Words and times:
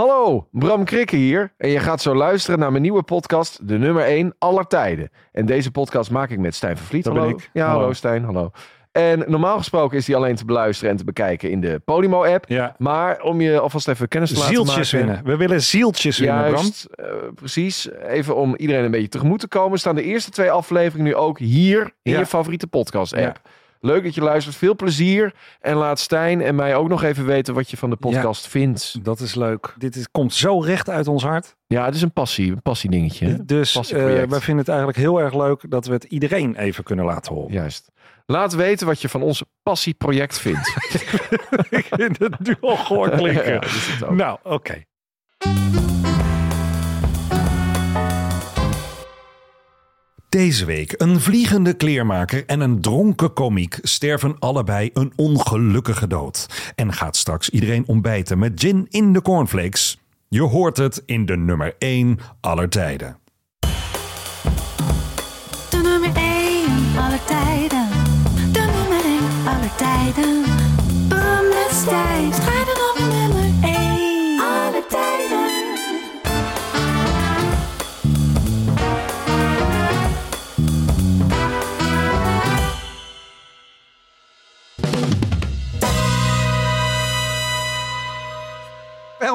Hallo, 0.00 0.48
Bram 0.52 0.84
Krikke 0.84 1.16
hier. 1.16 1.52
En 1.56 1.68
je 1.68 1.78
gaat 1.78 2.02
zo 2.02 2.14
luisteren 2.14 2.58
naar 2.58 2.70
mijn 2.70 2.82
nieuwe 2.82 3.02
podcast, 3.02 3.68
de 3.68 3.78
nummer 3.78 4.04
1 4.04 4.34
aller 4.38 4.66
tijden. 4.66 5.10
En 5.32 5.46
deze 5.46 5.70
podcast 5.70 6.10
maak 6.10 6.30
ik 6.30 6.38
met 6.38 6.54
Stijn 6.54 6.76
van 6.76 6.86
Vliet. 6.86 7.04
Dat 7.04 7.12
hallo. 7.12 7.28
ben 7.28 7.36
ik. 7.36 7.50
Ja, 7.52 7.64
hallo. 7.66 7.78
Hallo. 7.78 7.92
Stijn, 7.92 8.24
hallo. 8.24 8.50
En 8.92 9.24
normaal 9.26 9.58
gesproken 9.58 9.96
is 9.96 10.04
die 10.04 10.16
alleen 10.16 10.34
te 10.34 10.44
beluisteren 10.44 10.90
en 10.90 10.96
te 10.96 11.04
bekijken 11.04 11.50
in 11.50 11.60
de 11.60 11.80
Podimo-app. 11.84 12.44
Ja. 12.48 12.74
Maar 12.78 13.22
om 13.22 13.40
je 13.40 13.58
alvast 13.58 13.88
even 13.88 14.08
kennis 14.08 14.30
te 14.32 14.38
laten 14.38 14.54
Zieltjes 14.54 14.92
maken... 14.92 15.06
winnen. 15.06 15.24
We 15.24 15.36
willen 15.36 15.62
zieltjes 15.62 16.18
winnen, 16.18 16.50
Bram. 16.52 16.70
Eh, 16.94 17.04
precies. 17.34 17.88
Even 18.08 18.36
om 18.36 18.56
iedereen 18.56 18.84
een 18.84 18.90
beetje 18.90 19.08
tegemoet 19.08 19.40
te 19.40 19.48
komen, 19.48 19.78
staan 19.78 19.94
de 19.94 20.02
eerste 20.02 20.30
twee 20.30 20.50
afleveringen 20.50 21.04
nu 21.04 21.14
ook 21.14 21.38
hier 21.38 21.80
in 22.02 22.12
Ja. 22.12 22.18
je 22.18 22.26
favoriete 22.26 22.66
podcast-app. 22.66 23.40
Leuk 23.80 24.02
dat 24.04 24.14
je 24.14 24.20
luistert. 24.20 24.56
Veel 24.56 24.76
plezier. 24.76 25.34
En 25.60 25.76
laat 25.76 25.98
Stijn 25.98 26.40
en 26.42 26.54
mij 26.54 26.76
ook 26.76 26.88
nog 26.88 27.02
even 27.02 27.26
weten 27.26 27.54
wat 27.54 27.70
je 27.70 27.76
van 27.76 27.90
de 27.90 27.96
podcast 27.96 28.46
vindt. 28.48 29.04
Dat 29.04 29.20
is 29.20 29.34
leuk. 29.34 29.74
Dit 29.78 29.96
is, 29.96 30.10
komt 30.10 30.34
zo 30.34 30.60
recht 30.60 30.88
uit 30.88 31.08
ons 31.08 31.22
hart. 31.22 31.56
Ja, 31.66 31.84
het 31.84 31.94
is 31.94 32.02
een 32.02 32.12
passie, 32.12 32.50
een 32.52 32.62
passie 32.62 32.90
dingetje. 32.90 33.26
hè? 33.26 33.44
Dus 33.44 33.72
Passieproject. 33.72 34.22
eh 34.24 34.30
wij 34.30 34.38
vinden 34.40 34.58
het 34.58 34.68
eigenlijk 34.68 34.98
heel 34.98 35.20
erg 35.20 35.34
leuk 35.34 35.70
dat 35.70 35.86
we 35.86 35.92
het 35.92 36.04
iedereen 36.04 36.56
even 36.56 36.84
kunnen 36.84 37.04
laten 37.04 37.34
horen. 37.34 37.52
Juist. 37.52 37.90
Laat 38.26 38.54
weten 38.54 38.86
wat 38.86 39.00
je 39.00 39.08
van 39.08 39.22
ons 39.22 39.42
passieproject 39.62 40.38
vindt. 40.38 40.68
Ik 41.70 41.86
vind 41.90 42.18
het 42.18 42.38
nu 42.40 42.56
al 42.60 42.76
gehoord 42.76 43.14
klinken. 43.14 43.52
Ja. 44.00 44.10
Nou, 44.10 44.38
oké. 44.42 44.84
Deze 50.30 50.64
week 50.64 50.94
een 50.96 51.20
vliegende 51.20 51.74
kleermaker 51.74 52.46
en 52.46 52.60
een 52.60 52.80
dronken 52.80 53.32
komiek 53.32 53.78
sterven 53.82 54.36
allebei 54.38 54.90
een 54.94 55.12
ongelukkige 55.16 56.06
dood. 56.06 56.46
En 56.74 56.92
gaat 56.92 57.16
straks 57.16 57.50
iedereen 57.50 57.86
ontbijten 57.86 58.38
met 58.38 58.52
gin 58.54 58.86
in 58.90 59.12
de 59.12 59.22
cornflakes. 59.22 59.98
Je 60.28 60.42
hoort 60.42 60.76
het 60.76 61.02
in 61.06 61.26
de 61.26 61.36
nummer 61.36 61.74
1 61.78 62.18
aller 62.40 62.68
tijden. 62.68 63.16
De 65.70 65.80
nummer 65.82 66.12
1 66.16 66.64
aller 66.96 67.24
tijden. 67.24 67.88
De 68.52 68.60
nummer 68.60 69.04
1 69.04 69.46
aller 69.46 69.74
tijden. 69.76 70.42
Bram 71.08 72.59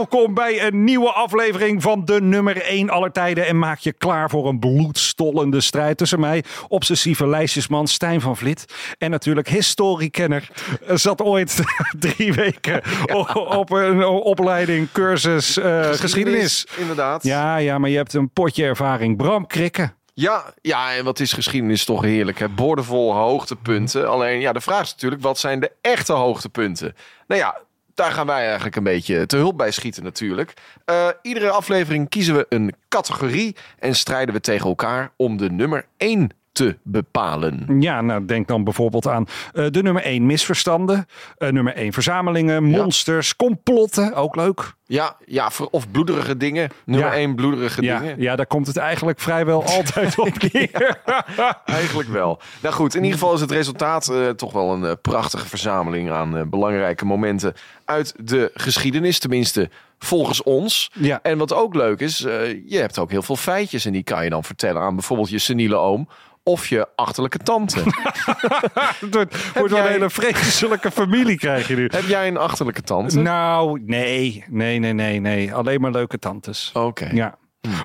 Welkom 0.09 0.33
bij 0.33 0.67
een 0.67 0.83
nieuwe 0.83 1.11
aflevering 1.11 1.81
van 1.81 2.05
de 2.05 2.21
nummer 2.21 2.61
1 2.61 2.89
aller 2.89 3.11
tijden. 3.11 3.47
En 3.47 3.59
maak 3.59 3.79
je 3.79 3.93
klaar 3.93 4.29
voor 4.29 4.47
een 4.47 4.59
bloedstollende 4.59 5.61
strijd 5.61 5.97
tussen 5.97 6.19
mij, 6.19 6.43
obsessieve 6.67 7.27
lijstjesman 7.27 7.87
Stijn 7.87 8.21
van 8.21 8.37
Vlit. 8.37 8.65
En 8.97 9.11
natuurlijk 9.11 9.49
historiekenner. 9.49 10.49
Zat 10.87 11.21
ooit 11.21 11.63
drie 11.99 12.33
weken 12.33 12.81
op 13.61 13.71
een 13.71 14.05
opleiding, 14.05 14.91
cursus 14.91 15.57
eh, 15.57 15.91
geschiedenis. 15.91 16.67
Inderdaad. 16.77 17.23
Ja, 17.23 17.57
ja, 17.57 17.77
maar 17.77 17.89
je 17.89 17.97
hebt 17.97 18.13
een 18.13 18.29
potje 18.29 18.63
ervaring. 18.63 19.17
Bram 19.17 19.47
Krikke. 19.47 19.93
Ja, 20.13 20.53
ja, 20.61 20.93
en 20.93 21.03
wat 21.03 21.19
is 21.19 21.33
geschiedenis 21.33 21.85
toch 21.85 22.01
heerlijk. 22.01 22.39
Hè? 22.39 22.49
Boordevol 22.49 23.13
hoogtepunten. 23.13 24.09
Alleen, 24.09 24.39
ja, 24.39 24.53
de 24.53 24.61
vraag 24.61 24.81
is 24.81 24.91
natuurlijk, 24.91 25.21
wat 25.21 25.39
zijn 25.39 25.59
de 25.59 25.71
echte 25.81 26.13
hoogtepunten? 26.13 26.95
Nou 27.27 27.41
ja, 27.41 27.63
daar 27.95 28.11
gaan 28.11 28.25
wij 28.25 28.45
eigenlijk 28.45 28.75
een 28.75 28.83
beetje 28.83 29.25
te 29.25 29.37
hulp 29.37 29.57
bij 29.57 29.71
schieten 29.71 30.03
natuurlijk. 30.03 30.53
Eh, 30.85 31.07
iedere 31.21 31.49
aflevering 31.49 32.09
kiezen 32.09 32.35
we 32.35 32.45
een 32.49 32.73
categorie 32.89 33.55
en 33.79 33.95
strijden 33.95 34.33
we 34.33 34.41
tegen 34.41 34.67
elkaar 34.67 35.11
om 35.15 35.37
de 35.37 35.51
nummer 35.51 35.85
1 35.97 36.29
te 36.55 36.77
bepalen. 36.83 37.81
Ja, 37.81 38.01
nou 38.01 38.25
denk 38.25 38.47
dan 38.47 38.63
bijvoorbeeld 38.63 39.07
aan 39.07 39.27
eh, 39.53 39.65
de 39.69 39.81
nummer 39.83 40.03
1 40.03 40.25
misverstanden. 40.25 41.05
eh, 41.37 41.49
nummer 41.49 41.73
1 41.75 41.93
verzamelingen, 41.93 42.63
monsters, 42.63 43.35
complotten. 43.35 44.13
Ook 44.13 44.35
leuk. 44.35 44.73
Ja, 44.85 45.15
ja 45.25 45.49
of 45.71 45.91
bloederige 45.91 46.37
dingen. 46.37 46.69
Nummer 46.85 47.09
Ja. 47.09 47.15
1 47.15 47.35
bloederige 47.35 47.81
Ja, 47.81 47.99
dingen. 47.99 48.21
ja, 48.21 48.35
daar 48.35 48.45
komt 48.45 48.67
het 48.67 48.77
eigenlijk 48.77 49.19
vrijwel 49.19 49.63
altijd 49.77 50.19
op 50.19 50.51
neer. 50.51 50.97
Eigenlijk 51.65 52.09
wel. 52.09 52.39
Nou 52.61 52.75
goed, 52.75 52.95
in 52.95 53.03
ieder 53.03 53.19
geval 53.19 53.33
is 53.33 53.41
het 53.41 53.51
resultaat 53.51 54.07
eh, 54.09 54.29
toch 54.29 54.51
wel 54.53 54.73
een 54.73 55.01
prachtige 55.01 55.47
verzameling 55.47 56.11
aan 56.11 56.49
belangrijke 56.49 57.05
momenten 57.05 57.53
uit 57.85 58.13
de 58.23 58.51
geschiedenis. 58.53 59.19
Tenminste, 59.19 59.69
volgens 59.99 60.43
ons. 60.43 60.91
Ja. 60.93 61.19
En 61.21 61.37
wat 61.37 61.53
ook 61.53 61.75
leuk 61.75 61.99
is, 61.99 62.17
je 62.65 62.77
hebt 62.77 62.99
ook 62.99 63.11
heel 63.11 63.21
veel 63.21 63.35
feitjes 63.35 63.85
en 63.85 63.91
die 63.91 64.03
kan 64.03 64.23
je 64.23 64.29
dan 64.29 64.43
vertellen 64.43 64.81
aan 64.81 64.95
bijvoorbeeld 64.95 65.29
je 65.29 65.39
seniele 65.39 65.75
oom. 65.75 66.07
Of 66.47 66.67
je 66.67 66.87
achterlijke 66.95 67.37
tante. 67.37 67.83
Wordt, 69.11 69.53
wel 69.53 69.69
jij- 69.69 69.79
een 69.85 69.91
hele 69.91 70.09
vreselijke 70.09 70.91
familie 70.91 71.37
krijg 71.37 71.67
je 71.67 71.75
nu. 71.75 71.87
Heb 71.91 72.03
jij 72.07 72.27
een 72.27 72.37
achterlijke 72.37 72.81
tante? 72.81 73.19
Nou, 73.19 73.81
nee, 73.85 74.43
nee, 74.47 74.79
nee, 74.79 74.93
nee, 74.93 75.19
nee. 75.19 75.53
Alleen 75.53 75.81
maar 75.81 75.91
leuke 75.91 76.19
tantes. 76.19 76.71
Oké. 76.73 77.09
Ja. 77.13 77.37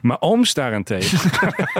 Maar 0.02 0.16
ooms 0.20 0.54
daarentegen. 0.54 1.30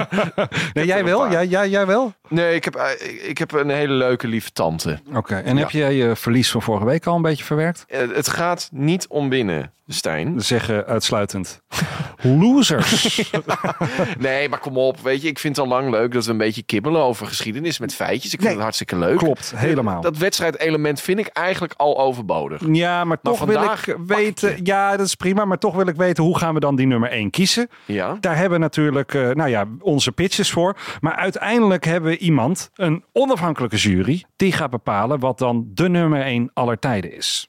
nee, 0.74 0.86
jij 0.86 1.04
wel? 1.04 1.30
Ja, 1.30 1.40
ja, 1.40 1.66
jij 1.66 1.86
wel? 1.86 2.12
Nee, 2.28 2.54
ik 2.54 2.64
heb, 2.64 2.74
eh, 2.74 3.28
ik 3.28 3.38
heb 3.38 3.52
een 3.52 3.70
hele 3.70 3.92
leuke 3.92 4.26
lieve 4.28 4.52
tante. 4.52 4.98
Oké. 5.14 5.34
En 5.36 5.56
heb 5.56 5.70
jij 5.70 5.94
je 5.94 6.16
verlies 6.16 6.50
van 6.50 6.62
vorige 6.62 6.84
week 6.84 7.06
al 7.06 7.16
een 7.16 7.22
beetje 7.22 7.44
verwerkt? 7.44 7.84
Eh, 7.88 8.00
het 8.14 8.28
gaat 8.28 8.68
niet 8.72 9.06
om 9.08 9.28
binnen, 9.28 9.72
Stijn. 9.92 10.40
Zeggen 10.40 10.86
uitsluitend. 10.86 11.60
Losers. 12.22 13.30
Nee, 14.18 14.48
maar 14.48 14.58
kom 14.58 14.76
op. 14.78 15.00
Weet 15.00 15.22
je, 15.22 15.28
ik 15.28 15.38
vind 15.38 15.56
het 15.56 15.64
al 15.64 15.70
lang 15.72 15.90
leuk 15.90 16.12
dat 16.12 16.24
we 16.24 16.30
een 16.30 16.36
beetje 16.38 16.62
kibbelen 16.62 17.02
over 17.02 17.26
geschiedenis 17.26 17.78
met 17.78 17.94
feitjes. 17.94 18.24
Ik 18.24 18.30
vind 18.30 18.42
Nee, 18.42 18.52
het 18.52 18.62
hartstikke 18.62 18.96
leuk. 18.96 19.18
Klopt, 19.18 19.52
helemaal. 19.56 20.00
Dat 20.00 20.16
wedstrijdelement 20.16 21.00
vind 21.00 21.18
ik 21.18 21.26
eigenlijk 21.26 21.72
al 21.76 21.98
overbodig. 21.98 22.62
Ja, 22.72 23.04
maar 23.04 23.20
toch 23.22 23.44
wil 23.44 23.62
ik 23.62 23.96
weten. 24.06 24.56
je. 24.56 24.60
Ja, 24.62 24.96
dat 24.96 25.06
is 25.06 25.14
prima. 25.14 25.44
Maar 25.44 25.58
toch 25.58 25.74
wil 25.74 25.86
ik 25.86 25.96
weten 25.96 26.24
hoe 26.24 26.38
gaan 26.38 26.54
we 26.54 26.60
dan 26.60 26.76
die 26.76 26.86
nummer 26.86 27.10
1 27.10 27.30
kiezen? 27.30 27.68
Ja. 27.84 28.16
Daar 28.20 28.36
hebben 28.36 28.58
we 28.58 28.64
natuurlijk 28.64 29.14
eh, 29.14 29.30
nou 29.30 29.50
ja, 29.50 29.64
onze 29.80 30.12
pitches 30.12 30.50
voor. 30.50 30.76
Maar 31.00 31.14
uiteindelijk 31.14 31.84
hebben 31.84 32.10
we 32.10 32.18
iemand, 32.18 32.70
een 32.74 33.04
onafhankelijke 33.12 33.76
jury, 33.76 34.24
die 34.36 34.52
gaat 34.52 34.70
bepalen 34.70 35.20
wat 35.20 35.38
dan 35.38 35.66
de 35.74 35.88
nummer 35.88 36.22
1 36.22 36.50
aller 36.54 36.78
tijden 36.78 37.16
is. 37.16 37.48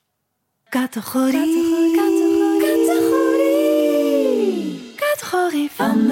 Categorie. 0.70 1.32
Categorie. 1.34 1.61
Van. 5.52 6.12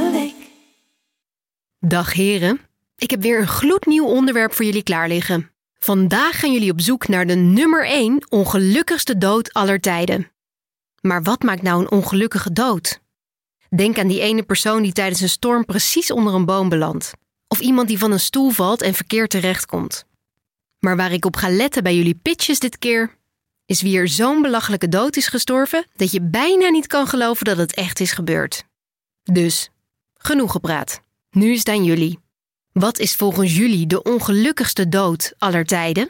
Dag 1.79 2.13
heren, 2.13 2.59
ik 2.95 3.09
heb 3.09 3.21
weer 3.21 3.39
een 3.39 3.47
gloednieuw 3.47 4.05
onderwerp 4.05 4.53
voor 4.53 4.65
jullie 4.65 4.83
klaar 4.83 5.07
liggen. 5.07 5.51
Vandaag 5.77 6.39
gaan 6.39 6.53
jullie 6.53 6.71
op 6.71 6.81
zoek 6.81 7.07
naar 7.07 7.27
de 7.27 7.35
nummer 7.35 7.85
1 7.85 8.25
ongelukkigste 8.29 9.17
dood 9.17 9.53
aller 9.53 9.79
tijden. 9.79 10.31
Maar 11.01 11.23
wat 11.23 11.43
maakt 11.43 11.61
nou 11.61 11.81
een 11.81 11.91
ongelukkige 11.91 12.53
dood? 12.53 12.99
Denk 13.75 13.99
aan 13.99 14.07
die 14.07 14.21
ene 14.21 14.43
persoon 14.43 14.81
die 14.81 14.93
tijdens 14.93 15.21
een 15.21 15.29
storm 15.29 15.65
precies 15.65 16.11
onder 16.11 16.33
een 16.33 16.45
boom 16.45 16.69
belandt. 16.69 17.11
Of 17.47 17.59
iemand 17.59 17.87
die 17.87 17.99
van 17.99 18.11
een 18.11 18.19
stoel 18.19 18.49
valt 18.49 18.81
en 18.81 18.93
verkeerd 18.93 19.29
terechtkomt. 19.29 20.05
Maar 20.79 20.95
waar 20.95 21.11
ik 21.11 21.25
op 21.25 21.35
ga 21.35 21.49
letten 21.49 21.83
bij 21.83 21.95
jullie 21.95 22.19
pitches 22.21 22.59
dit 22.59 22.77
keer, 22.77 23.17
is 23.65 23.81
wie 23.81 23.97
er 23.97 24.07
zo'n 24.07 24.41
belachelijke 24.41 24.89
dood 24.89 25.15
is 25.15 25.27
gestorven 25.27 25.85
dat 25.95 26.11
je 26.11 26.21
bijna 26.21 26.69
niet 26.69 26.87
kan 26.87 27.07
geloven 27.07 27.45
dat 27.45 27.57
het 27.57 27.73
echt 27.73 27.99
is 27.99 28.11
gebeurd. 28.11 28.67
Dus, 29.31 29.69
genoeg 30.17 30.51
gepraat. 30.51 31.01
Nu 31.31 31.51
is 31.51 31.57
het 31.59 31.69
aan 31.69 31.83
jullie. 31.83 32.19
Wat 32.71 32.99
is 32.99 33.15
volgens 33.15 33.55
jullie 33.57 33.87
de 33.87 34.03
ongelukkigste 34.03 34.89
dood 34.89 35.33
aller 35.37 35.65
tijden? 35.65 36.09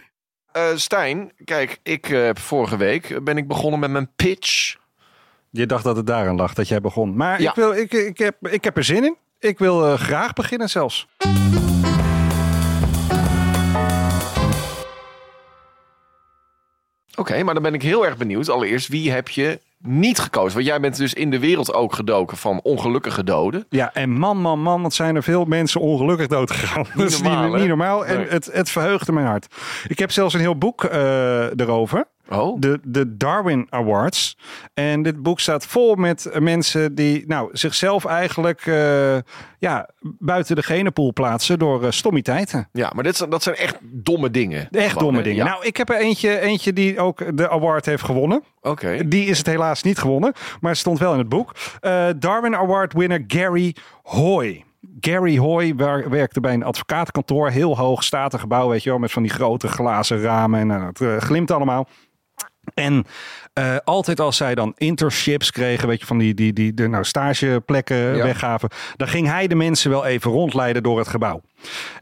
Eh, 0.52 0.76
Stijn, 0.76 1.32
kijk, 1.46 1.80
ik 1.84 2.06
heb 2.06 2.40
vorige 2.40 2.78
week 2.78 3.10
eh, 3.10 3.18
ben 3.22 3.38
ik 3.38 3.48
begonnen 3.48 3.80
met 3.80 3.92
mijn 3.92 4.10
pitch. 4.16 4.76
Je 5.50 5.66
dacht 5.66 5.84
dat 5.84 5.96
het 5.96 6.08
daaraan 6.08 6.36
lag 6.36 6.54
dat 6.54 6.68
jij 6.68 6.82
begon. 6.82 7.16
Maar 7.16 7.42
Ja. 7.42 7.50
ik, 7.50 7.56
wil, 7.56 7.74
ik, 7.74 7.94
ik, 7.94 8.18
heb, 8.18 8.48
ik 8.48 8.64
heb 8.64 8.78
er 8.78 8.84
zin 8.84 9.04
in. 9.04 9.16
Ik 9.40 9.58
wil 9.60 9.98
graag 9.98 10.34
beginnen 10.34 10.70
zelfs. 10.70 11.08
Oké, 17.16 17.44
maar 17.44 17.54
dan 17.54 17.64
ben 17.64 17.74
ik 17.74 17.82
heel 17.82 18.06
erg 18.06 18.18
benieuwd. 18.18 18.50
Allereerst, 18.50 18.88
wie 18.88 19.12
heb 19.12 19.30
je 19.30 19.60
niet 19.82 20.20
gekozen? 20.20 20.54
Want 20.54 20.66
jij 20.66 20.80
bent 20.80 20.98
dus 20.98 21.14
in 21.14 21.30
de 21.32 21.40
wereld 21.40 21.74
ook 21.74 21.94
gedoken 21.94 22.38
van 22.38 22.60
ongelukkige 22.64 23.24
doden. 23.24 23.66
Ja, 23.70 23.94
en 23.94 24.10
man, 24.10 24.38
man, 24.42 24.62
man, 24.62 24.82
wat 24.82 24.94
zijn 24.94 25.16
er 25.16 25.24
veel 25.24 25.46
mensen 25.46 25.82
ongelukkig 25.82 26.28
dood 26.28 26.52
gegaan. 26.52 26.86
dat 26.96 27.10
is 27.10 27.22
normaal, 27.22 27.54
niet, 27.54 27.68
normaal. 27.68 28.06
En 28.06 28.18
Nee. 28.18 28.28
het, 28.28 28.50
het 28.54 28.70
verheugde 28.70 29.12
mijn 29.12 29.26
hart. 29.26 29.48
Ik 29.88 30.00
heb 30.00 30.12
zelfs 30.12 30.34
een 30.34 30.40
heel 30.40 30.58
boek 30.58 30.84
eh, 30.84 31.60
erover. 31.60 32.06
Oh, 32.32 32.60
de, 32.60 32.80
de 32.84 33.18
Darwin 33.18 33.68
Awards. 33.70 34.38
En 34.74 35.02
dit 35.04 35.22
boek 35.22 35.40
staat 35.40 35.66
vol 35.66 35.96
met 35.96 36.30
mensen 36.40 36.96
die 36.96 37.24
nou, 37.28 37.50
zichzelf 37.52 38.06
eigenlijk 38.06 38.66
eh, 38.66 39.18
ja, 39.60 39.90
buiten 40.20 40.56
de 40.56 40.64
genepool 40.64 41.14
plaatsen 41.14 41.60
door 41.60 41.84
uh, 41.84 41.92
stommiteiten. 41.92 42.70
ja, 42.72 42.92
maar 42.96 43.04
dit, 43.04 43.16
zijn- 43.16 43.30
dat 43.30 43.44
zijn 43.44 43.56
echt 43.56 43.78
domme 43.82 44.32
dingen. 44.32 44.70
Echt 44.72 44.88
Gewoon, 44.88 45.04
domme 45.04 45.18
hè? 45.18 45.24
dingen. 45.24 45.46
Ja. 45.46 45.52
Nou, 45.52 45.66
ik 45.66 45.78
heb 45.78 45.90
er 45.90 45.98
eentje, 46.00 46.40
eentje 46.40 46.74
die 46.74 47.00
ook 47.00 47.38
de 47.38 47.50
award 47.50 47.86
heeft 47.86 48.04
gewonnen. 48.04 48.44
Oké. 48.62 49.08
Die 49.08 49.26
is 49.26 49.38
het 49.38 49.48
helaas 49.48 49.84
niet 49.84 49.98
gewonnen, 50.00 50.34
maar 50.62 50.72
het 50.72 50.80
stond 50.80 51.00
wel 51.00 51.12
in 51.14 51.20
het 51.20 51.30
boek. 51.30 51.56
Eh, 51.80 52.08
Darwin 52.20 52.56
Award 52.56 52.94
winner 52.94 53.24
Gary 53.28 53.76
Hoy. 54.04 54.64
Gary 55.00 55.38
Hoy 55.38 55.76
wer- 55.76 56.10
werkte 56.10 56.40
bij 56.40 56.54
een 56.54 56.64
advocatenkantoor. 56.64 57.50
Heel 57.50 57.78
hoog 57.78 58.04
statig 58.04 58.40
gebouw, 58.42 58.70
weet 58.70 58.84
je 58.84 58.90
wel. 58.90 59.00
Met 59.00 59.12
van 59.12 59.22
die 59.24 59.32
grote 59.32 59.68
glazen 59.68 60.22
ramen. 60.22 60.60
En 60.60 60.70
het 60.82 61.24
glimt 61.24 61.52
allemaal. 61.52 61.88
En 62.74 63.06
eh, 63.54 63.76
altijd 63.84 64.20
als 64.20 64.38
zij 64.38 64.56
dan 64.56 64.74
internships 64.78 65.52
kregen, 65.52 65.88
weet 65.88 66.00
je, 66.00 66.06
van 66.06 66.18
die, 66.18 66.34
die, 66.34 66.54
die 66.54 66.74
de, 66.74 66.88
nou, 66.88 67.04
stageplekken 67.04 68.16
Ja. 68.16 68.24
weggaven, 68.24 68.70
dan 68.96 69.08
ging 69.08 69.28
hij 69.28 69.48
de 69.48 69.56
mensen 69.56 69.90
wel 69.90 70.06
even 70.06 70.32
rondleiden 70.32 70.84
door 70.84 70.98
het 70.98 71.08
gebouw. 71.08 71.42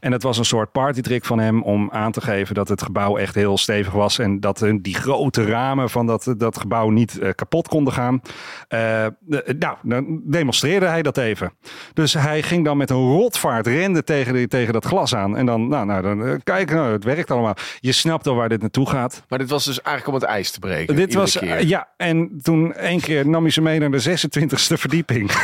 En 0.00 0.12
het 0.12 0.22
was 0.22 0.38
een 0.38 0.44
soort 0.44 0.72
partytrick 0.72 1.24
van 1.24 1.38
hem 1.38 1.62
om 1.62 1.88
aan 1.92 2.12
te 2.12 2.20
geven 2.20 2.54
dat 2.54 2.68
het 2.68 2.82
gebouw 2.82 3.16
echt 3.16 3.34
heel 3.34 3.58
stevig 3.58 3.92
was 3.92 4.18
en 4.18 4.40
dat 4.40 4.62
eh, 4.62 4.74
die 4.80 4.94
grote 4.94 5.44
ramen 5.44 5.90
van 5.90 6.06
dat, 6.06 6.34
dat 6.36 6.58
gebouw 6.58 6.88
niet 6.90 7.18
eh, 7.18 7.30
kapot 7.34 7.68
konden 7.68 7.92
gaan. 7.92 8.20
Eh, 8.68 9.06
de- 9.20 9.56
nou, 9.58 9.76
dan 9.82 10.20
demonstreerde 10.24 10.86
hij 10.86 11.02
dat 11.02 11.16
even. 11.16 11.52
Dus 11.94 12.14
hij 12.14 12.42
ging 12.42 12.64
dan 12.64 12.76
met 12.76 12.90
een 12.90 12.96
rotvaart, 13.12 13.66
rende 13.66 14.04
tegen, 14.04 14.34
die, 14.34 14.48
tegen 14.48 14.72
dat 14.72 14.84
glas 14.84 15.14
aan. 15.14 15.36
En 15.36 15.46
dan, 15.46 15.68
nou, 15.68 15.86
nou 15.86 16.02
dan 16.02 16.26
eh, 16.26 16.34
kijk, 16.44 16.70
nou, 16.70 16.92
het 16.92 17.04
werkt 17.04 17.30
allemaal. 17.30 17.54
Je 17.80 17.92
snapt 17.92 18.26
al 18.26 18.34
waar 18.34 18.48
dit 18.48 18.60
naartoe 18.60 18.88
gaat. 18.88 19.22
Maar 19.28 19.38
dit 19.38 19.50
was 19.50 19.64
dus 19.64 19.82
eigenlijk 19.82 20.16
om 20.16 20.22
het 20.22 20.30
ijs 20.32 20.50
te 20.50 20.58
breken. 20.58 20.96
Dit 20.96 21.14
was, 21.14 21.38
keer. 21.38 21.50
eh, 21.50 21.68
ja, 21.68 21.88
en 21.96 22.38
toen 22.42 22.74
één 22.74 23.00
keer 23.00 23.28
nam 23.28 23.42
hij 23.42 23.50
ze 23.50 23.60
mee 23.60 23.78
naar 23.78 23.90
de 23.90 24.00
26e 24.02 24.78
verdieping. 24.78 25.30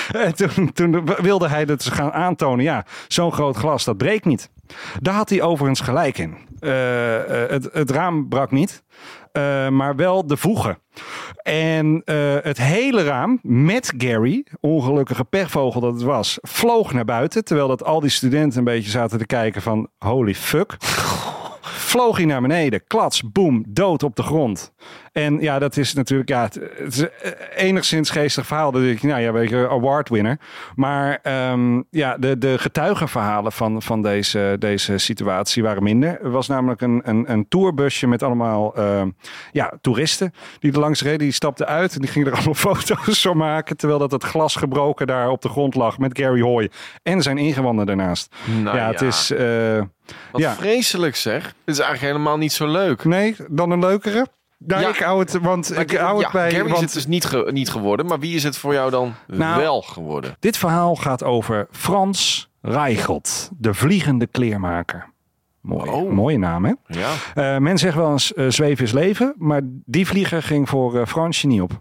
en 0.26 0.34
toen, 0.34 0.72
toen 0.72 1.04
wilde 1.16 1.48
hij 1.48 1.64
dat 1.64 1.82
ze 1.82 1.90
gaan 1.90 2.12
aantonen. 2.12 2.64
Ja, 2.64 2.84
zo'n 3.08 3.32
groot 3.32 3.56
glas, 3.56 3.84
dat 3.84 3.96
breekt 3.96 4.24
niet. 4.24 4.50
Daar 5.00 5.14
had 5.14 5.28
hij 5.28 5.42
overigens 5.42 5.80
gelijk 5.80 6.18
in. 6.18 6.36
Eh, 6.62 7.42
eh, 7.44 7.50
het, 7.50 7.68
het 7.72 7.90
raam 7.90 8.28
brak 8.28 8.50
niet, 8.50 8.82
eh, 9.32 9.68
maar 9.68 9.96
wel 9.96 10.26
de 10.26 10.36
voegen. 10.36 10.78
En 11.42 12.02
het 12.42 12.58
hele 12.58 13.04
raam 13.04 13.38
met 13.42 13.92
Gary, 13.98 14.46
ongelukkige 14.60 15.24
pechvogel 15.24 15.80
dat 15.80 15.92
het 15.92 16.02
was, 16.02 16.38
vloog 16.40 16.92
naar 16.92 17.04
buiten. 17.04 17.44
Terwijl 17.44 17.68
dat 17.68 17.84
al 17.84 18.00
die 18.00 18.10
studenten 18.10 18.58
een 18.58 18.64
beetje 18.64 18.90
zaten 18.90 19.18
te 19.18 19.26
kijken 19.26 19.62
van 19.62 19.88
holy 19.98 20.34
fuck. 20.34 20.76
Vloog 21.92 22.16
hij 22.16 22.26
naar 22.26 22.40
beneden, 22.40 22.86
klats, 22.86 23.22
boem, 23.32 23.64
dood 23.68 24.02
op 24.02 24.16
de 24.16 24.22
grond. 24.22 24.72
En 25.12 25.40
ja, 25.40 25.58
dat 25.58 25.76
is 25.76 25.94
natuurlijk 25.94 26.28
ja, 26.28 26.42
het, 26.42 26.54
het 26.54 26.92
is 26.94 27.08
eh, 27.08 27.30
enigszins 27.56 28.10
geestig 28.10 28.46
verhaal. 28.46 28.70
Denk 28.70 28.98
je, 28.98 29.06
nou 29.06 29.20
ja, 29.20 29.32
weet 29.32 29.48
je, 29.48 29.68
award 29.68 30.08
winner. 30.08 30.38
Maar 30.74 31.18
ehm, 31.22 31.82
ja, 31.90 32.16
de, 32.18 32.38
de 32.38 32.58
getuigenverhalen 32.58 33.52
van, 33.52 33.82
van 33.82 34.02
deze, 34.02 34.56
deze 34.58 34.98
situatie 34.98 35.62
waren 35.62 35.82
minder. 35.82 36.20
Er 36.22 36.30
was 36.30 36.48
namelijk 36.48 36.80
een, 36.80 37.00
een, 37.04 37.32
een 37.32 37.48
tourbusje 37.48 38.06
met 38.06 38.22
allemaal 38.22 38.74
ehm, 38.74 39.10
ja, 39.50 39.72
toeristen 39.80 40.32
die 40.58 40.72
er 40.72 40.78
langs 40.78 41.02
reden. 41.02 41.18
Die 41.18 41.32
stapten 41.32 41.66
uit 41.66 41.94
en 41.94 42.00
die 42.00 42.10
gingen 42.10 42.28
er 42.28 42.34
allemaal 42.36 42.54
foto's 42.54 43.22
van 43.22 43.36
maken. 43.36 43.76
Terwijl 43.76 43.98
dat 44.00 44.10
het 44.10 44.24
glas 44.24 44.56
gebroken 44.56 45.06
daar 45.06 45.28
op 45.30 45.42
de 45.42 45.48
grond 45.48 45.74
lag 45.74 45.98
met 45.98 46.18
Gary 46.18 46.40
Hoy 46.40 46.70
en 47.02 47.22
zijn 47.22 47.38
ingewanden 47.38 47.86
daarnaast. 47.86 48.34
Nou 48.62 48.76
ja, 48.76 48.86
het 48.86 49.00
is... 49.00 49.30
eh, 49.30 49.82
Wat 50.32 50.40
ja. 50.40 50.54
vreselijk 50.54 51.16
zeg. 51.16 51.42
Dit 51.42 51.74
is 51.74 51.78
eigenlijk 51.78 52.12
helemaal 52.12 52.36
niet 52.38 52.52
zo 52.52 52.66
leuk. 52.66 53.04
Nee, 53.04 53.36
dan 53.48 53.70
een 53.70 53.78
leukere? 53.80 54.26
Nou, 54.58 54.82
Ja. 54.82 54.88
ik 54.88 54.96
hou 54.98 55.18
het, 55.20 55.38
want 55.40 55.70
Maar 55.70 55.80
ik 55.80 55.90
hou 55.96 56.16
ja, 56.18 56.22
het 56.22 56.32
bij. 56.32 56.50
Gary 56.50 56.64
is 56.64 56.70
want 56.70 56.82
het 56.84 56.92
dus 56.92 57.06
niet, 57.06 57.24
ge- 57.24 57.48
niet 57.52 57.70
geworden. 57.70 58.06
Maar 58.06 58.18
wie 58.18 58.34
is 58.34 58.42
het 58.42 58.56
voor 58.56 58.72
jou 58.72 58.90
dan 58.90 59.14
Nou, 59.26 59.60
wel 59.60 59.82
geworden? 59.82 60.36
Dit 60.40 60.56
verhaal 60.56 60.96
gaat 60.96 61.22
over 61.24 61.66
Frans 61.70 62.50
Reichelt, 62.60 63.50
de 63.58 63.74
vliegende 63.74 64.26
kleermaker. 64.26 65.10
Mooi, 65.60 65.90
Oh. 65.90 66.10
Mooie 66.12 66.38
naam, 66.38 66.64
hè? 66.64 66.72
Ja. 66.86 67.12
Eh, 67.34 67.58
men 67.58 67.78
zegt 67.78 67.96
wel 67.96 68.10
eens 68.12 68.34
eh, 68.34 68.46
zweven 68.48 68.84
is 68.84 68.92
leven, 68.92 69.34
maar 69.38 69.60
die 69.64 70.06
vlieger 70.06 70.42
ging 70.42 70.68
voor 70.68 71.00
eh, 71.00 71.06
Fransje 71.06 71.46
niet 71.46 71.60
op. 71.60 71.80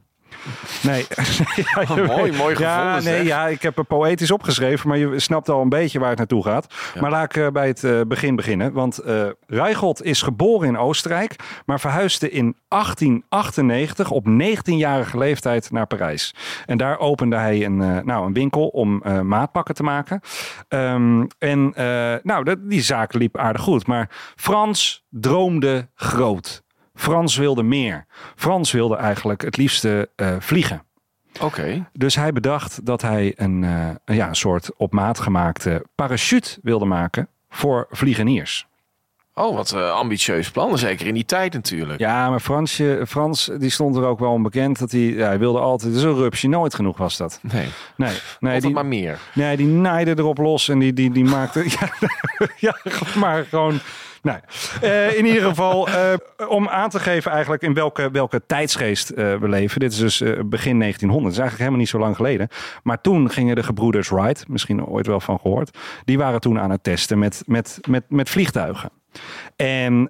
Nee. 0.83 1.05
ja, 1.75 1.95
je 1.95 2.03
mooi, 2.07 2.31
mooi 2.31 2.59
ja, 2.59 2.93
gevonden, 2.93 3.13
nee, 3.13 3.23
ja, 3.23 3.47
ik 3.47 3.61
heb 3.61 3.77
er 3.77 3.83
poëtisch 3.83 4.31
opgeschreven, 4.31 4.87
maar 4.87 4.97
je 4.97 5.19
snapt 5.19 5.49
al 5.49 5.61
een 5.61 5.69
beetje 5.69 5.99
waar 5.99 6.09
het 6.09 6.17
naartoe 6.17 6.43
gaat. 6.43 6.73
Maar 6.99 7.09
laat 7.09 7.35
ik 7.35 7.43
eh, 7.43 7.47
bij 7.47 7.67
het 7.67 7.83
eh, 7.83 8.01
begin 8.07 8.35
beginnen. 8.35 8.73
Want 8.73 8.99
Reichelt 9.47 10.03
is 10.03 10.21
geboren 10.21 10.67
in 10.67 10.77
Oostenrijk, 10.77 11.35
maar 11.65 11.79
verhuisde 11.79 12.29
in 12.29 12.55
1898 12.67 14.11
op 14.11 14.25
19-jarige 14.27 15.17
leeftijd 15.17 15.71
naar 15.71 15.87
Parijs. 15.87 16.35
En 16.65 16.77
daar 16.77 16.99
opende 16.99 17.35
hij 17.35 17.65
een, 17.65 17.77
nou, 18.05 18.25
een 18.25 18.33
winkel 18.33 18.67
om 18.67 19.03
maatpakken 19.23 19.75
te 19.75 19.83
maken. 19.83 20.21
Ehm, 20.67 21.25
en 21.37 21.73
nou, 22.23 22.43
dat, 22.43 22.57
die 22.61 22.81
zaak 22.81 23.13
liep 23.13 23.37
aardig 23.37 23.61
goed. 23.61 23.87
Maar 23.87 24.09
Frans 24.35 25.05
droomde 25.09 25.87
groot. 25.95 26.63
Frans 27.01 27.35
wilde 27.35 27.63
meer. 27.63 28.05
Frans 28.35 28.71
wilde 28.71 28.95
eigenlijk 28.95 29.41
het 29.41 29.57
liefste 29.57 30.09
eh, 30.15 30.35
vliegen. 30.39 30.83
Oké. 31.39 31.89
Dus 31.93 32.15
hij 32.15 32.33
bedacht 32.33 32.85
dat 32.85 33.01
hij 33.01 33.33
een, 33.35 33.63
eh, 33.63 33.89
een, 34.05 34.15
ja, 34.15 34.27
een 34.27 34.35
soort 34.35 34.69
op 34.77 34.93
maat 34.93 35.19
gemaakte 35.19 35.85
parachute 35.95 36.59
wilde 36.63 36.85
maken 36.85 37.27
voor 37.49 37.87
vliegeniers. 37.91 38.67
Oh, 39.33 39.55
wat 39.55 39.71
een 39.71 39.89
ambitieus 39.91 40.51
plan. 40.51 40.77
Zeker 40.77 41.07
in 41.07 41.13
die 41.13 41.25
tijd 41.25 41.53
natuurlijk. 41.53 41.99
Ja, 41.99 42.29
maar 42.29 42.39
Fransje, 42.39 43.03
Frans 43.07 43.49
die 43.57 43.69
stond 43.69 43.95
er 43.95 44.05
ook 44.05 44.19
wel 44.19 44.31
onbekend 44.31 44.79
dat 44.79 44.91
hij, 44.91 45.01
ja, 45.01 45.25
hij 45.25 45.39
wilde 45.39 45.59
altijd, 45.59 45.95
zo'n 45.95 46.15
rupsje, 46.15 46.47
nooit 46.47 46.73
genoeg 46.73 46.97
was 46.97 47.17
dat. 47.17 47.39
Nee, 47.41 47.67
Nee, 47.95 48.17
nee, 48.39 48.61
die, 48.61 48.71
maar 48.71 48.85
meer. 48.85 49.19
nee 49.33 49.57
die 49.57 49.67
naaide 49.67 50.13
erop 50.17 50.37
los 50.37 50.69
en 50.69 50.79
die, 50.79 50.93
die, 50.93 51.11
die 51.11 51.23
maakte, 51.23 51.65
ja, 51.79 51.89
ja, 52.57 52.75
maar 53.15 53.45
gewoon, 53.45 53.79
nee. 54.21 54.37
Eh, 54.81 55.17
in 55.17 55.25
ieder 55.25 55.43
geval, 55.43 55.87
eh, 55.87 56.13
om 56.47 56.67
aan 56.67 56.89
te 56.89 56.99
geven 56.99 57.31
eigenlijk 57.31 57.61
in 57.61 57.73
welke, 57.73 58.11
welke 58.11 58.41
tijdsgeest 58.45 59.09
eh, 59.09 59.35
we 59.35 59.49
leven. 59.49 59.79
Dit 59.79 59.91
is 59.91 59.97
dus 59.97 60.17
begin 60.45 60.79
1900, 60.79 61.23
dat 61.23 61.31
is 61.31 61.39
eigenlijk 61.39 61.57
helemaal 61.57 61.79
niet 61.79 61.89
zo 61.89 61.99
lang 61.99 62.15
geleden. 62.15 62.47
Maar 62.83 63.01
toen 63.01 63.29
gingen 63.29 63.55
de 63.55 63.63
gebroeders 63.63 64.09
Wright, 64.09 64.47
misschien 64.47 64.85
ooit 64.85 65.07
wel 65.07 65.19
van 65.19 65.39
gehoord, 65.39 65.77
die 66.05 66.17
waren 66.17 66.39
toen 66.39 66.59
aan 66.59 66.71
het 66.71 66.83
testen 66.83 67.19
met, 67.19 67.43
met, 67.45 67.79
met, 67.89 68.03
met 68.07 68.29
vliegtuigen. 68.29 68.89
En 69.55 70.09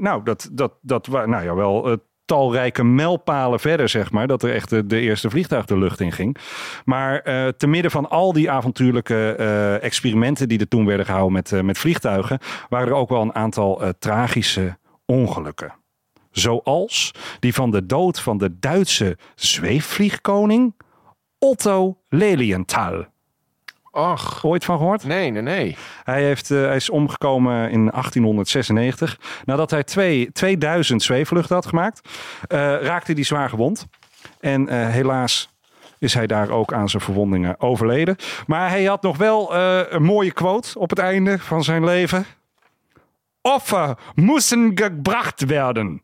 nou, 0.00 0.22
dat, 0.24 0.48
dat, 0.52 0.72
dat 0.80 1.06
waren 1.06 1.30
nou 1.30 1.44
ja, 1.44 1.54
wel 1.54 1.98
talrijke 2.30 2.84
mijlpalen 2.84 3.60
verder, 3.60 3.88
zeg 3.88 4.10
maar. 4.10 4.26
Dat 4.26 4.42
er 4.42 4.54
echt 4.54 4.88
de, 4.88 5.00
eerste 5.00 5.30
vliegtuig 5.30 5.64
de 5.64 5.78
lucht 5.78 6.00
in 6.00 6.12
ging. 6.12 6.36
Maar 6.84 7.20
eh, 7.20 7.48
te 7.48 7.66
midden 7.66 7.90
van 7.90 8.08
al 8.10 8.32
die 8.32 8.50
avontuurlijke 8.50 9.34
eh, 9.34 9.82
experimenten 9.82 10.48
die 10.48 10.58
er 10.58 10.68
toen 10.68 10.86
werden 10.86 11.06
gehouden 11.06 11.32
met, 11.32 11.52
eh, 11.52 11.60
met 11.60 11.78
vliegtuigen, 11.78 12.38
waren 12.68 12.88
er 12.88 12.94
ook 12.94 13.08
wel 13.08 13.20
een 13.20 13.34
aantal 13.34 13.82
tragische 13.98 14.78
ongelukken. 15.06 15.74
Zoals 16.30 17.14
die 17.40 17.54
van 17.54 17.70
de 17.70 17.86
dood 17.86 18.20
van 18.20 18.38
de 18.38 18.58
Duitse 18.58 19.18
zweefvliegkoning 19.34 20.74
Otto 21.38 21.98
Lilienthal. 22.08 23.06
Ach, 23.92 24.44
Ooit 24.44 24.64
van 24.64 24.76
gehoord? 24.78 25.04
nee, 25.04 25.30
nee, 25.30 25.42
nee. 25.42 25.76
Hij, 26.04 26.22
heeft, 26.22 26.50
eh, 26.50 26.58
hij 26.58 26.76
is 26.76 26.90
omgekomen 26.90 27.70
in 27.70 27.90
1896. 27.90 29.18
Nadat 29.44 29.70
hij 29.70 29.84
twee, 29.84 30.32
2000 30.32 31.02
zweefvluchten 31.02 31.54
had 31.54 31.66
gemaakt, 31.66 32.08
eh, 32.48 32.58
raakte 32.82 33.12
hij 33.12 33.22
zwaar 33.22 33.48
gewond. 33.48 33.86
En 34.40 34.68
eh, 34.68 34.88
helaas 34.88 35.54
is 35.98 36.14
hij 36.14 36.26
daar 36.26 36.50
ook 36.50 36.72
aan 36.72 36.88
zijn 36.88 37.02
verwondingen 37.02 37.60
overleden. 37.60 38.16
Maar 38.46 38.68
hij 38.68 38.84
had 38.84 39.02
nog 39.02 39.16
wel 39.16 39.54
een 39.54 40.02
mooie 40.02 40.32
quote 40.32 40.78
op 40.78 40.90
het 40.90 40.98
einde 40.98 41.38
van 41.38 41.64
zijn 41.64 41.84
leven. 41.84 42.26
Offer 43.42 43.98
moesten 44.14 44.72
gebracht 44.74 45.44
werden. 45.44 46.02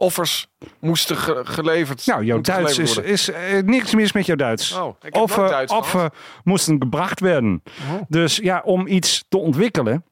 Offers 0.00 0.46
moesten 0.80 1.16
ge- 1.16 1.40
geleverd 1.44 2.06
Nou, 2.06 2.24
jouw 2.24 2.40
Duits 2.40 2.72
geleverd 2.74 3.04
is, 3.06 3.28
is 3.28 3.30
eh, 3.30 3.62
niks 3.62 3.94
mis 3.94 4.12
met 4.12 4.26
jouw 4.26 4.36
Duits. 4.36 4.72
Oh, 4.72 4.96
ik 5.02 5.14
heb 5.14 5.28
Duits 5.36 5.72
offer 5.72 6.12
moesten 6.44 6.76
gebracht 6.80 7.20
werden. 7.20 7.62
Oh. 7.92 8.00
Dus 8.08 8.36
ja, 8.36 8.62
om 8.64 8.86
iets 8.86 9.24
te 9.28 9.38
ontwikkelen, 9.38 10.04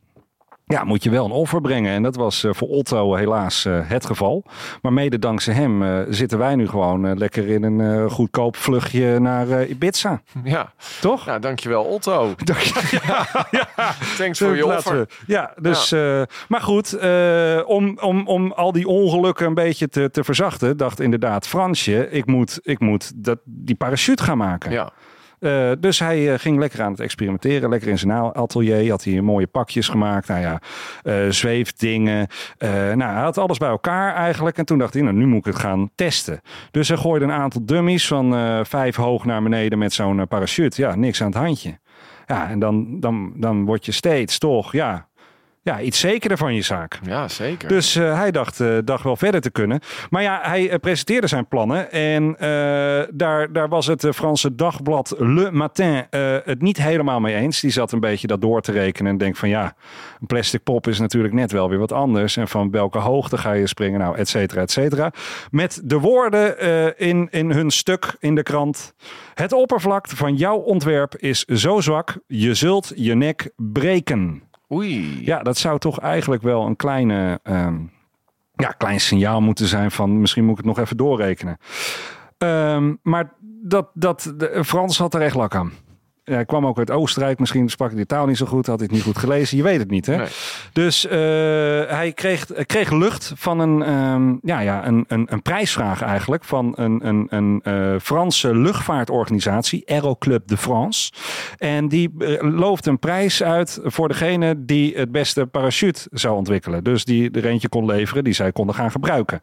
ja, 0.68 0.85
moet 0.85 1.02
je 1.02 1.11
wel 1.11 1.25
een 1.25 1.30
offer 1.30 1.61
brengen. 1.61 1.92
En 1.92 2.02
dat 2.02 2.16
was 2.16 2.44
eh, 2.44 2.50
voor 2.54 2.68
Otto 2.68 3.14
helaas 3.14 3.64
eh, 3.64 3.78
het 3.82 4.06
geval. 4.06 4.44
Maar 4.82 4.92
mede 4.92 5.18
dankzij 5.18 5.54
hem 5.54 5.82
eh, 5.82 5.99
zitten 6.08 6.38
wij 6.38 6.54
nu 6.54 6.68
gewoon 6.68 7.18
lekker 7.18 7.49
in 7.49 7.62
een 7.62 8.11
goedkoop 8.11 8.56
vluchtje 8.56 9.18
naar 9.18 9.64
Ibiza. 9.66 10.23
Ja, 10.44 10.73
Toch? 11.00 11.26
nou, 11.26 11.40
dankjewel 11.40 11.85
Otto. 11.85 12.35
Thanks 14.16 14.40
Eh, 14.40 14.46
voor 14.46 14.56
je 14.56 14.66
offer. 14.66 14.96
we- 14.99 15.06
Ja, 15.26 15.52
dus, 15.61 15.90
maar 16.49 16.61
goed, 16.61 16.99
om, 17.66 17.99
om, 18.00 18.26
om 18.26 18.52
al 18.52 18.73
die 18.73 18.87
ongelukken 18.88 19.46
een 19.46 19.54
beetje 19.54 19.88
te, 19.88 20.11
te 20.11 20.25
verzachten, 20.25 20.76
dacht 20.76 21.00
inderdaad 21.00 21.46
Fransje, 21.46 22.11
ik 22.11 22.26
moet, 22.26 22.58
ik 22.62 22.80
moet 22.80 23.12
dat, 23.25 23.38
die 23.44 23.75
parachute 23.75 24.23
gaan 24.23 24.38
maken. 24.38 24.70
Ja. 24.73 24.90
Eh, 25.47 25.71
dus 25.79 25.99
hij 25.99 26.33
eh, 26.33 26.38
ging 26.38 26.59
lekker 26.59 26.83
aan 26.83 26.91
het 26.91 27.00
experimenteren. 27.00 27.71
Lekker 27.71 27.88
in 27.88 27.99
zijn 27.99 28.12
atelier. 28.12 28.91
Had 28.91 29.05
hij 29.05 29.21
mooie 29.21 29.47
pakjes 29.47 29.88
gemaakt. 29.88 30.29
Nou 30.29 30.41
ja, 30.41 30.61
eh, 31.03 31.15
zweefdingen. 31.29 32.26
Nou, 32.59 33.03
hij 33.03 33.23
had 33.23 33.38
alles 33.38 33.59
bij 33.59 33.69
elkaar 33.69 34.15
eigenlijk. 34.15 34.59
En 34.59 34.65
toen 34.65 34.79
dacht 34.79 34.95
hij, 34.95 35.03
nou, 35.03 35.15
nu 35.15 35.26
moet 35.26 35.38
ik 35.38 35.45
het 35.45 35.57
gaan 35.57 35.91
testen. 35.95 36.41
Dus 36.71 36.88
hij 36.88 36.97
gooide 36.97 37.25
een 37.25 37.33
aantal 37.33 37.65
dummies 37.65 38.07
van 38.07 38.35
vijf 38.67 38.97
hoog 38.97 39.25
naar 39.25 39.43
beneden 39.43 39.79
met 39.79 39.93
zo'n 39.93 40.29
parachute. 40.29 40.83
Ja, 40.83 40.95
niks 40.95 41.21
aan 41.21 41.26
het 41.26 41.37
handje. 41.37 41.79
Ja, 42.26 42.50
en 42.50 42.59
dan, 42.59 43.00
dan, 43.00 43.33
dan 43.37 43.65
word 43.65 43.87
je 43.87 43.93
steeds 43.93 44.38
toch, 44.38 44.73
ja, 44.73 45.09
ja, 45.66 45.80
iets 45.80 46.00
zekerder 46.00 46.38
van 46.38 46.54
je 46.54 46.62
zaak. 46.62 46.99
Ja, 47.02 47.28
zeker. 47.28 47.68
Dus 47.68 47.96
eh, 47.96 48.18
hij 48.18 48.30
dacht, 48.30 48.61
eh, 48.61 48.76
dacht 48.85 49.04
wel 49.04 49.16
verder 49.16 49.40
te 49.40 49.50
kunnen. 49.50 49.80
Maar 50.11 50.23
ja, 50.23 50.40
hij 50.42 50.70
eh, 50.70 50.78
presenteerde 50.78 51.26
zijn 51.26 51.49
plannen. 51.49 51.92
En 51.92 52.37
daar, 53.11 53.52
daar 53.52 53.68
was 53.68 53.87
het 53.87 54.06
Franse 54.14 54.54
dagblad 54.54 55.14
Le 55.18 55.50
Matin 55.50 56.06
het 56.44 56.62
niet 56.62 56.82
helemaal 56.82 57.20
mee 57.20 57.35
eens. 57.35 57.61
Die 57.61 57.70
zat 57.70 57.92
een 57.92 58.00
beetje 58.00 58.26
dat 58.26 58.40
door 58.40 58.61
te 58.61 58.73
rekenen. 58.73 59.12
En 59.12 59.18
denkt 59.18 59.38
van 59.38 59.49
ja, 59.49 59.75
een 60.20 60.26
plastic 60.26 60.62
pop 60.62 60.87
is 60.87 60.99
natuurlijk 60.99 61.35
net 61.35 61.52
wel 61.52 61.68
weer 61.68 61.78
wat 61.78 61.92
anders. 61.92 62.37
En 62.37 62.49
van 62.49 62.70
welke 62.70 62.99
hoogte 62.99 63.38
ga 63.38 63.52
je 63.52 63.66
springen? 63.66 64.00
Nou, 64.00 64.16
et 64.16 64.28
cetera, 64.28 64.61
et 64.61 64.70
cetera. 64.70 65.12
Met 65.50 65.80
de 65.85 65.99
woorden 65.99 66.58
in, 66.99 67.28
in 67.30 67.50
hun 67.50 67.70
stuk 67.70 68.16
in 68.18 68.35
de 68.35 68.42
krant. 68.42 68.94
Het 69.35 69.52
oppervlak 69.52 70.08
van 70.08 70.35
jouw 70.35 70.56
ontwerp 70.56 71.16
is 71.16 71.44
zo 71.44 71.80
zwak. 71.80 72.16
Je 72.26 72.54
zult 72.54 72.92
je 72.94 73.14
nek 73.14 73.50
breken. 73.56 74.42
Ja, 75.25 75.42
dat 75.42 75.58
zou 75.58 75.78
toch 75.78 76.00
eigenlijk 76.00 76.42
wel 76.42 76.66
een 76.66 76.76
kleine, 76.76 77.40
ehm, 77.42 77.78
ja, 78.54 78.68
klein 78.68 79.00
signaal 79.00 79.40
moeten 79.40 79.66
zijn 79.66 79.90
van 79.90 80.20
misschien 80.20 80.42
moet 80.42 80.58
ik 80.58 80.64
het 80.64 80.66
nog 80.66 80.78
even 80.78 80.96
doorrekenen. 80.96 81.58
Ehm, 82.38 82.94
maar 83.02 83.32
dat, 83.62 83.90
dat, 83.94 84.35
Frans 84.64 84.99
had 84.99 85.14
er 85.14 85.20
echt 85.20 85.35
lak 85.35 85.54
aan. 85.54 85.73
Hij 86.35 86.45
kwam 86.45 86.66
ook 86.66 86.78
uit 86.78 86.90
Oostenrijk. 86.90 87.38
Misschien 87.38 87.68
sprak 87.68 87.90
hij 87.90 87.99
de 87.99 88.06
taal 88.06 88.26
niet 88.26 88.37
zo 88.37 88.47
goed. 88.47 88.66
Had 88.66 88.78
hij 88.78 88.87
het 88.87 88.97
niet 88.97 89.04
goed 89.04 89.18
gelezen. 89.18 89.56
Je 89.56 89.62
weet 89.62 89.78
het 89.78 89.90
niet, 89.90 90.06
hè? 90.06 90.16
Nee. 90.16 90.26
Dus 90.73 91.06
eh, 91.06 91.18
hij 91.97 92.12
kreeg, 92.14 92.49
hij 92.54 92.64
kreeg 92.64 92.90
lucht 92.90 93.33
van 93.37 93.59
een, 93.59 93.83
ehm, 93.83 94.35
ja, 94.42 94.61
ja, 94.61 94.87
een, 94.87 95.04
een, 95.09 95.26
een 95.30 95.42
prijsvraag 95.42 96.02
eigenlijk. 96.02 96.45
Van 96.45 96.73
een, 96.76 97.06
een, 97.06 97.26
een 97.30 97.61
eh, 97.62 97.95
Franse 98.02 98.54
luchtvaartorganisatie. 98.54 99.83
Aeroclub 99.87 100.49
de 100.49 100.56
France. 100.56 101.12
En 101.59 101.88
die 101.88 102.12
eh, 102.18 102.59
looft 102.59 102.87
een 102.87 102.99
prijs 102.99 103.42
uit 103.42 103.80
voor 103.83 104.09
degene 104.09 104.64
die 104.64 104.97
het 104.97 105.12
beste 105.12 105.47
parachute 105.47 106.06
zou 106.11 106.37
ontwikkelen. 106.37 106.85
Dus 106.85 107.04
die 107.04 107.30
er 107.30 107.47
eentje 107.47 107.68
kon 107.68 107.87
leveren 107.87 108.25
die 108.25 108.33
zij 108.33 108.52
konden 108.52 108.75
gaan 108.75 108.90
gebruiken. 108.90 109.40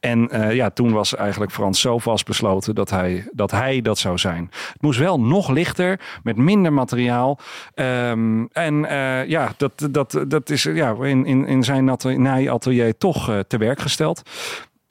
En 0.00 0.28
eh, 0.30 0.54
ja, 0.54 0.70
toen 0.70 0.92
was 0.92 1.14
eigenlijk 1.16 1.52
Frans 1.52 1.80
zo 1.80 1.98
vastbesloten 1.98 2.74
dat 2.74 2.90
hij, 2.90 3.28
dat 3.32 3.50
hij 3.50 3.82
dat 3.82 3.98
zou 3.98 4.18
zijn. 4.18 4.50
Het 4.72 4.82
moest 4.82 4.98
wel 4.98 5.20
nog 5.20 5.48
lichter, 5.48 6.00
met 6.26 6.36
minder 6.36 6.72
materiaal. 6.72 7.38
Ehm, 7.74 8.44
en 8.52 8.84
eh, 8.84 9.28
ja, 9.28 9.52
dat, 9.56 9.88
dat, 9.90 10.24
dat 10.28 10.50
is 10.50 10.62
ja, 10.62 10.96
in, 11.00 11.26
in, 11.26 11.46
in 11.46 11.64
zijn 11.64 11.90
atelier, 11.90 12.50
atelier 12.50 12.96
toch 12.98 13.30
eh, 13.30 13.38
te 13.38 13.58
werk 13.58 13.80
gesteld. 13.80 14.22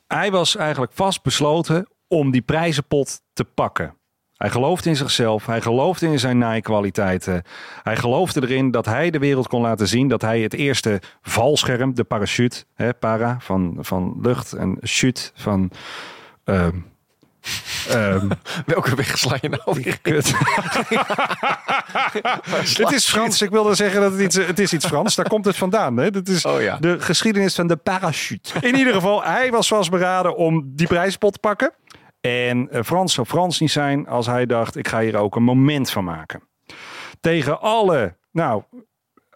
Hij 0.08 0.32
was 0.32 0.56
eigenlijk 0.56 0.92
vastbesloten 0.96 1.88
om 2.08 2.32
die 2.32 2.42
prijzenpot 2.42 3.22
te 3.34 3.44
pakken. 3.44 3.94
Hij 4.38 4.50
geloofde 4.50 4.90
in 4.90 4.96
zichzelf. 4.96 5.46
Hij 5.46 5.62
geloofde 5.62 6.08
in 6.08 6.20
zijn 6.20 6.38
naaikwaliteiten. 6.38 7.44
Hij 7.84 7.96
geloofde 7.96 8.42
erin 8.42 8.72
dat 8.72 8.86
hij 8.86 9.10
de 9.10 9.20
wereld 9.20 9.48
kon 9.48 9.62
laten 9.62 9.88
zien. 9.88 10.08
Dat 10.08 10.22
hij 10.22 10.42
het 10.42 10.54
eerste 10.54 11.02
valscherm, 11.22 11.94
de 11.94 12.04
parachute, 12.04 12.64
hè, 12.74 12.94
para 12.94 13.38
van, 13.40 13.78
van 13.80 14.18
lucht 14.22 14.54
en 14.54 14.78
chute 14.82 15.32
van. 15.34 15.72
ehm, 16.44 16.78
ehm, 17.90 18.28
Welke 18.66 18.96
weg 18.96 19.18
sla 19.18 19.38
je 19.42 19.50
nou 19.50 19.82
weer? 19.84 20.00
kut. 20.02 20.34
het 22.78 22.92
is 22.98 23.06
Frans. 23.10 23.42
Ik 23.42 23.50
wilde 23.50 23.76
zeggen 23.76 24.02
dat 24.02 24.12
het 24.12 24.22
iets, 24.22 24.36
het 24.36 24.60
is 24.60 24.74
iets 24.74 24.86
Frans. 24.86 25.16
Daar 25.16 25.28
komt 25.28 25.46
het 25.46 25.58
vandaan. 25.58 25.98
Hè? 25.98 26.12
Dat 26.12 26.28
is 26.28 26.46
Oh 26.46 26.62
ja. 26.62 26.78
de 26.78 27.00
geschiedenis 27.00 27.56
van 27.56 27.68
de 27.68 27.76
parachute. 27.76 28.52
In 28.62 28.76
ieder 28.76 28.94
geval, 28.94 29.24
hij 29.24 29.52
was 29.52 29.68
vastberaden 29.68 30.36
om 30.36 30.72
die 30.76 30.88
prijspot 30.88 31.34
te 31.34 31.40
pakken. 31.40 31.74
En 32.22 32.70
eh, 32.72 32.84
Frans 32.84 33.14
zou 33.14 33.28
Frans 33.28 33.60
niet 33.60 33.72
zijn 33.72 34.08
als 34.08 34.26
hij 34.26 34.46
dacht, 34.46 34.76
ik 34.76 34.88
ga 34.88 35.00
hier 35.00 35.18
ook 35.18 35.36
een 35.36 35.44
moment 35.44 35.92
van 35.92 36.04
maken. 36.04 36.44
Tegen 37.22 37.62
alle, 37.62 38.16
nou, 38.32 38.64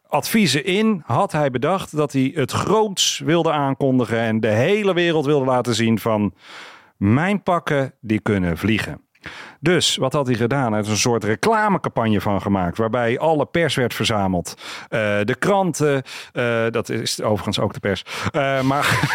adviezen 0.07 0.65
in 0.65 1.03
had 1.05 1.31
hij 1.31 1.51
bedacht 1.51 1.95
dat 1.95 2.13
hij 2.13 2.31
het 2.35 2.51
groots 2.51 3.21
wilde 3.25 3.51
aankondigen 3.51 4.19
en 4.19 4.39
de 4.39 4.47
hele 4.47 4.93
wereld 4.93 5.25
wilde 5.25 5.45
laten 5.45 5.75
zien 5.75 5.99
van 5.99 6.33
mijn 6.99 7.43
pakken 7.43 7.93
die 8.01 8.19
kunnen 8.19 8.57
vliegen. 8.57 9.01
Dus 9.59 9.95
wat 9.95 10.13
had 10.13 10.27
hij 10.27 10.35
gedaan? 10.35 10.71
Hij 10.71 10.81
had 10.81 10.89
een 10.89 10.97
soort 10.97 11.23
reclamecampagne 11.23 12.21
van 12.21 12.41
gemaakt. 12.41 12.77
Waarbij 12.77 13.19
alle 13.19 13.45
pers 13.45 13.75
werd 13.75 13.93
verzameld. 13.93 14.53
Eh, 14.87 14.99
de 15.23 15.35
kranten, 15.39 16.03
eh, 16.31 16.65
dat 16.69 16.89
is 16.89 17.21
overigens 17.21 17.59
ook 17.59 17.73
de 17.73 17.79
pers. 17.79 18.05
Eh, 18.31 18.61
maar, 18.61 19.09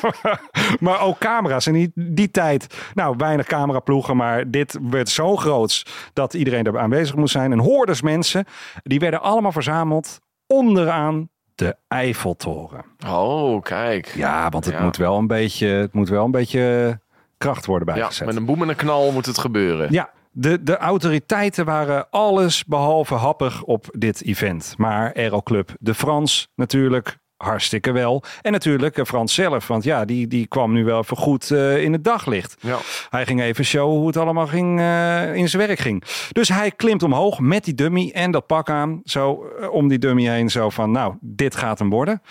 maar 0.80 1.00
ook 1.00 1.18
camera's. 1.18 1.66
En 1.66 1.74
in 1.74 1.92
die, 1.94 2.14
die 2.14 2.30
tijd, 2.30 2.90
nou 2.94 3.14
weinig 3.18 3.46
cameraploegen. 3.46 4.16
Maar 4.16 4.50
dit 4.50 4.78
werd 4.90 5.08
zo 5.08 5.36
groots 5.36 5.86
dat 6.12 6.34
iedereen 6.34 6.64
er 6.64 6.78
aanwezig 6.78 7.16
moest 7.16 7.32
zijn. 7.32 7.52
En 7.52 7.58
hoorders 7.58 8.02
mensen, 8.02 8.44
die 8.82 8.98
werden 8.98 9.22
allemaal 9.22 9.52
verzameld 9.52 10.20
onderaan 10.46 11.28
de 11.54 11.76
Eiffeltoren. 11.88 12.84
Oh, 13.06 13.62
kijk. 13.62 14.12
Ja, 14.14 14.48
want 14.48 14.64
het, 14.64 14.74
Ja. 14.74 14.82
Moet, 14.82 14.96
wel 14.96 15.18
een 15.18 15.26
beetje, 15.26 15.66
het 15.66 15.92
moet 15.92 16.08
wel 16.08 16.24
een 16.24 16.30
beetje 16.30 17.00
kracht 17.38 17.66
worden 17.66 17.88
Ja, 17.88 17.94
bijgezet. 17.94 18.26
met 18.26 18.36
een 18.36 18.44
boem 18.44 18.62
en 18.62 18.68
een 18.68 18.76
knal 18.76 19.12
moet 19.12 19.26
het 19.26 19.38
gebeuren. 19.38 19.92
Ja, 19.92 20.10
de, 20.30 20.62
de 20.62 20.76
autoriteiten 20.76 21.64
waren 21.64 22.10
alles 22.10 22.64
behalve 22.64 23.14
happig 23.14 23.62
op 23.62 23.86
dit 23.90 24.24
event. 24.24 24.74
Maar 24.76 25.14
Aeroclub 25.14 25.70
de 25.80 25.94
Frans 25.94 26.48
natuurlijk 26.54 27.18
hartstikke 27.38 27.92
wel. 27.92 28.22
En 28.42 28.52
natuurlijk 28.52 28.98
eh, 28.98 29.04
Frans 29.04 29.34
zelf, 29.34 29.66
want 29.66 29.84
ja, 29.84 30.04
die, 30.04 30.26
die 30.26 30.46
kwam 30.46 30.72
nu 30.72 30.84
wel 30.84 30.98
even 30.98 31.16
goed 31.16 31.50
eh, 31.50 31.82
in 31.82 31.92
het 31.92 32.04
daglicht. 32.04 32.56
Ja. 32.60 32.78
Hij 33.10 33.26
ging 33.26 33.40
even 33.40 33.64
showen 33.64 33.98
hoe 33.98 34.06
het 34.06 34.16
allemaal 34.16 34.46
ging, 34.46 34.80
eh, 34.80 35.34
in 35.34 35.48
zijn 35.48 35.66
werk 35.66 35.78
ging. 35.78 36.04
Dus 36.32 36.48
hij 36.48 36.70
klimt 36.70 37.02
omhoog 37.02 37.38
met 37.38 37.64
die 37.64 37.74
dummy 37.74 38.10
en 38.14 38.30
dat 38.30 38.46
pak 38.46 38.70
aan. 38.70 39.00
Zo 39.04 39.30
om 39.70 39.88
die 39.88 39.98
dummy 39.98 40.28
heen, 40.28 40.50
zo 40.50 40.70
van 40.70 40.90
nou, 40.90 41.14
dit 41.20 41.56
gaat 41.56 41.78
hem 41.78 41.90
worden. 41.90 42.22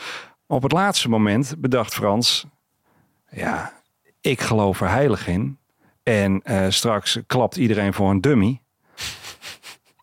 Op 0.47 0.63
het 0.63 0.71
laatste 0.71 1.09
moment 1.09 1.55
bedacht 1.57 1.93
Frans, 1.93 2.45
ja, 3.29 3.73
ik 4.27 4.41
geloof 4.41 4.81
er 4.81 4.89
heilig 4.89 5.27
in. 5.27 5.57
En 6.03 6.41
eh, 6.43 6.65
straks 6.69 7.19
klapt 7.27 7.55
iedereen 7.57 7.93
voor 7.93 8.09
een 8.09 8.21
dummy. 8.21 8.61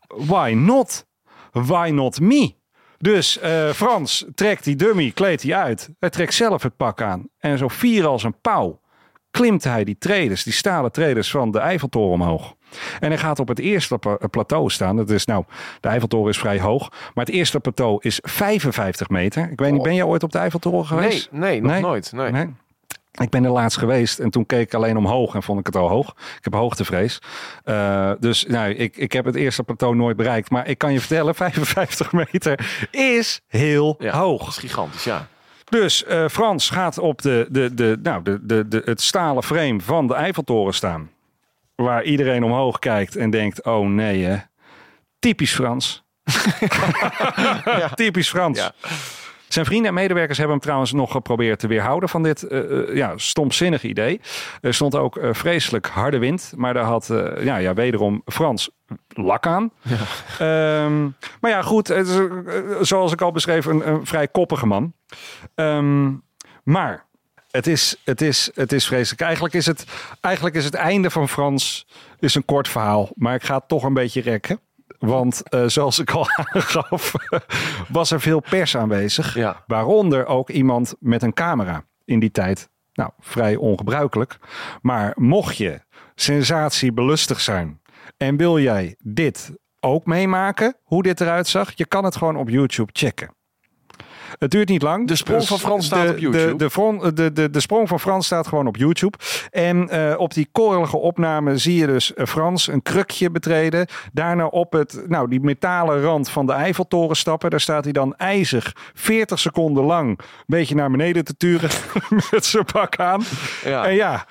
Why 0.06 0.52
not? 0.56 1.06
Why 1.52 1.90
not 1.92 2.20
me? 2.20 2.54
Dus 2.98 3.38
eh, 3.38 3.70
Frans 3.70 4.24
trekt 4.34 4.64
die 4.64 4.76
dummy, 4.76 5.10
kleedt 5.10 5.42
hij 5.42 5.54
uit. 5.54 5.90
Hij 5.98 6.10
trekt 6.10 6.34
zelf 6.34 6.62
het 6.62 6.76
pak 6.76 7.02
aan. 7.02 7.28
En 7.38 7.58
zo 7.58 7.68
fier 7.68 8.06
als 8.06 8.22
een 8.22 8.40
pauw 8.40 8.80
klimt 9.30 9.64
hij 9.64 9.84
die 9.84 9.98
traders, 9.98 10.42
die 10.42 10.52
stalen 10.52 10.92
traders 10.92 11.30
van 11.30 11.50
de 11.50 11.58
Eiffeltoren 11.58 12.12
omhoog. 12.12 12.54
En 13.00 13.08
hij 13.08 13.18
gaat 13.18 13.38
op 13.38 13.48
het 13.48 13.58
eerste 13.58 13.98
pla- 13.98 14.16
plateau 14.30 14.70
staan. 14.70 14.96
Dat 14.96 15.10
is 15.10 15.24
nou, 15.24 15.44
de 15.80 15.88
Eiffeltoren 15.88 16.30
is 16.30 16.38
vrij 16.38 16.60
hoog. 16.60 16.88
Maar 17.14 17.24
het 17.24 17.34
eerste 17.34 17.60
plateau 17.60 17.98
is 18.00 18.18
55 18.22 19.08
meter. 19.08 19.50
Ik 19.50 19.58
weet 19.60 19.70
niet, 19.70 19.78
Oh. 19.80 19.84
ben 19.86 19.94
jij 19.94 20.04
ooit 20.04 20.22
op 20.22 20.32
de 20.32 20.38
Eiffeltoren 20.38 20.86
geweest? 20.86 21.28
Nee, 21.32 21.40
nee, 21.50 21.60
nog 21.62 21.70
Nee? 21.72 21.80
nooit. 21.80 22.12
Nee. 22.12 22.30
Nee. 22.30 22.54
Ik 23.22 23.30
ben 23.30 23.44
er 23.44 23.50
laatst 23.50 23.78
geweest 23.78 24.18
en 24.18 24.30
toen 24.30 24.46
keek 24.46 24.60
ik 24.60 24.74
alleen 24.74 24.96
omhoog 24.96 25.34
en 25.34 25.42
vond 25.42 25.60
ik 25.60 25.66
het 25.66 25.76
al 25.76 25.88
hoog. 25.88 26.08
Ik 26.08 26.44
heb 26.44 26.54
hoogtevrees. 26.54 27.18
Eh, 27.64 28.10
dus 28.18 28.46
nou, 28.46 28.70
ik, 28.70 28.96
ik 28.96 29.12
heb 29.12 29.24
het 29.24 29.34
eerste 29.34 29.62
plateau 29.62 29.96
nooit 29.96 30.16
bereikt. 30.16 30.50
Maar 30.50 30.68
ik 30.68 30.78
kan 30.78 30.92
je 30.92 31.00
vertellen, 31.00 31.34
55 31.44 32.12
meter 32.12 32.86
is 32.90 33.40
heel 33.46 33.94
Ja, 33.98 34.18
hoog. 34.18 34.38
Dat 34.38 34.48
is 34.48 34.56
gigantisch, 34.56 35.04
ja. 35.04 35.26
Dus 35.64 36.04
eh, 36.04 36.28
Frans 36.28 36.70
gaat 36.70 36.98
op 36.98 37.22
de, 37.22 37.46
de, 37.50 37.74
de, 37.74 37.98
nou, 38.02 38.22
de, 38.22 38.38
de, 38.42 38.68
de, 38.68 38.82
het 38.84 39.00
stalen 39.00 39.42
frame 39.42 39.80
van 39.80 40.06
de 40.06 40.14
Eiffeltoren 40.14 40.74
staan. 40.74 41.10
Waar 41.74 42.02
iedereen 42.02 42.44
omhoog 42.44 42.78
kijkt 42.78 43.16
en 43.16 43.30
denkt, 43.30 43.64
oh 43.64 43.86
nee 43.86 44.24
hè. 44.24 44.36
Typisch 45.18 45.54
Frans. 45.54 46.04
Typisch 47.94 48.28
Frans. 48.28 48.58
Ja. 48.58 48.72
Zijn 49.54 49.66
vrienden 49.66 49.88
en 49.88 49.94
medewerkers 49.94 50.38
hebben 50.38 50.56
hem 50.56 50.64
trouwens 50.64 50.92
nog 50.92 51.10
geprobeerd 51.10 51.58
te 51.58 51.66
weerhouden 51.66 52.08
van 52.08 52.22
dit 52.22 52.42
eh, 52.42 52.94
ja, 52.94 53.12
stomzinnig 53.16 53.82
idee. 53.82 54.20
Er 54.60 54.74
stond 54.74 54.94
ook 54.94 55.16
eh, 55.16 55.28
vreselijk 55.32 55.86
harde 55.86 56.18
wind, 56.18 56.52
maar 56.56 56.74
daar 56.74 56.84
had 56.84 57.06
ja, 57.40 57.56
ja, 57.56 57.74
wederom 57.74 58.22
Frans 58.26 58.70
lak 59.08 59.46
aan. 59.46 59.70
Ehm, 60.38 61.02
maar 61.40 61.50
ja, 61.50 61.62
goed, 61.62 61.88
het 61.88 62.06
is, 62.06 62.18
zoals 62.80 63.12
ik 63.12 63.20
al 63.20 63.32
beschreef, 63.32 63.64
een, 63.64 63.88
een 63.88 64.06
vrij 64.06 64.28
koppige 64.28 64.66
man. 64.66 64.92
Ehm, 65.54 66.12
maar 66.62 67.04
het 67.50 67.66
is, 67.66 67.96
het, 68.04 68.20
is, 68.20 68.50
het 68.54 68.72
is 68.72 68.86
vreselijk. 68.86 69.20
Eigenlijk 69.20 69.54
is 69.54 69.66
het, 69.66 69.84
eigenlijk 70.20 70.54
is 70.54 70.64
het 70.64 70.74
einde 70.74 71.10
van 71.10 71.28
Frans 71.28 71.86
is 72.18 72.34
een 72.34 72.44
kort 72.44 72.68
verhaal, 72.68 73.08
maar 73.14 73.34
ik 73.34 73.44
ga 73.44 73.54
het 73.54 73.68
toch 73.68 73.82
een 73.82 73.94
beetje 73.94 74.20
rekken. 74.20 74.60
Want 74.98 75.48
eh, 75.48 75.64
zoals 75.66 75.98
ik 75.98 76.10
al 76.10 76.26
aangaf, 76.52 77.12
was 77.88 78.10
er 78.10 78.20
veel 78.20 78.40
pers 78.40 78.76
aanwezig. 78.76 79.34
Ja. 79.34 79.64
Waaronder 79.66 80.26
ook 80.26 80.50
iemand 80.50 80.94
met 81.00 81.22
een 81.22 81.32
camera 81.32 81.84
in 82.04 82.18
die 82.18 82.30
tijd. 82.30 82.70
Nou, 82.92 83.10
vrij 83.20 83.56
ongebruikelijk. 83.56 84.38
Maar 84.82 85.12
mocht 85.16 85.56
je 85.56 85.80
sensatiebelustig 86.14 87.40
zijn 87.40 87.80
En 88.16 88.36
wil 88.36 88.58
jij 88.58 88.94
dit 88.98 89.52
ook 89.80 90.06
meemaken, 90.06 90.76
hoe 90.82 91.02
dit 91.02 91.20
eruit 91.20 91.46
zag? 91.46 91.72
Je 91.74 91.86
kan 91.86 92.04
het 92.04 92.16
gewoon 92.16 92.36
op 92.36 92.48
YouTube 92.48 92.90
checken. 92.92 93.34
Het 94.38 94.50
duurt 94.50 94.68
niet 94.68 94.82
lang. 94.82 95.08
De 95.08 95.16
sprong 95.16 95.46
van 95.46 95.58
Frans 95.58 95.86
staat 95.86 96.06
de, 96.06 96.12
op 96.12 96.18
YouTube. 96.18 96.46
De, 96.46 96.56
de, 96.56 96.70
vron- 96.70 97.14
de, 97.14 97.32
de, 97.32 97.50
de 97.50 97.60
sprong 97.60 97.88
van 97.88 98.00
Frans 98.00 98.26
staat 98.26 98.46
gewoon 98.46 98.66
op 98.66 98.76
YouTube. 98.76 99.18
En 99.50 99.88
eh, 99.88 100.14
op 100.18 100.34
die 100.34 100.48
korrelige 100.52 100.96
opname 100.96 101.58
zie 101.58 101.76
je 101.76 101.86
dus 101.86 102.14
eh, 102.14 102.26
Frans 102.26 102.68
een 102.68 102.82
krukje 102.82 103.30
betreden. 103.30 103.86
Daarna 104.12 104.46
op 104.46 104.72
het, 104.72 105.04
nou, 105.06 105.28
die 105.28 105.40
metalen 105.40 106.02
rand 106.02 106.28
van 106.28 106.46
de 106.46 106.52
Eiffeltoren 106.52 107.16
stappen. 107.16 107.50
Daar 107.50 107.60
staat 107.60 107.84
hij 107.84 107.92
dan 107.92 108.16
ijzig 108.16 108.72
40 108.94 109.38
seconden 109.38 109.84
lang 109.84 110.08
een 110.08 110.24
beetje 110.46 110.74
naar 110.74 110.90
beneden 110.90 111.24
te 111.24 111.36
turen 111.36 111.70
met 112.30 112.44
zijn 112.44 112.64
pak 112.64 112.98
aan. 112.98 113.22
Ja. 113.64 113.86
En 113.86 113.94
ja, 113.94 114.26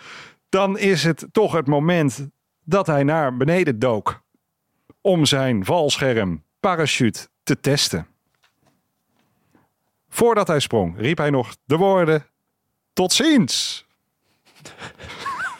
dan 0.50 0.77
is 0.77 1.03
het 1.03 1.27
toch 1.31 1.53
het 1.53 1.67
moment 1.67 2.27
dat 2.63 2.88
hij 2.88 3.03
naar 3.03 3.38
beneden 3.38 3.79
dook. 3.79 4.22
Om 5.01 5.25
zijn 5.25 5.65
valscherm 5.65 6.43
parachute 6.60 7.27
te 7.43 7.60
testen. 7.60 8.12
Voordat 10.13 10.48
hij 10.48 10.60
sprong, 10.60 10.98
riep 10.98 11.17
hij 11.17 11.29
nog 11.29 11.55
de 11.65 11.77
woorden: 11.77 12.25
Tot 12.93 13.13
ziens! 13.13 13.86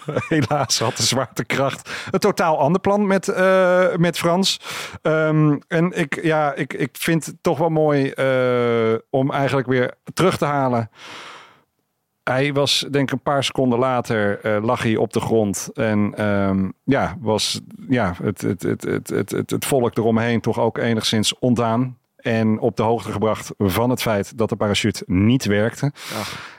Helaas 0.30 0.80
had 0.80 0.98
de 0.98 1.04
zwaartekracht 1.04 2.08
een 2.12 2.20
totaal 2.20 2.60
ander 2.60 2.82
plan 2.82 3.08
met, 3.08 3.28
eh, 3.28 3.96
met 3.96 4.18
Frans. 4.18 4.60
Ehm, 5.02 5.58
en 5.68 5.92
ik, 5.92 6.24
ja, 6.24 6.54
ik, 6.54 6.74
ik 6.74 6.90
vind 6.98 7.26
het 7.26 7.36
toch 7.42 7.58
wel 7.58 7.70
mooi 7.70 8.10
eh, 8.10 8.94
om 9.10 9.32
eigenlijk 9.32 9.68
weer 9.68 9.94
terug 10.14 10.38
te 10.38 10.46
halen. 10.46 10.90
Hij 12.24 12.54
was, 12.54 12.86
denk 12.92 13.08
ik, 13.08 13.12
een 13.12 13.22
paar 13.22 13.44
seconden 13.44 13.80
later 13.80 14.40
eh, 14.40 14.64
lag 14.64 14.84
hij 14.84 14.96
op 14.96 15.14
de 15.14 15.20
grond. 15.20 15.70
En 15.74 16.14
ehm, 16.16 16.70
ja, 16.84 17.16
was 17.20 17.62
ja, 17.90 18.16
het, 18.24 18.42
het, 18.42 18.62
het, 18.62 18.84
het, 18.84 19.10
het, 19.10 19.32
het, 19.32 19.50
het 19.50 19.66
volk 19.66 19.98
eromheen 19.98 20.42
toch 20.42 20.60
ook 20.60 20.78
enigszins 20.78 21.40
ontdaan. 21.40 21.98
En 22.24 22.60
op 22.60 22.76
de 22.76 22.84
hoogte 22.84 23.12
gebracht 23.12 23.52
van 23.58 23.90
het 23.90 24.02
feit 24.02 24.38
dat 24.38 24.50
de 24.50 24.56
parachute 24.56 25.04
niet 25.08 25.46
werkte. 25.46 25.92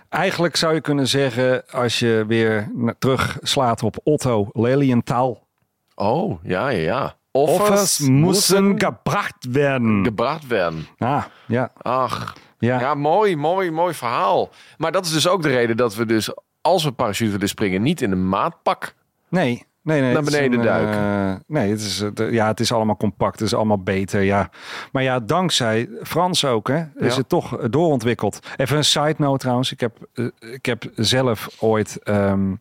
Eigenlijk 0.08 0.56
zou 0.56 0.74
je 0.74 0.80
kunnen 0.80 1.08
zeggen, 1.08 1.66
als 1.70 1.98
je 1.98 2.24
weer 2.26 2.70
na- 2.74 2.94
terugslaat 2.98 3.82
op 3.82 3.96
Otto 4.02 4.48
Lelienthal. 4.52 5.46
Oh, 5.94 6.44
ja, 6.44 6.68
ja, 6.68 6.78
ja. 6.82 7.16
Offers 7.30 7.98
moesten 7.98 8.80
gebracht 8.80 9.46
werden. 9.50 10.04
gebracht 10.04 10.46
werden. 10.46 10.86
Ah, 10.98 11.24
ja, 11.46 11.70
Ach, 11.82 12.34
ja. 12.58 12.80
ja, 12.80 12.94
mooi, 12.94 13.36
mooi, 13.36 13.70
mooi 13.70 13.94
verhaal. 13.94 14.50
Maar 14.76 14.92
dat 14.92 15.04
is 15.04 15.12
dus 15.12 15.28
ook 15.28 15.42
de 15.42 15.48
reden 15.48 15.76
dat 15.76 15.94
we 15.94 16.06
dus, 16.06 16.30
als 16.60 16.84
we 16.84 16.92
parachute 16.92 17.30
willen 17.32 17.48
springen, 17.48 17.82
niet 17.82 18.02
in 18.02 18.12
een 18.12 18.28
maatpak. 18.28 18.94
Nee, 19.28 19.64
nee, 19.84 20.00
nee. 20.00 20.12
Naar 20.12 20.22
beneden 20.22 20.58
een, 20.58 20.64
duiken. 20.64 20.94
eh, 21.30 21.34
nee, 21.46 21.70
het 21.70 21.80
is, 21.80 22.04
ja, 22.30 22.46
het 22.46 22.60
is 22.60 22.72
allemaal 22.72 22.96
compact. 22.96 23.38
Het 23.38 23.48
is 23.48 23.54
allemaal 23.54 23.82
beter, 23.82 24.22
ja. 24.22 24.50
Maar 24.92 25.02
ja, 25.02 25.20
dankzij 25.20 25.88
Frans 26.02 26.44
ook, 26.44 26.68
hè, 26.68 26.78
is 26.96 27.12
Ja. 27.12 27.16
het 27.16 27.28
toch 27.28 27.56
doorontwikkeld. 27.68 28.38
Even 28.56 28.76
een 28.76 28.84
side 28.84 29.14
note 29.18 29.38
trouwens. 29.38 29.72
Ik 29.72 29.80
heb, 29.80 29.96
eh, 30.14 30.24
ik 30.52 30.66
heb 30.66 30.84
zelf 30.94 31.48
ooit, 31.60 31.98
ehm, 32.02 32.54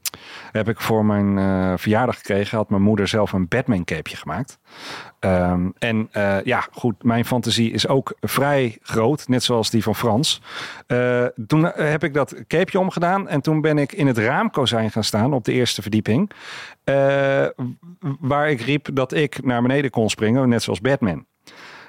heb 0.51 0.69
ik 0.69 0.81
voor 0.81 1.05
mijn 1.05 1.37
eh, 1.37 1.73
verjaardag 1.77 2.15
gekregen, 2.15 2.57
had 2.57 2.69
mijn 2.69 2.81
moeder 2.81 3.07
zelf 3.07 3.31
een 3.33 3.47
Batman 3.47 3.83
capeje 3.83 4.17
gemaakt. 4.17 4.59
Ehm, 5.23 5.69
en 5.79 6.07
eh, 6.11 6.37
ja, 6.43 6.67
goed, 6.71 7.03
mijn 7.03 7.25
fantasie 7.25 7.71
is 7.71 7.87
ook 7.87 8.13
vrij 8.21 8.77
groot, 8.81 9.27
net 9.27 9.43
zoals 9.43 9.69
die 9.69 9.83
van 9.83 9.95
Frans. 9.95 10.41
Eh, 10.87 11.25
toen 11.47 11.71
eh, 11.71 11.89
heb 11.89 12.03
ik 12.03 12.13
dat 12.13 12.35
capeje 12.47 12.79
omgedaan 12.79 13.27
en 13.27 13.41
toen 13.41 13.61
ben 13.61 13.77
ik 13.77 13.91
in 13.91 14.07
het 14.07 14.17
raamkozijn 14.17 14.91
gaan 14.91 15.03
staan 15.03 15.33
op 15.33 15.43
de 15.43 15.51
eerste 15.51 15.81
verdieping. 15.81 16.31
waar 18.19 18.49
ik 18.49 18.61
riep 18.61 18.89
dat 18.93 19.13
ik 19.13 19.43
naar 19.45 19.61
beneden 19.61 19.91
kon 19.91 20.09
springen, 20.09 20.49
net 20.49 20.63
zoals 20.63 20.81
Batman. 20.81 21.25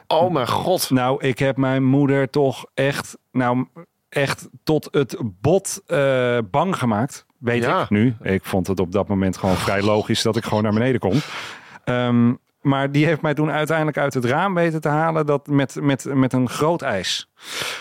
Oh 0.06 0.32
mijn 0.32 0.48
god. 0.48 0.90
Nou, 0.90 1.24
ik 1.26 1.38
heb 1.38 1.56
mijn 1.56 1.84
moeder 1.84 2.30
toch 2.30 2.64
echt, 2.74 3.16
nou, 3.32 3.66
echt 4.08 4.48
tot 4.64 4.88
het 4.90 5.16
bot 5.40 5.82
bang 6.50 6.76
gemaakt. 6.76 7.26
Weet 7.38 7.62
Ja. 7.62 7.82
ik 7.82 7.90
nu. 7.90 8.14
Ik 8.22 8.44
vond 8.44 8.66
het 8.66 8.80
op 8.80 8.92
dat 8.92 9.08
moment 9.08 9.36
gewoon 9.36 9.56
vrij 9.56 9.82
logisch 9.82 10.22
dat 10.22 10.36
ik 10.36 10.44
gewoon 10.44 10.62
naar 10.62 10.72
beneden 10.72 11.00
kon. 11.00 11.20
Ehm, 11.84 12.32
maar 12.64 12.92
die 12.92 13.06
heeft 13.06 13.22
mij 13.22 13.34
toen 13.34 13.50
uiteindelijk 13.50 13.98
uit 13.98 14.14
het 14.14 14.24
raam 14.24 14.54
weten 14.54 14.80
te 14.80 14.88
halen 14.88 15.26
dat 15.26 15.46
met, 15.46 15.74
met, 15.80 16.04
met 16.04 16.32
een 16.32 16.48
groot 16.48 16.82
ijs. 16.82 17.32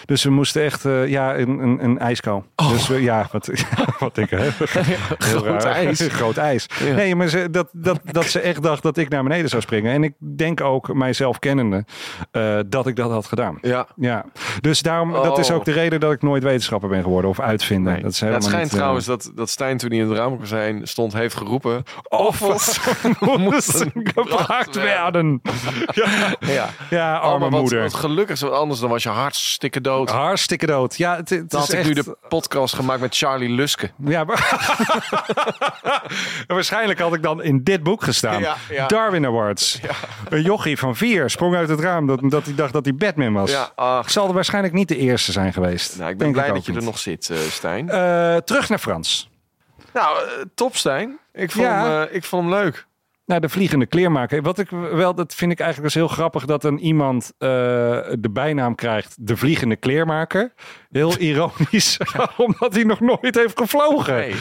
Dus 0.06 0.24
we 0.24 0.30
moesten 0.30 0.64
echt, 0.64 0.86
eh, 0.86 1.08
ja, 1.08 1.38
een, 1.38 1.60
een, 1.60 1.84
een 1.84 2.00
ijsko. 2.00 2.46
Dus 2.56 2.88
we, 2.88 3.02
ja, 3.02 3.28
wat, 3.32 3.50
wat 4.00 4.18
ik 4.18 4.30
Groot 5.18 5.64
raar. 5.64 5.74
ijs. 5.74 6.02
Groot 6.12 6.38
ijs. 6.38 6.66
Ja. 6.86 6.94
Nee, 6.94 7.16
maar 7.16 7.28
ze, 7.28 7.50
dat, 7.52 7.70
dat, 7.72 8.00
dat 8.04 8.26
ze 8.26 8.40
echt 8.40 8.64
dacht 8.64 8.84
dat 8.84 8.98
ik 8.98 9.10
naar 9.10 9.24
beneden 9.24 9.50
zou 9.50 9.62
springen. 9.62 9.94
En 9.94 10.04
ik 10.04 10.14
denk 10.38 10.62
ook, 10.62 10.94
mijzelf 10.94 11.40
kennende, 11.40 11.86
eh, 12.32 12.60
dat 12.68 12.88
ik 12.88 12.96
dat 12.96 13.12
had 13.12 13.26
gedaan. 13.26 13.58
Ja. 13.62 13.88
Ja, 13.96 14.26
dus 14.62 14.82
daarom, 14.82 15.12
dat 15.12 15.38
is 15.38 15.50
Oh. 15.50 15.56
ook 15.56 15.66
de 15.66 15.72
reden 15.72 16.00
dat 16.00 16.12
ik 16.12 16.22
nooit 16.22 16.44
wetenschapper 16.44 16.90
ben 16.90 17.04
geworden 17.04 17.30
of 17.30 17.40
uitvinder. 17.40 17.94
Nee. 17.94 18.02
Dat 18.02 18.12
is 18.12 18.20
Ja, 18.20 18.26
helemaal 18.26 18.48
het 18.48 18.50
schijnt 18.50 18.64
niet, 18.64 18.74
eh, 18.74 18.80
trouwens 18.80 19.06
dat, 19.06 19.32
dat 19.36 19.50
Stijn 19.50 19.78
toen 19.78 19.90
hij 19.90 20.00
in 20.00 20.10
het 20.10 20.18
raamkozijn 20.18 20.88
stond, 20.88 21.14
heeft 21.14 21.36
geroepen. 21.36 21.84
Offers 22.10 22.80
moesten 23.38 23.92
gebracht 23.94 24.76
werden. 24.76 25.42
Ja, 25.94 26.36
Ja, 26.40 26.70
ja 26.90 27.18
Oh, 27.18 27.24
arme 27.34 27.50
wat, 27.50 27.60
moeder. 27.62 27.82
wat 27.82 27.94
gelukkig 27.94 28.36
is, 28.36 28.42
want 28.42 28.54
anders 28.54 28.80
dan 28.80 28.90
was 28.90 29.04
je 29.04 29.10
hartstikke 29.54 29.82
dood. 29.82 30.10
Hartstikke 30.10 30.66
dood. 30.66 30.98
Ja, 30.98 31.16
het, 31.16 31.30
het 31.30 31.50
Dan 31.50 31.62
is 31.62 31.68
had 31.68 31.78
ik 31.78 31.86
nu 31.86 31.94
de 31.94 32.18
podcast 32.30 32.76
gemaakt 32.76 33.02
met 33.02 33.18
Charlie 33.18 33.50
Luske. 33.50 33.92
Ja, 34.06 34.24
maar... 34.24 34.62
Waarschijnlijk 36.48 37.00
had 37.00 37.14
ik 37.14 37.24
dan 37.24 37.44
in 37.44 37.64
dit 37.64 37.84
boek 37.84 38.04
gestaan. 38.04 38.40
Ja, 38.42 38.56
ja. 38.70 38.88
Darwin 38.88 39.26
Awards. 39.26 39.80
Een 40.30 40.42
jochie 40.42 40.78
van 40.78 40.96
vier 40.96 41.30
sprong 41.30 41.56
uit 41.56 41.70
het 41.70 41.80
raam 41.80 42.08
dat, 42.08 42.20
dat 42.24 42.46
hij 42.46 42.56
dacht 42.56 42.74
dat 42.74 42.86
hij 42.86 42.96
Batman 42.96 43.34
was. 43.34 43.52
Ja, 43.52 43.72
ach. 43.76 44.04
Ik 44.04 44.10
zal 44.10 44.28
er 44.28 44.34
waarschijnlijk 44.34 44.74
niet 44.74 44.88
de 44.88 44.98
eerste 44.98 45.32
zijn 45.32 45.54
geweest. 45.54 45.98
Nou, 45.98 46.12
ik 46.12 46.18
ben 46.18 46.28
Denk 46.32 46.44
blij 46.46 46.56
dat 46.56 46.66
je 46.66 46.72
niet. 46.72 46.80
er 46.82 46.86
nog 46.88 47.00
zit, 47.00 47.30
eh, 47.30 47.38
Stijn. 47.38 47.90
Eh, 47.90 48.36
terug 48.38 48.70
naar 48.70 48.80
Frans. 48.80 49.30
nou, 49.94 50.18
eh, 50.18 50.32
top 50.56 50.76
Stijn. 50.76 51.18
Ik 51.34 51.52
vond, 51.52 51.66
Ja. 51.66 51.84
hem, 51.84 52.08
eh, 52.08 52.16
ik 52.16 52.24
vond 52.24 52.44
hem 52.44 52.54
leuk. 52.54 52.86
Nou, 53.26 53.42
de 53.42 53.50
vliegende 53.50 53.86
kleermaker. 53.86 54.42
Wat 54.42 54.60
ik 54.60 54.70
wel, 54.70 55.16
dat 55.16 55.36
vind 55.36 55.52
ik 55.52 55.60
eigenlijk 55.60 55.94
dus 55.94 56.02
heel 56.04 56.14
grappig 56.14 56.46
dat 56.46 56.64
een 56.64 56.80
iemand 56.80 57.32
eh, 57.38 57.50
de 58.20 58.30
bijnaam 58.32 58.76
krijgt, 58.76 59.16
de 59.28 59.38
vliegende 59.38 59.76
kleermaker. 59.76 60.54
Heel 60.92 61.18
ironisch, 61.30 61.98
omdat 62.38 62.74
hij 62.74 62.84
nog 62.84 63.00
nooit 63.00 63.36
heeft 63.36 63.60
gevlogen. 63.60 64.14
Nee. 64.16 64.36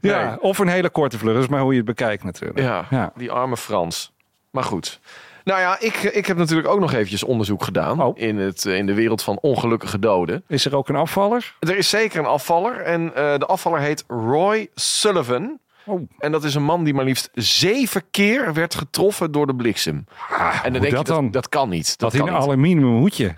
Ja, 0.00 0.36
of 0.40 0.58
een 0.58 0.68
hele 0.68 0.90
korte 0.90 1.18
vlucht, 1.18 1.34
dat 1.34 1.44
is 1.44 1.50
maar 1.50 1.60
hoe 1.60 1.70
je 1.70 1.76
het 1.76 1.86
bekijkt 1.86 2.24
natuurlijk. 2.24 2.60
Ja, 2.60 2.86
Ja. 2.90 3.12
die 3.16 3.30
arme 3.30 3.56
Frans. 3.56 4.12
Maar 4.50 4.64
goed. 4.64 5.00
Nou 5.44 5.60
ja, 5.60 5.76
ik, 5.80 5.94
ik 5.94 6.26
heb 6.26 6.36
natuurlijk 6.36 6.68
ook 6.68 6.80
nog 6.80 6.92
eventjes 6.92 7.24
onderzoek 7.24 7.62
gedaan 7.64 8.02
Oh. 8.02 8.18
in, 8.18 8.38
het, 8.38 8.66
eh, 8.66 8.76
in 8.76 8.86
de 8.86 8.94
wereld 8.94 9.22
van 9.22 9.38
ongelukkige 9.40 9.98
doden. 9.98 10.44
Is 10.48 10.64
er 10.64 10.76
ook 10.76 10.88
een 10.88 10.96
afvaller? 10.96 11.56
Er 11.60 11.76
is 11.76 11.88
zeker 11.88 12.18
een 12.18 12.26
afvaller 12.26 12.76
en 12.80 13.14
eh, 13.14 13.38
de 13.38 13.46
afvaller 13.46 13.80
heet 13.80 14.04
Roy 14.08 14.68
Sullivan. 14.74 15.58
Oh. 15.88 16.08
En 16.18 16.32
dat 16.32 16.44
is 16.44 16.54
een 16.54 16.62
man 16.64 16.84
die 16.84 16.94
maar 16.94 17.04
liefst 17.04 17.30
zeven 17.34 18.02
keer 18.10 18.54
werd 18.54 18.74
getroffen 18.74 19.32
door 19.32 19.46
de 19.46 19.54
bliksem. 19.54 20.04
Ah, 20.30 20.60
En 20.64 20.72
dan 20.72 20.82
denk 20.82 20.94
dat 20.94 21.06
je, 21.06 21.12
dan? 21.12 21.24
dat, 21.24 21.32
dat 21.32 21.48
kan 21.48 21.68
niet. 21.68 21.98
Dat 21.98 22.12
Dat 22.12 22.20
in 22.20 22.26
een 22.26 22.34
aluminium 22.34 22.98
hoedje. 22.98 23.34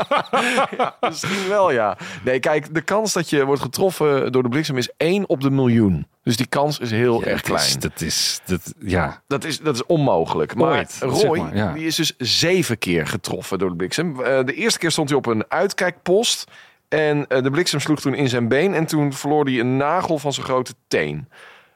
Misschien 1.08 1.48
wel, 1.48 1.70
ja. 1.70 1.98
Nee, 2.24 2.38
kijk, 2.38 2.74
de 2.74 2.80
kans 2.80 3.12
dat 3.12 3.30
je 3.30 3.44
wordt 3.44 3.62
getroffen 3.62 4.32
door 4.32 4.42
de 4.42 4.48
bliksem 4.48 4.76
is 4.76 4.90
1 4.96 5.28
op 5.28 5.40
de 5.40 5.50
miljoen. 5.50 6.06
Dus 6.22 6.36
die 6.36 6.46
kans 6.46 6.78
is 6.78 6.90
heel 6.90 7.22
erg 7.24 7.42
is, 7.42 7.48
klein. 7.48 7.80
dat 7.80 8.00
is, 8.00 8.40
dat, 8.44 8.74
ja. 8.78 9.22
Dat 9.26 9.44
is, 9.44 9.60
dat 9.60 9.74
is 9.74 9.86
onmogelijk. 9.86 10.54
Maar 10.54 10.76
Ooit, 10.76 10.92
zeg 10.92 11.10
Roy, 11.10 11.38
maar, 11.38 11.56
ja. 11.56 11.72
die 11.72 11.86
is 11.86 11.96
dus 11.96 12.14
zeven 12.18 12.78
keer 12.78 13.06
getroffen 13.06 13.58
door 13.58 13.68
de 13.70 13.76
bliksem. 13.76 14.20
Eh, 14.20 14.44
de 14.44 14.54
eerste 14.54 14.78
keer 14.78 14.90
stond 14.90 15.08
hij 15.08 15.18
op 15.18 15.26
een 15.26 15.44
uitkijkpost. 15.48 16.50
En 16.90 17.26
eh, 17.26 17.42
de 17.42 17.50
bliksem 17.50 17.80
sloeg 17.80 18.00
toen 18.00 18.14
in 18.14 18.28
zijn 18.28 18.48
been. 18.48 18.74
En 18.74 18.86
toen 18.86 19.12
verloor 19.12 19.44
hij 19.44 19.60
een 19.60 19.76
nagel 19.76 20.18
van 20.18 20.32
zijn 20.32 20.46
grote 20.46 20.74
teen. 20.88 21.28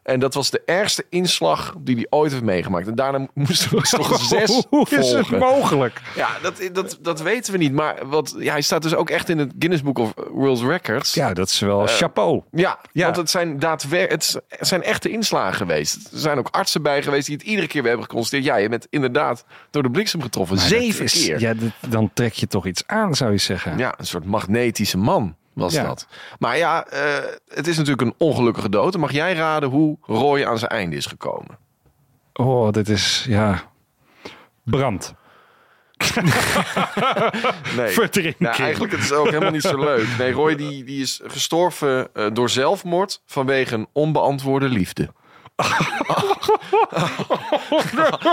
En 0.05 0.21
dat 0.21 0.35
was 0.35 0.51
de 0.51 0.63
ergste 0.67 1.05
inslag 1.11 1.75
die 1.79 1.95
hij 1.95 2.07
ooit 2.11 2.31
heeft 2.33 2.45
meegemaakt. 2.45 2.87
En 2.89 2.95
daarna 2.95 3.27
moesten 3.35 3.79
dus 3.79 3.91
nog 3.93 4.21
zes 4.29 4.65
Hoe 4.69 4.89
is 4.91 5.13
het 5.13 5.31
mogelijk? 5.39 6.01
Ja, 6.17 6.29
dat, 6.43 6.69
dat, 6.73 6.99
dat 7.03 7.21
weten 7.23 7.53
we 7.53 7.59
niet. 7.59 7.73
Maar 7.73 8.07
wat, 8.09 8.35
ja, 8.39 8.53
hij 8.53 8.61
staat 8.63 8.83
dus 8.83 8.95
ook 8.95 9.11
echt 9.11 9.29
in 9.29 9.39
het 9.39 9.53
Guinness 9.59 9.83
Book 9.83 9.99
of 9.99 10.13
World 10.33 10.61
Records. 10.61 11.15
Ja, 11.15 11.33
dat 11.33 11.49
is 11.49 11.59
wel 11.59 11.83
Eh, 11.89 11.95
chapeau. 11.95 12.43
Ja, 12.51 12.79
Ja. 12.93 13.05
want 13.05 13.17
het 13.17 13.31
zijn 13.31 13.59
daadwer 13.59 14.09
het 14.09 14.41
zijn 14.61 14.83
echte 14.83 15.09
inslagen 15.11 15.55
geweest. 15.57 15.97
Er 16.13 16.19
zijn 16.19 16.39
ook 16.39 16.49
artsen 16.51 16.83
bij 16.83 17.03
geweest 17.03 17.27
die 17.27 17.37
het 17.37 17.47
iedere 17.47 17.67
keer 17.67 17.81
weer 17.81 17.91
hebben 17.91 18.09
geconstateerd. 18.09 18.45
Ja, 18.49 18.57
je 18.57 18.69
bent 18.69 18.87
inderdaad 18.91 19.45
door 19.71 19.83
de 19.83 19.91
bliksem 19.91 20.23
getroffen. 20.23 20.57
Maar 20.57 20.67
Zeven 20.67 21.05
is- 21.05 21.13
keer. 21.25 21.41
Ja. 21.41 21.49
Ja, 21.49 21.55
dat- 21.55 21.91
dan 21.91 22.11
trek 22.15 22.33
je 22.33 22.47
toch 22.47 22.67
iets 22.67 22.83
aan, 22.87 23.15
zou 23.15 23.31
je 23.33 23.39
zeggen. 23.39 23.81
een 23.81 23.93
soort 24.07 24.25
magnetische 24.25 24.99
man 24.99 25.37
was 25.55 25.75
Ja. 25.75 25.85
dat. 25.85 26.07
Maar 26.39 26.57
ja, 26.57 26.87
eh, 26.87 27.25
het 27.49 27.67
is 27.67 27.77
natuurlijk 27.77 28.03
een 28.03 28.15
ongelukkige 28.19 28.69
dood. 28.69 28.93
Dan 28.93 29.01
mag 29.01 29.13
jij 29.13 29.35
raden 29.35 29.69
hoe 29.69 29.97
Roy 30.03 30.45
aan 30.45 30.59
zijn 30.59 30.71
einde 30.71 30.97
is 30.97 31.07
gekomen. 31.07 31.59
Oh, 32.33 32.71
dit 32.71 32.89
is, 32.89 33.25
ja... 33.29 33.63
Brand. 34.65 35.15
Nee. 37.77 37.89
Verdrinking. 37.93 38.39
Nou, 38.39 38.63
eigenlijk 38.63 38.93
het 38.93 39.01
is 39.03 39.13
ook 39.13 39.27
helemaal 39.27 39.51
niet 39.51 39.63
zo 39.63 39.79
leuk. 39.79 40.07
Nee, 40.19 40.33
Roy 40.33 40.55
die, 40.57 40.85
die 40.85 41.03
is 41.03 41.21
gestorven 41.25 42.09
eh, 42.15 42.27
door 42.33 42.51
zelfmoord 42.51 43.23
vanwege 43.27 43.75
een 43.75 43.87
onbeantwoorde 43.93 44.69
liefde. 44.69 45.13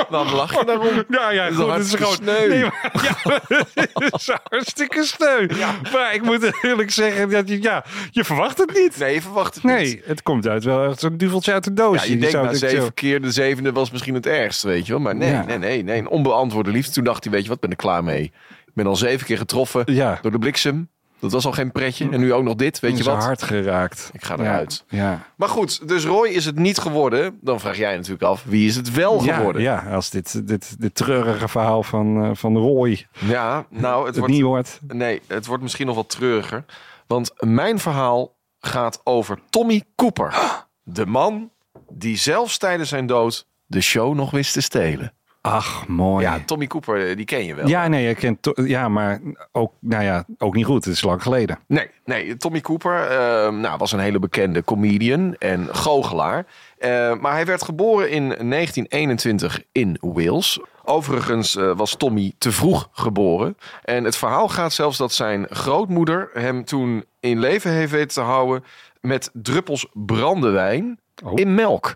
Waarom 0.10 0.34
lach 0.34 0.60
je 0.60 0.66
daarom? 0.66 1.04
Ja, 1.10 1.30
is 1.46 1.56
goed, 1.56 1.72
het 1.74 1.86
is 1.86 1.94
gewoon... 1.94 2.14
sneu. 2.14 2.48
Nee, 2.48 2.62
maar, 2.62 2.92
ja, 3.24 3.88
het 3.94 4.14
is 4.14 4.30
hartstikke 4.50 5.04
sneu. 5.04 5.48
Maar 5.94 6.14
ik 6.14 6.22
moet 6.22 6.52
eerlijk 6.62 6.92
zeggen, 6.92 7.30
dat 7.30 7.50
je, 7.50 7.62
ja, 7.62 7.86
je 8.10 8.24
verwacht 8.24 8.58
het 8.58 8.74
niet. 8.74 8.98
Nee, 8.98 9.14
je 9.14 9.22
verwacht 9.22 9.56
het 9.56 9.64
niet. 9.64 9.74
Nee, 9.74 10.02
het 10.06 10.22
komt 10.24 10.48
uit 10.48 10.64
wel 10.64 10.90
echt 10.90 11.00
zo'n 11.00 11.18
duveltje 11.18 11.54
uit 11.54 11.64
de 11.64 11.74
doos. 11.74 12.04
Ja, 12.04 12.10
je 12.14 12.18
denkt 12.18 12.34
na 12.42 12.54
zeven 12.54 12.94
keer 12.94 13.22
de 13.22 13.32
zevende 13.32 13.72
was 13.72 13.92
misschien 13.92 14.14
het 14.14 14.26
ergste, 14.26 14.68
weet 14.68 14.86
je 14.86 14.92
wel. 14.92 15.02
Maar 15.02 15.16
nee, 15.16 15.30
Ja. 15.32 15.44
nee, 15.46 15.58
nee, 15.58 15.84
nee. 15.84 16.00
Een 16.00 16.08
onbeantwoorde 16.10 16.72
liefde. 16.72 16.92
Toen 16.92 17.04
dacht 17.04 17.24
hij, 17.24 17.34
weet 17.34 17.42
je 17.42 17.48
wat, 17.48 17.56
ik 17.56 17.62
ben 17.62 17.72
er 17.72 17.76
klaar 17.84 18.04
mee. 18.04 18.24
Ik 18.66 18.74
ben 18.74 18.86
al 18.88 18.96
zeven 18.96 19.26
keer 19.26 19.38
getroffen 19.38 19.84
Ja. 19.86 20.20
door 20.22 20.32
de 20.32 20.40
bliksem. 20.40 20.90
Dat 21.22 21.32
was 21.32 21.46
al 21.46 21.52
geen 21.52 21.72
pretje. 21.72 22.10
En 22.10 22.20
nu 22.20 22.34
ook 22.34 22.44
nog 22.44 22.56
dit, 22.56 22.80
weet 22.80 22.98
je 22.98 23.04
wat. 23.04 23.24
hard 23.24 23.42
geraakt. 23.44 24.10
Ik 24.14 24.24
ga 24.24 24.38
eruit. 24.38 24.84
Ja. 24.90 25.26
Maar 25.36 25.50
goed, 25.50 25.88
dus 25.88 26.06
Roy 26.06 26.28
is 26.28 26.46
het 26.46 26.56
niet 26.58 26.78
geworden. 26.78 27.38
Dan 27.42 27.60
vraag 27.60 27.78
jij 27.78 27.96
natuurlijk 27.96 28.24
af, 28.24 28.44
wie 28.44 28.68
is 28.68 28.76
het 28.76 28.92
wel 28.94 29.24
Ja, 29.24 29.36
geworden? 29.36 29.62
ja, 29.62 29.86
als 29.94 30.10
dit, 30.10 30.48
dit, 30.48 30.76
dit 30.82 30.96
treurige 30.96 31.48
verhaal 31.48 31.84
van, 31.84 32.24
eh, 32.24 32.30
van 32.34 32.58
Roy 32.58 33.06
Ja, 33.20 33.66
nou, 33.70 33.98
het 33.98 34.08
het 34.08 34.18
wordt, 34.18 34.34
niet 34.34 34.42
wordt. 34.44 34.80
nee, 34.88 35.22
het 35.28 35.46
wordt 35.46 35.64
misschien 35.64 35.86
nog 35.86 35.96
wat 35.96 36.10
treuriger. 36.10 36.66
Want 37.08 37.32
mijn 37.40 37.80
verhaal 37.80 38.36
gaat 38.60 39.02
over 39.04 39.40
Tommy 39.50 39.84
Cooper. 39.96 40.34
De 40.84 41.06
man 41.06 41.50
die 41.92 42.18
zelfs 42.18 42.58
tijdens 42.58 42.90
zijn 42.90 43.06
dood 43.06 43.48
de 43.66 43.82
show 43.82 44.14
nog 44.16 44.32
wist 44.32 44.54
te 44.54 44.62
stelen. 44.62 45.14
Ach, 45.42 45.88
mooi. 45.88 46.26
Ja, 46.26 46.40
Tommy 46.46 46.68
Cooper, 46.68 47.10
eh, 47.10 47.16
die 47.16 47.26
ken 47.26 47.46
je 47.46 47.56
wel. 47.56 47.68
Ja, 47.68 47.88
nee, 47.88 48.08
je 48.08 48.16
kent 48.16 48.42
to- 48.42 48.54
ja, 48.64 48.90
maar 48.90 49.20
ook, 49.52 49.74
nou 49.80 50.04
ja, 50.04 50.26
ook 50.38 50.56
niet 50.56 50.66
goed. 50.66 50.86
Het 50.86 50.94
is 50.94 51.02
lang 51.02 51.22
geleden. 51.24 51.60
Nee, 51.68 51.90
nee, 52.06 52.38
Tommy 52.38 52.62
Cooper 52.62 53.08
eh, 53.08 53.50
nou, 53.52 53.78
was 53.78 53.92
een 53.92 54.00
hele 54.00 54.20
bekende 54.20 54.64
comedian 54.64 55.36
en 55.36 55.68
goochelaar. 55.76 56.46
Eh, 56.78 57.16
maar 57.20 57.32
hij 57.32 57.46
werd 57.46 57.64
geboren 57.64 58.10
in 58.10 58.28
1921 58.28 59.64
in 59.72 59.98
Wales. 60.02 60.60
Overigens 60.84 61.56
eh, 61.56 61.72
was 61.76 61.96
Tommy 61.96 62.34
te 62.38 62.52
vroeg 62.52 62.90
geboren. 62.92 63.58
En 63.84 64.04
het 64.04 64.16
verhaal 64.18 64.48
gaat 64.48 64.74
zelfs 64.74 64.98
dat 64.98 65.14
zijn 65.14 65.46
grootmoeder 65.50 66.30
hem 66.34 66.66
toen 66.66 67.06
in 67.20 67.40
leven 67.40 67.72
heeft 67.72 67.92
weten 67.92 68.08
te 68.08 68.22
houden 68.22 68.64
met 69.02 69.30
druppels 69.34 69.88
brandewijn 69.94 71.00
Oh. 71.24 71.32
in 71.40 71.56
melk. 71.56 71.96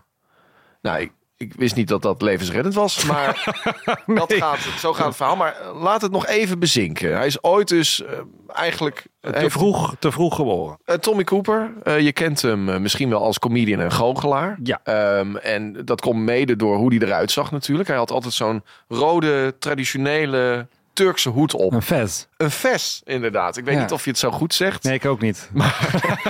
Nou, 0.82 1.00
ik, 1.00 1.12
ik 1.36 1.52
wist 1.54 1.74
niet 1.76 1.88
dat 1.88 2.02
dat 2.02 2.22
levensreddend 2.22 2.74
was, 2.74 3.04
maar 3.04 3.54
dat 4.06 4.32
gaat, 4.32 4.58
zo 4.78 4.92
gaat 4.92 5.06
het 5.06 5.16
verhaal. 5.16 5.36
Maar 5.36 5.56
eh, 5.60 5.82
laat 5.82 6.02
het 6.02 6.10
nog 6.12 6.26
even 6.26 6.58
bezinken. 6.58 7.16
Hij 7.16 7.26
is 7.26 7.42
ooit 7.42 7.68
dus 7.68 8.04
eh, 8.04 8.12
eigenlijk... 8.54 9.06
Te 9.20 9.38
heeft- 9.38 9.52
vroeg, 9.52 9.94
te 9.98 10.12
vroeg 10.12 10.34
geboren. 10.34 10.78
eh, 10.84 10.94
Tommy 10.96 11.24
Cooper, 11.24 11.72
je 12.00 12.12
kent 12.12 12.42
hem 12.42 12.82
misschien 12.82 13.08
wel 13.10 13.22
als 13.22 13.38
comedian 13.38 13.80
en 13.80 13.92
goochelaar. 13.92 14.58
Ja. 14.62 14.80
Ehm, 14.84 15.36
en 15.36 15.84
dat 15.84 16.00
komt 16.00 16.18
mede 16.20 16.56
door 16.56 16.76
hoe 16.76 16.94
hij 16.94 17.06
eruit 17.06 17.30
zag 17.30 17.50
natuurlijk. 17.50 17.88
Hij 17.88 17.96
had 17.96 18.10
altijd 18.10 18.34
zo'n 18.34 18.62
rode, 18.88 19.54
traditionele 19.58 20.68
Turkse 20.96 21.28
hoed 21.28 21.54
op. 21.54 21.72
Een 21.72 21.82
vest. 21.82 22.28
Een 22.36 22.50
vest, 22.50 23.02
inderdaad. 23.04 23.56
Ik 23.56 23.64
weet 23.64 23.74
Ja. 23.74 23.80
niet 23.80 23.92
of 23.92 24.04
je 24.04 24.10
het 24.10 24.18
zo 24.18 24.30
goed 24.30 24.54
zegt. 24.54 24.82
Nee, 24.82 24.94
ik 24.94 25.04
ook 25.04 25.20
niet. 25.20 25.50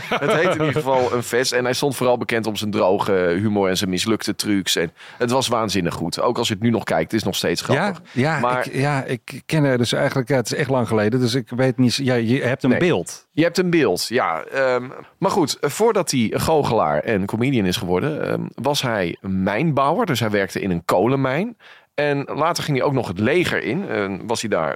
Het 0.08 0.32
heet 0.32 0.44
in 0.44 0.50
ieder 0.50 0.72
geval 0.72 1.12
een 1.12 1.22
vest. 1.22 1.52
En 1.52 1.64
hij 1.64 1.72
stond 1.72 1.96
vooral 1.96 2.18
bekend 2.18 2.46
om 2.46 2.56
zijn 2.56 2.70
droge 2.70 3.12
humor 3.12 3.68
en 3.68 3.76
zijn 3.76 3.90
mislukte 3.90 4.34
trucs. 4.34 4.76
En 4.76 4.92
het 5.18 5.30
was 5.30 5.48
waanzinnig 5.48 5.94
goed. 5.94 6.20
Ook 6.20 6.38
als 6.38 6.48
je 6.48 6.54
het 6.54 6.62
nu 6.62 6.70
nog 6.70 6.84
kijkt, 6.84 7.02
het 7.10 7.20
is 7.20 7.26
nog 7.26 7.34
steeds 7.36 7.62
grappig. 7.62 8.02
ja, 8.12 8.38
Maar- 8.38 8.66
ik, 8.66 8.74
ja, 8.74 9.04
ik 9.04 9.42
ken 9.46 9.64
er 9.64 9.78
dus 9.78 9.92
eigenlijk, 9.92 10.28
ja, 10.28 10.36
het 10.36 10.46
is 10.52 10.54
echt 10.58 10.70
lang 10.70 10.88
geleden, 10.88 11.20
dus 11.20 11.34
ik 11.34 11.48
weet 11.56 11.76
niet, 11.78 11.94
ja, 11.94 12.14
je 12.14 12.42
hebt 12.42 12.62
een 12.62 12.70
Nee. 12.70 12.78
beeld. 12.78 13.26
Je 13.32 13.42
hebt 13.42 13.58
een 13.58 13.70
beeld, 13.70 14.06
ja. 14.08 14.42
Ehm, 14.42 14.88
maar 15.18 15.30
goed, 15.30 15.56
voordat 15.60 16.10
hij 16.10 16.32
goochelaar 16.34 16.98
en 17.00 17.24
comedian 17.26 17.66
is 17.66 17.76
geworden, 17.76 18.26
ehm, 18.30 18.40
was 18.54 18.82
hij 18.82 19.16
mijnbouwer. 19.20 20.06
Dus 20.06 20.20
hij 20.20 20.30
werkte 20.30 20.60
in 20.60 20.70
een 20.70 20.84
kolenmijn. 20.84 21.56
En 21.96 22.24
later 22.24 22.64
ging 22.64 22.76
hij 22.76 22.86
ook 22.86 22.92
nog 22.92 23.08
het 23.08 23.18
leger 23.18 23.62
in. 23.62 23.88
En 23.88 24.26
was 24.26 24.40
hij 24.40 24.50
daar 24.50 24.74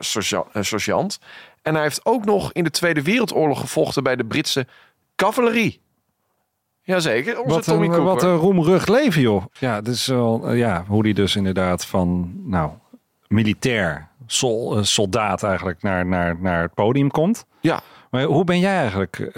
sergeant, 0.61 1.19
eh. 1.21 1.29
En 1.63 1.75
hij 1.75 1.83
heeft 1.83 2.01
ook 2.05 2.25
nog 2.25 2.53
in 2.53 2.65
de 2.65 2.71
Tweede 2.71 3.03
Wereldoorlog 3.03 3.61
gevochten 3.61 4.03
bij 4.03 4.17
de 4.17 4.25
Britse 4.25 4.67
cavalerie. 5.17 5.81
Jazeker, 6.83 7.41
onze 7.41 7.55
Wat 7.55 7.65
Tommy 7.65 7.85
een, 7.85 7.91
Cooper. 7.91 8.07
wat 8.07 8.23
een 8.23 8.37
roemrucht 8.37 8.89
leven, 8.89 9.21
joh. 9.21 9.45
Ja, 9.59 9.81
dus 9.81 10.07
wel, 10.07 10.53
ja, 10.53 10.85
hoe 10.89 11.03
die 11.03 11.15
dus 11.15 11.37
inderdaad 11.37 11.87
van, 11.87 12.33
nou, 12.45 12.71
militair, 13.29 14.09
sol, 14.27 14.77
eh, 14.77 14.83
soldaat 14.83 15.43
eigenlijk 15.43 15.83
naar, 15.83 16.07
naar, 16.07 16.37
naar 16.41 16.63
het 16.63 16.75
podium 16.75 17.11
komt. 17.11 17.45
Ja, 17.61 17.81
Maar 18.11 18.23
hoe 18.23 18.45
ben 18.45 18.59
jij 18.59 18.77
eigenlijk 18.77 19.31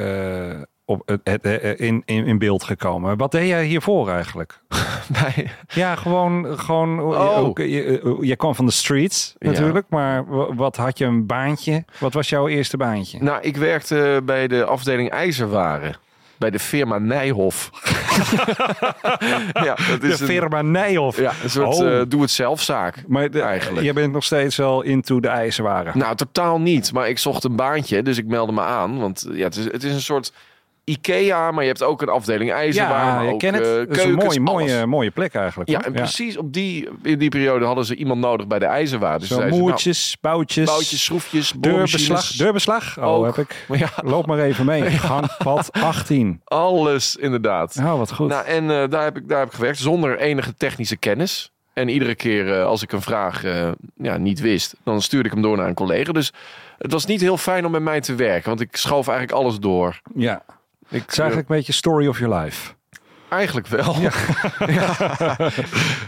op 0.92 1.02
het, 1.06 1.20
het, 1.24 1.42
eh, 1.44 1.86
in, 1.88 2.02
in, 2.04 2.26
in 2.26 2.38
beeld 2.38 2.64
gekomen? 2.64 3.16
Wat 3.16 3.30
deed 3.30 3.48
jij 3.48 3.64
hiervoor 3.64 4.08
eigenlijk? 4.10 4.60
bij, 5.22 5.50
Ja, 5.68 5.94
gewoon, 5.96 6.58
gewoon 6.58 7.00
Oh. 7.00 7.38
ook, 7.38 7.58
je, 7.58 8.16
je 8.20 8.36
kwam 8.36 8.54
van 8.54 8.66
de 8.66 8.72
streets 8.72 9.34
Ja. 9.38 9.50
natuurlijk, 9.50 9.86
maar 9.88 10.26
wa- 10.26 10.54
wat 10.54 10.76
had 10.76 10.98
je 10.98 11.04
een 11.04 11.26
baantje? 11.26 11.84
Wat 11.98 12.12
was 12.12 12.28
jouw 12.28 12.48
eerste 12.48 12.76
baantje? 12.76 13.18
nou, 13.22 13.42
ik 13.42 13.56
werkte 13.56 14.20
bij 14.24 14.46
de 14.46 14.64
afdeling 14.64 15.10
ijzerwaren. 15.10 15.94
Bij 16.38 16.50
de 16.50 16.58
firma 16.58 16.98
Nijhoff. 16.98 17.70
ja, 19.52 19.74
dat 19.88 20.00
de 20.00 20.08
is 20.08 20.20
een, 20.20 20.26
firma 20.26 20.62
Nijhoff. 20.62 21.18
ja, 21.18 21.32
een 21.42 21.50
soort 21.50 21.74
Oh. 21.80 21.98
eh, 21.98 22.02
doe-het-zelf-zaak. 22.08 23.04
maar 23.08 23.30
de, 23.30 23.40
eigenlijk. 23.40 23.86
je 23.86 23.92
bent 23.92 24.12
nog 24.12 24.24
steeds 24.24 24.56
wel 24.56 24.82
into 24.82 25.20
de 25.20 25.28
ijzerwaren. 25.28 25.98
Nou, 25.98 26.16
totaal 26.16 26.60
niet. 26.60 26.92
Maar 26.92 27.08
ik 27.08 27.18
zocht 27.18 27.44
een 27.44 27.56
baantje, 27.56 28.02
dus 28.02 28.18
ik 28.18 28.26
meldde 28.26 28.52
me 28.52 28.60
aan. 28.60 28.98
Want 29.00 29.26
ja, 29.32 29.44
het, 29.44 29.56
is, 29.56 29.64
het 29.64 29.82
is 29.84 29.92
een 29.94 30.00
soort 30.00 30.32
IKEA, 30.84 31.50
maar 31.50 31.62
je 31.62 31.68
hebt 31.68 31.82
ook 31.82 32.02
een 32.02 32.08
afdeling 32.08 32.52
ijzerwaren. 32.52 33.24
ja, 33.24 33.32
ook, 33.32 33.38
kent 33.38 33.56
het. 33.56 33.96
is 33.96 34.04
een 34.04 34.14
mooie, 34.14 34.40
mooie, 34.40 34.74
alles. 34.74 34.86
mooie 34.86 35.10
plek 35.10 35.34
eigenlijk. 35.34 35.70
Ja, 35.70 35.76
hoor. 35.76 35.84
en 35.86 35.92
precies 35.92 36.36
op 36.36 36.52
die, 36.52 36.88
in 37.02 37.18
die 37.18 37.28
periode 37.28 37.64
hadden 37.64 37.84
ze 37.84 37.94
iemand 37.94 38.20
nodig 38.20 38.46
bij 38.46 38.58
de 38.58 38.64
ijzerwaar. 38.64 39.18
Dus 39.18 39.28
Zo 39.28 39.34
zeiden 39.34 39.54
ze, 39.54 39.60
nou, 39.60 39.70
moertjes, 39.70 40.16
boutjes, 40.20 40.66
boutjes, 40.66 41.04
schroefjes, 41.04 41.52
deurbeslag. 41.56 42.26
Deurbeslag? 42.26 42.98
Oh, 42.98 43.04
Ook. 43.04 43.24
heb 43.24 43.36
ik. 43.36 43.66
Ja, 43.82 43.90
Loop 44.04 44.26
maar 44.26 44.38
even 44.38 44.64
mee. 44.64 44.82
Gangpad 45.08 45.72
18. 45.72 46.40
alles 46.44 47.16
inderdaad. 47.16 47.76
Oh, 47.80 47.98
wat 47.98 48.12
goed. 48.12 48.28
Nou, 48.28 48.46
en 48.46 48.70
eh, 48.70 48.88
daar, 48.88 49.04
heb 49.04 49.16
ik, 49.16 49.28
daar 49.28 49.38
heb 49.38 49.48
ik 49.48 49.54
gewerkt 49.54 49.78
zonder 49.78 50.18
enige 50.18 50.54
technische 50.54 50.96
kennis. 50.96 51.50
En 51.72 51.88
iedere 51.88 52.14
keer 52.14 52.58
eh, 52.58 52.64
als 52.66 52.82
ik 52.82 52.92
een 52.92 53.02
vraag 53.02 53.42
ja, 53.96 54.16
niet 54.16 54.40
wist, 54.40 54.74
dan 54.84 55.02
stuurde 55.02 55.28
ik 55.28 55.34
hem 55.34 55.42
door 55.42 55.56
naar 55.56 55.68
een 55.68 55.74
collega. 55.74 56.12
Dus 56.12 56.32
het 56.78 56.92
was 56.92 57.06
niet 57.06 57.20
heel 57.20 57.36
fijn 57.36 57.66
om 57.66 57.70
met 57.72 57.82
mij 57.82 58.00
te 58.00 58.14
werken, 58.14 58.48
want 58.48 58.60
ik 58.60 58.76
schoof 58.76 59.08
eigenlijk 59.08 59.38
alles 59.38 59.58
door. 59.58 60.00
ja. 60.14 60.42
Ik, 60.92 61.04
is 61.10 61.18
eigenlijk 61.18 61.48
een 61.48 61.56
beetje 61.56 61.72
story 61.72 62.06
of 62.06 62.18
your 62.18 62.34
life. 62.38 62.70
eh, 63.28 63.36
eigenlijk 63.38 63.66
wel. 63.66 63.96
Ja. 64.00 64.10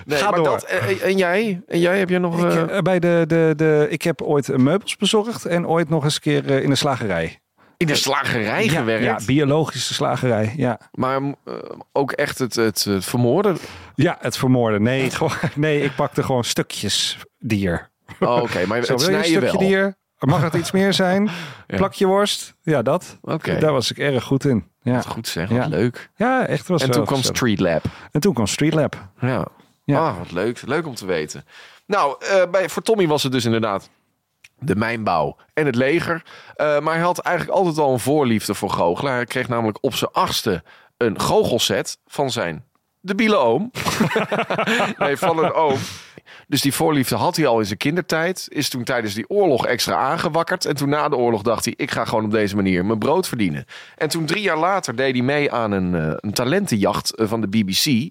Nee, 0.05 0.19
Ga 0.19 0.31
maar 0.31 0.39
door. 0.39 0.45
Dat, 0.45 0.63
en, 0.63 1.01
en 1.01 1.17
jij? 1.17 1.63
En 1.67 1.79
jij 1.81 1.99
heb 1.99 2.09
je 2.09 2.19
nog... 2.19 2.45
Ik, 2.45 2.53
eh, 2.53 2.77
eh, 2.77 2.83
bij 2.83 2.99
de, 2.99 3.25
de, 3.27 3.53
de, 3.57 3.87
ik 3.91 4.03
heb 4.03 4.23
ooit 4.23 4.57
meubels 4.57 4.97
bezorgd 4.97 5.45
en 5.45 5.67
ooit 5.67 5.89
nog 5.89 6.05
eens 6.05 6.15
een 6.15 6.21
keer 6.21 6.47
eh, 6.51 6.63
in 6.63 6.69
de 6.71 6.75
slagerij. 6.77 7.39
in 7.77 7.87
de 7.87 7.95
slagerij 7.95 8.65
Ja, 8.65 8.71
gewerkt? 8.79 9.05
Ja, 9.05 9.19
biologische 9.27 9.95
slagerij. 9.95 10.53
Ja, 10.57 10.79
Maar 10.93 11.21
eh, 11.23 11.55
ook 11.93 12.13
echt 12.13 12.39
het, 12.39 12.55
het, 12.55 12.85
het 12.85 13.05
vermoorden? 13.05 13.57
ja 13.95 14.17
het 14.21 14.37
vermoorden. 14.37 14.83
Nee, 14.83 15.11
gewoon, 15.17 15.33
nee, 15.55 15.81
ik 15.83 15.95
pakte 15.95 16.23
gewoon 16.23 16.45
stukjes 16.45 17.19
dier. 17.39 17.91
Oh, 18.21 18.43
Oké, 18.43 18.67
maar 18.67 18.85
Zo, 18.85 18.93
het 18.93 19.01
wil 19.03 19.11
je 19.11 19.17
een 19.17 19.25
snij 19.25 19.41
je 19.41 19.47
stukje 19.49 19.59
wel. 19.59 19.69
dier? 19.69 19.95
Mag 20.27 20.43
het 20.43 20.55
iets 20.55 20.71
meer 20.71 20.93
zijn? 20.93 21.29
Ja. 21.67 21.77
Plakje 21.77 22.07
worst? 22.07 22.55
Ja, 22.63 22.83
dat. 22.83 23.19
Oké, 23.23 23.59
Daar 23.59 23.73
was 23.73 23.91
ik 23.91 23.99
erg 23.99 24.25
goed 24.25 24.45
in. 24.45 24.69
Ja, 24.83 25.01
goed 25.01 25.29
zeg, 25.29 25.49
wat 25.49 25.59
Ja. 25.59 25.67
leuk. 25.67 26.11
ja 26.17 26.47
echt 26.47 26.69
was 26.69 26.83
En 26.83 26.91
toen 26.91 27.05
kwam 27.05 27.17
gezellig. 27.17 27.37
Street 27.37 27.61
Lab. 27.61 27.83
En 28.13 28.21
toen 28.21 28.35
kwam 28.35 28.47
Street 28.47 28.75
Lab. 28.75 28.97
Ja. 29.21 29.47
Ja. 29.85 29.99
Ah, 30.09 30.19
wat 30.19 30.33
leuk. 30.33 30.63
Leuk 30.67 30.87
om 30.87 30.95
te 30.95 31.07
weten. 31.07 31.45
Nou, 31.87 32.17
eh, 32.31 32.43
bij, 32.51 32.69
voor 32.69 32.83
Tommy 32.83 33.07
was 33.07 33.23
het 33.23 33.33
dus 33.33 33.45
inderdaad 33.45 33.91
de 34.59 34.77
mijnbouw 34.77 35.37
en 35.55 35.67
het 35.67 35.75
leger. 35.75 36.23
Eh, 36.55 36.79
maar 36.81 36.95
hij 36.95 37.03
had 37.03 37.19
eigenlijk 37.19 37.59
altijd 37.59 37.79
al 37.79 37.93
een 37.93 37.99
voorliefde 38.01 38.55
voor 38.55 38.71
goochelen. 38.71 39.13
Hij 39.13 39.25
kreeg 39.25 39.49
namelijk 39.49 39.79
op 39.81 39.95
zijn 39.95 40.11
achtste 40.13 40.63
een 40.97 41.21
goochelset 41.21 41.99
van 42.07 42.31
zijn 42.31 42.65
debiele 43.01 43.37
oom. 43.37 43.71
nee, 44.99 45.17
van 45.17 45.45
een 45.45 45.53
oom. 45.53 45.79
Dus 46.49 46.61
die 46.61 46.73
voorliefde 46.73 47.15
had 47.15 47.37
hij 47.37 47.47
al 47.47 47.59
in 47.59 47.67
zijn 47.67 47.79
kindertijd. 47.79 48.47
Is 48.49 48.69
toen 48.69 48.85
tijdens 48.85 49.15
die 49.15 49.29
oorlog 49.29 49.67
extra 49.67 49.97
aangewakkerd. 49.97 50.65
En 50.65 50.77
toen 50.77 50.89
na 50.89 51.09
de 51.09 51.17
oorlog 51.17 51.43
dacht 51.43 51.65
hij, 51.65 51.75
ik 51.77 51.91
ga 51.91 52.05
gewoon 52.05 52.25
op 52.25 52.31
deze 52.31 52.57
manier 52.57 52.85
mijn 52.85 52.99
brood 52.99 53.29
verdienen. 53.29 53.65
En 53.97 54.09
toen 54.09 54.27
drie 54.27 54.43
jaar 54.43 54.59
later 54.59 54.97
deed 54.97 55.15
hij 55.15 55.25
mee 55.25 55.53
aan 55.53 55.73
een, 55.73 55.95
eh, 55.95 56.13
een 56.17 56.33
talentenjacht 56.33 57.15
eh, 57.15 57.27
van 57.27 57.41
de 57.41 57.49
BBC. 57.49 58.11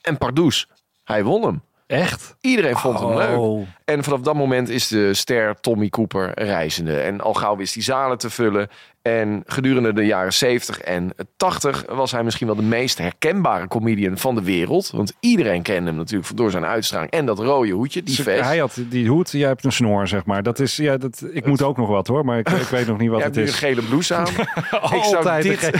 En 0.00 0.18
pardoes, 0.18 0.68
hij 1.04 1.24
won 1.24 1.42
hem. 1.42 1.62
Echt? 1.90 2.36
Iedereen 2.40 2.76
vond 2.76 3.00
hem 3.00 3.16
leuk. 3.16 3.38
Oh. 3.38 3.66
En 3.84 4.04
vanaf 4.04 4.20
dat 4.20 4.34
moment 4.34 4.68
is 4.68 4.88
de 4.88 5.14
ster 5.14 5.60
Tommy 5.60 5.88
Cooper 5.88 6.32
reizende. 6.34 7.00
En 7.00 7.20
al 7.20 7.34
gauw 7.34 7.56
wist 7.56 7.74
hij 7.74 7.82
zalen 7.82 8.18
te 8.18 8.30
vullen. 8.30 8.68
En 9.02 9.42
gedurende 9.46 9.92
de 9.92 10.06
jaren 10.06 10.32
70 10.32 10.80
en 10.80 11.12
80 11.36 11.84
was 11.88 12.12
hij 12.12 12.22
misschien 12.22 12.46
wel 12.46 12.56
de 12.56 12.62
meest 12.62 12.98
herkenbare 12.98 13.68
comedian 13.68 14.18
van 14.18 14.34
de 14.34 14.42
wereld. 14.42 14.90
Want 14.90 15.12
iedereen 15.20 15.62
kende 15.62 15.88
hem 15.88 15.96
natuurlijk 15.98 16.36
door 16.36 16.50
zijn 16.50 16.64
uitstraling. 16.64 17.10
En 17.10 17.26
dat 17.26 17.38
rode 17.38 17.70
hoedje, 17.70 18.02
die 18.02 18.16
Dus 18.16 18.24
vest. 18.24 18.44
Hij 18.44 18.58
had 18.58 18.78
die 18.88 19.08
hoed, 19.08 19.30
jij 19.30 19.48
hebt 19.48 19.64
een 19.64 19.72
snor, 19.72 20.08
zeg 20.08 20.24
maar. 20.24 20.42
Dat 20.42 20.58
is, 20.58 20.76
ja, 20.76 20.96
dat, 20.96 21.24
ik 21.32 21.46
moet 21.46 21.62
ook 21.62 21.76
nog 21.76 21.88
wat 21.88 22.06
hoor, 22.06 22.24
maar 22.24 22.38
ik, 22.38 22.48
ik 22.50 22.68
weet 22.68 22.86
nog 22.86 22.98
niet 22.98 23.10
wat 23.10 23.18
Je 23.20 23.24
het 23.24 23.36
is. 23.36 23.50
een 23.50 23.58
gele 23.58 23.82
blouse 23.82 24.14
aan. 24.14 24.26
ik, 24.98 25.04
zou 25.04 25.42
dit, 25.42 25.70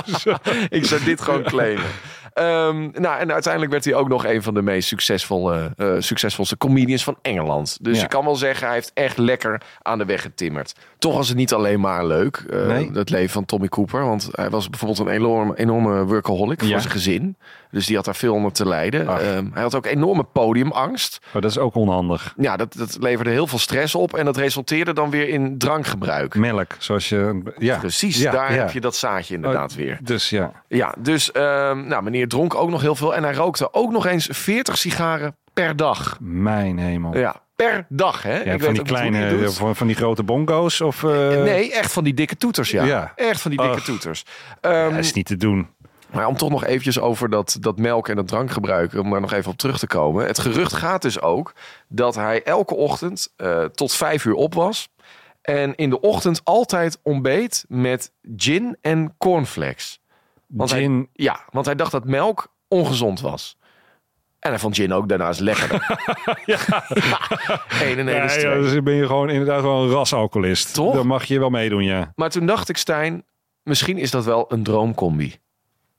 ik 0.78 0.84
zou 0.84 1.04
dit 1.04 1.20
gewoon 1.20 1.42
claimen. 1.42 1.86
Ehm, 2.38 2.88
nou, 2.92 3.18
en 3.20 3.32
uiteindelijk 3.32 3.72
werd 3.72 3.84
hij 3.84 3.94
ook 3.94 4.08
nog 4.08 4.26
een 4.26 4.42
van 4.42 4.54
de 4.54 4.62
meest 4.62 4.88
succesvolle, 4.88 5.72
eh, 5.76 5.94
succesvolste 5.98 6.56
comedians 6.56 7.04
van 7.04 7.16
Engeland. 7.22 7.78
Dus 7.80 7.96
Ja. 7.96 8.02
je 8.02 8.08
kan 8.08 8.24
wel 8.24 8.36
zeggen, 8.36 8.66
hij 8.66 8.74
heeft 8.74 8.90
echt 8.94 9.18
lekker 9.18 9.62
aan 9.82 9.98
de 9.98 10.04
weg 10.04 10.22
getimmerd. 10.22 10.74
Toch 10.98 11.14
was 11.16 11.28
het 11.28 11.36
niet 11.36 11.52
alleen 11.52 11.80
maar 11.80 12.06
leuk, 12.06 12.44
Nee. 12.66 12.90
het 12.92 13.10
leven 13.10 13.30
van 13.30 13.44
Tommy 13.44 13.68
Cooper. 13.68 14.04
Want 14.04 14.28
hij 14.32 14.50
was 14.50 14.70
bijvoorbeeld 14.70 15.00
een 15.00 15.08
enorme, 15.14 15.56
enorme 15.56 16.04
workaholic 16.04 16.60
Ja. 16.62 16.68
voor 16.68 16.80
zijn 16.80 16.92
gezin. 16.92 17.36
Dus 17.70 17.86
die 17.86 17.96
had 17.96 18.04
daar 18.04 18.16
veel 18.16 18.34
onder 18.34 18.52
te 18.52 18.66
lijden. 18.68 19.08
Ehm, 19.08 19.46
hij 19.52 19.62
had 19.62 19.74
ook 19.74 19.86
enorme 19.86 20.22
podiumangst. 20.24 21.18
Oh, 21.26 21.32
dat 21.42 21.50
is 21.50 21.58
ook 21.58 21.74
onhandig. 21.74 22.34
Ja, 22.36 22.56
dat, 22.56 22.74
dat 22.76 22.96
leverde 23.00 23.30
heel 23.30 23.46
veel 23.46 23.58
stress 23.58 23.94
op. 23.94 24.16
En 24.16 24.24
dat 24.24 24.36
resulteerde 24.36 24.92
dan 24.92 25.10
weer 25.10 25.28
in 25.28 25.58
drankgebruik. 25.58 26.34
Melk, 26.34 26.74
zoals 26.78 27.08
je... 27.08 27.42
Ja, 27.58 27.78
Precies, 27.78 28.18
Ja, 28.18 28.32
daar 28.32 28.52
ja. 28.52 28.58
heb 28.58 28.70
je 28.70 28.80
dat 28.80 28.96
zaadje 28.96 29.34
inderdaad 29.34 29.74
weer. 29.74 29.98
Dus 30.02 30.30
ja. 30.30 30.52
Ja, 30.68 30.94
dus 30.98 31.32
ehm, 31.32 31.86
nou, 31.86 32.02
meneer 32.02 32.28
dronk 32.28 32.54
ook 32.54 32.70
nog 32.70 32.80
heel 32.80 32.94
veel. 32.94 33.14
En 33.14 33.22
hij 33.22 33.34
rookte 33.34 33.72
ook 33.74 33.90
nog 33.92 34.06
eens 34.06 34.28
40 34.30 34.78
sigaren 34.78 35.36
per 35.52 35.76
dag. 35.76 36.16
Mijn 36.20 36.78
hemel. 36.78 37.14
Ja, 37.14 37.20
Ja, 37.20 37.34
per 37.56 37.86
dag, 37.88 38.22
hè? 38.22 38.38
Ik 38.40 38.46
van 38.50 38.58
weet 38.58 38.74
die 38.74 38.82
kleine, 38.84 39.50
van, 39.50 39.76
van 39.76 39.86
die 39.86 39.96
grote 39.96 40.22
bongo's 40.22 40.80
of... 40.80 41.04
eh, 41.04 41.10
Nee, 41.42 41.72
echt 41.72 41.92
van 41.92 42.04
die 42.04 42.14
dikke 42.14 42.36
toeters, 42.36 42.70
ja. 42.70 42.84
Ja. 42.84 43.12
Echt 43.16 43.40
van 43.40 43.50
die 43.50 43.60
dikke 43.60 43.76
Ach. 43.76 43.84
toeters. 43.84 44.24
Dat 44.60 44.92
is 44.92 45.12
niet 45.12 45.26
te 45.26 45.36
doen. 45.36 45.68
Maar 46.12 46.26
om 46.26 46.36
toch 46.36 46.50
nog 46.50 46.64
eventjes 46.64 46.98
over 47.00 47.30
dat, 47.30 47.56
dat 47.60 47.78
melk 47.78 48.08
en 48.08 48.16
dat 48.16 48.28
drankgebruik, 48.28 48.94
om 48.94 49.10
daar 49.10 49.20
nog 49.20 49.32
even 49.32 49.50
op 49.50 49.56
terug 49.56 49.78
te 49.78 49.86
komen. 49.86 50.26
Het 50.26 50.38
gerucht 50.38 50.72
gaat 50.72 51.02
dus 51.02 51.20
ook 51.20 51.52
dat 51.88 52.14
hij 52.14 52.42
elke 52.42 52.74
ochtend 52.74 53.32
eh, 53.36 53.64
tot 53.64 53.92
vijf 53.94 54.24
uur 54.24 54.34
op 54.34 54.54
was. 54.54 54.88
En 55.42 55.74
in 55.74 55.90
de 55.90 56.00
ochtend 56.00 56.40
altijd 56.44 56.98
ontbeet 57.02 57.64
met 57.68 58.12
gin 58.36 58.76
en 58.80 59.14
cornflakes. 59.18 60.00
Want 60.46 60.70
hij- 60.70 60.80
Gin, 60.80 61.08
Ja, 61.12 61.40
want 61.50 61.66
hij 61.66 61.74
dacht 61.74 61.92
dat 61.92 62.04
melk 62.04 62.52
ongezond 62.68 63.20
was. 63.20 63.56
En 64.38 64.50
hij 64.50 64.58
vond 64.58 64.76
gin 64.76 64.92
ook 64.92 65.08
daarnaast 65.08 65.40
lekkerder. 65.40 65.98
ja. 66.46 66.58
Eén 67.82 67.98
en 67.98 68.06
Ja, 68.06 68.26
twee. 68.26 68.60
dus 68.60 68.82
ben 68.82 68.94
je 68.94 69.06
gewoon 69.06 69.30
inderdaad 69.30 69.62
wel 69.62 69.82
een 69.82 69.90
rasalcoholist. 69.90 70.74
Toch? 70.74 70.94
Dan 70.94 71.06
mag 71.06 71.24
je 71.24 71.38
wel 71.38 71.50
meedoen, 71.50 71.84
ja. 71.84 72.12
Maar 72.14 72.30
toen 72.30 72.46
dacht 72.46 72.68
ik, 72.68 72.76
Stijn, 72.76 73.24
misschien 73.62 73.98
is 73.98 74.10
dat 74.10 74.24
wel 74.24 74.44
een 74.52 74.62
droomcombi. 74.62 75.34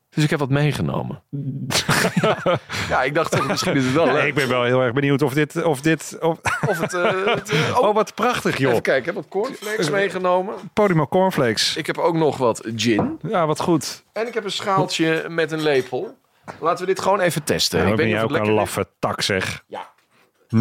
Dus 0.10 0.24
ik 0.24 0.30
heb 0.30 0.40
wat 0.40 0.50
meegenomen. 0.50 1.24
ja, 2.90 3.04
ik 3.04 3.14
dacht 3.14 3.32
toch, 3.32 3.48
misschien 3.48 3.76
is 3.76 3.84
het 3.86 3.94
wel 3.94 4.06
Ja, 4.06 4.14
leuk. 4.14 4.24
ik 4.28 4.34
ben 4.34 4.48
wel 4.48 4.64
heel 4.64 4.82
erg 4.82 4.94
benieuwd 4.94 5.22
of 5.22 5.34
dit... 5.34 5.64
Of 5.64 5.82
dit 5.82 6.18
of, 6.20 6.40
Of 6.68 6.80
het... 6.80 6.94
eh, 6.94 7.26
het, 7.36 7.50
eh, 7.50 7.78
oh, 7.78 7.88
oh, 7.88 7.94
wat 7.96 8.14
prachtig, 8.16 8.58
joh. 8.58 8.70
even 8.72 8.82
kijken, 8.82 9.00
ik 9.00 9.06
heb 9.06 9.16
wat 9.16 9.28
cornflakes 9.28 9.90
meegenomen. 9.90 10.54
Podimo 10.74 11.08
cornflakes. 11.08 11.76
Ik 11.76 11.86
heb 11.88 11.98
ook 11.98 12.16
nog 12.16 12.38
wat 12.38 12.62
gin. 12.76 13.20
Ja, 13.28 13.46
wat 13.48 13.60
goed. 13.60 14.04
En 14.14 14.28
ik 14.28 14.34
heb 14.34 14.44
een 14.44 14.52
schaaltje 14.52 15.26
met 15.30 15.52
een 15.52 15.62
lepel. 15.62 16.18
Laten 16.60 16.86
we 16.86 16.94
dit 16.94 17.02
gewoon 17.02 17.20
even 17.20 17.44
testen. 17.44 17.80
Nou, 17.80 17.92
ik 17.92 17.98
ben 17.98 18.08
jij 18.08 18.22
niet 18.24 18.32
ook 18.32 18.38
een 18.38 18.52
laffe 18.52 18.88
tak, 19.00 19.22
zeg. 19.22 19.64
Ja. 19.68 19.88
0.0. 20.56 20.60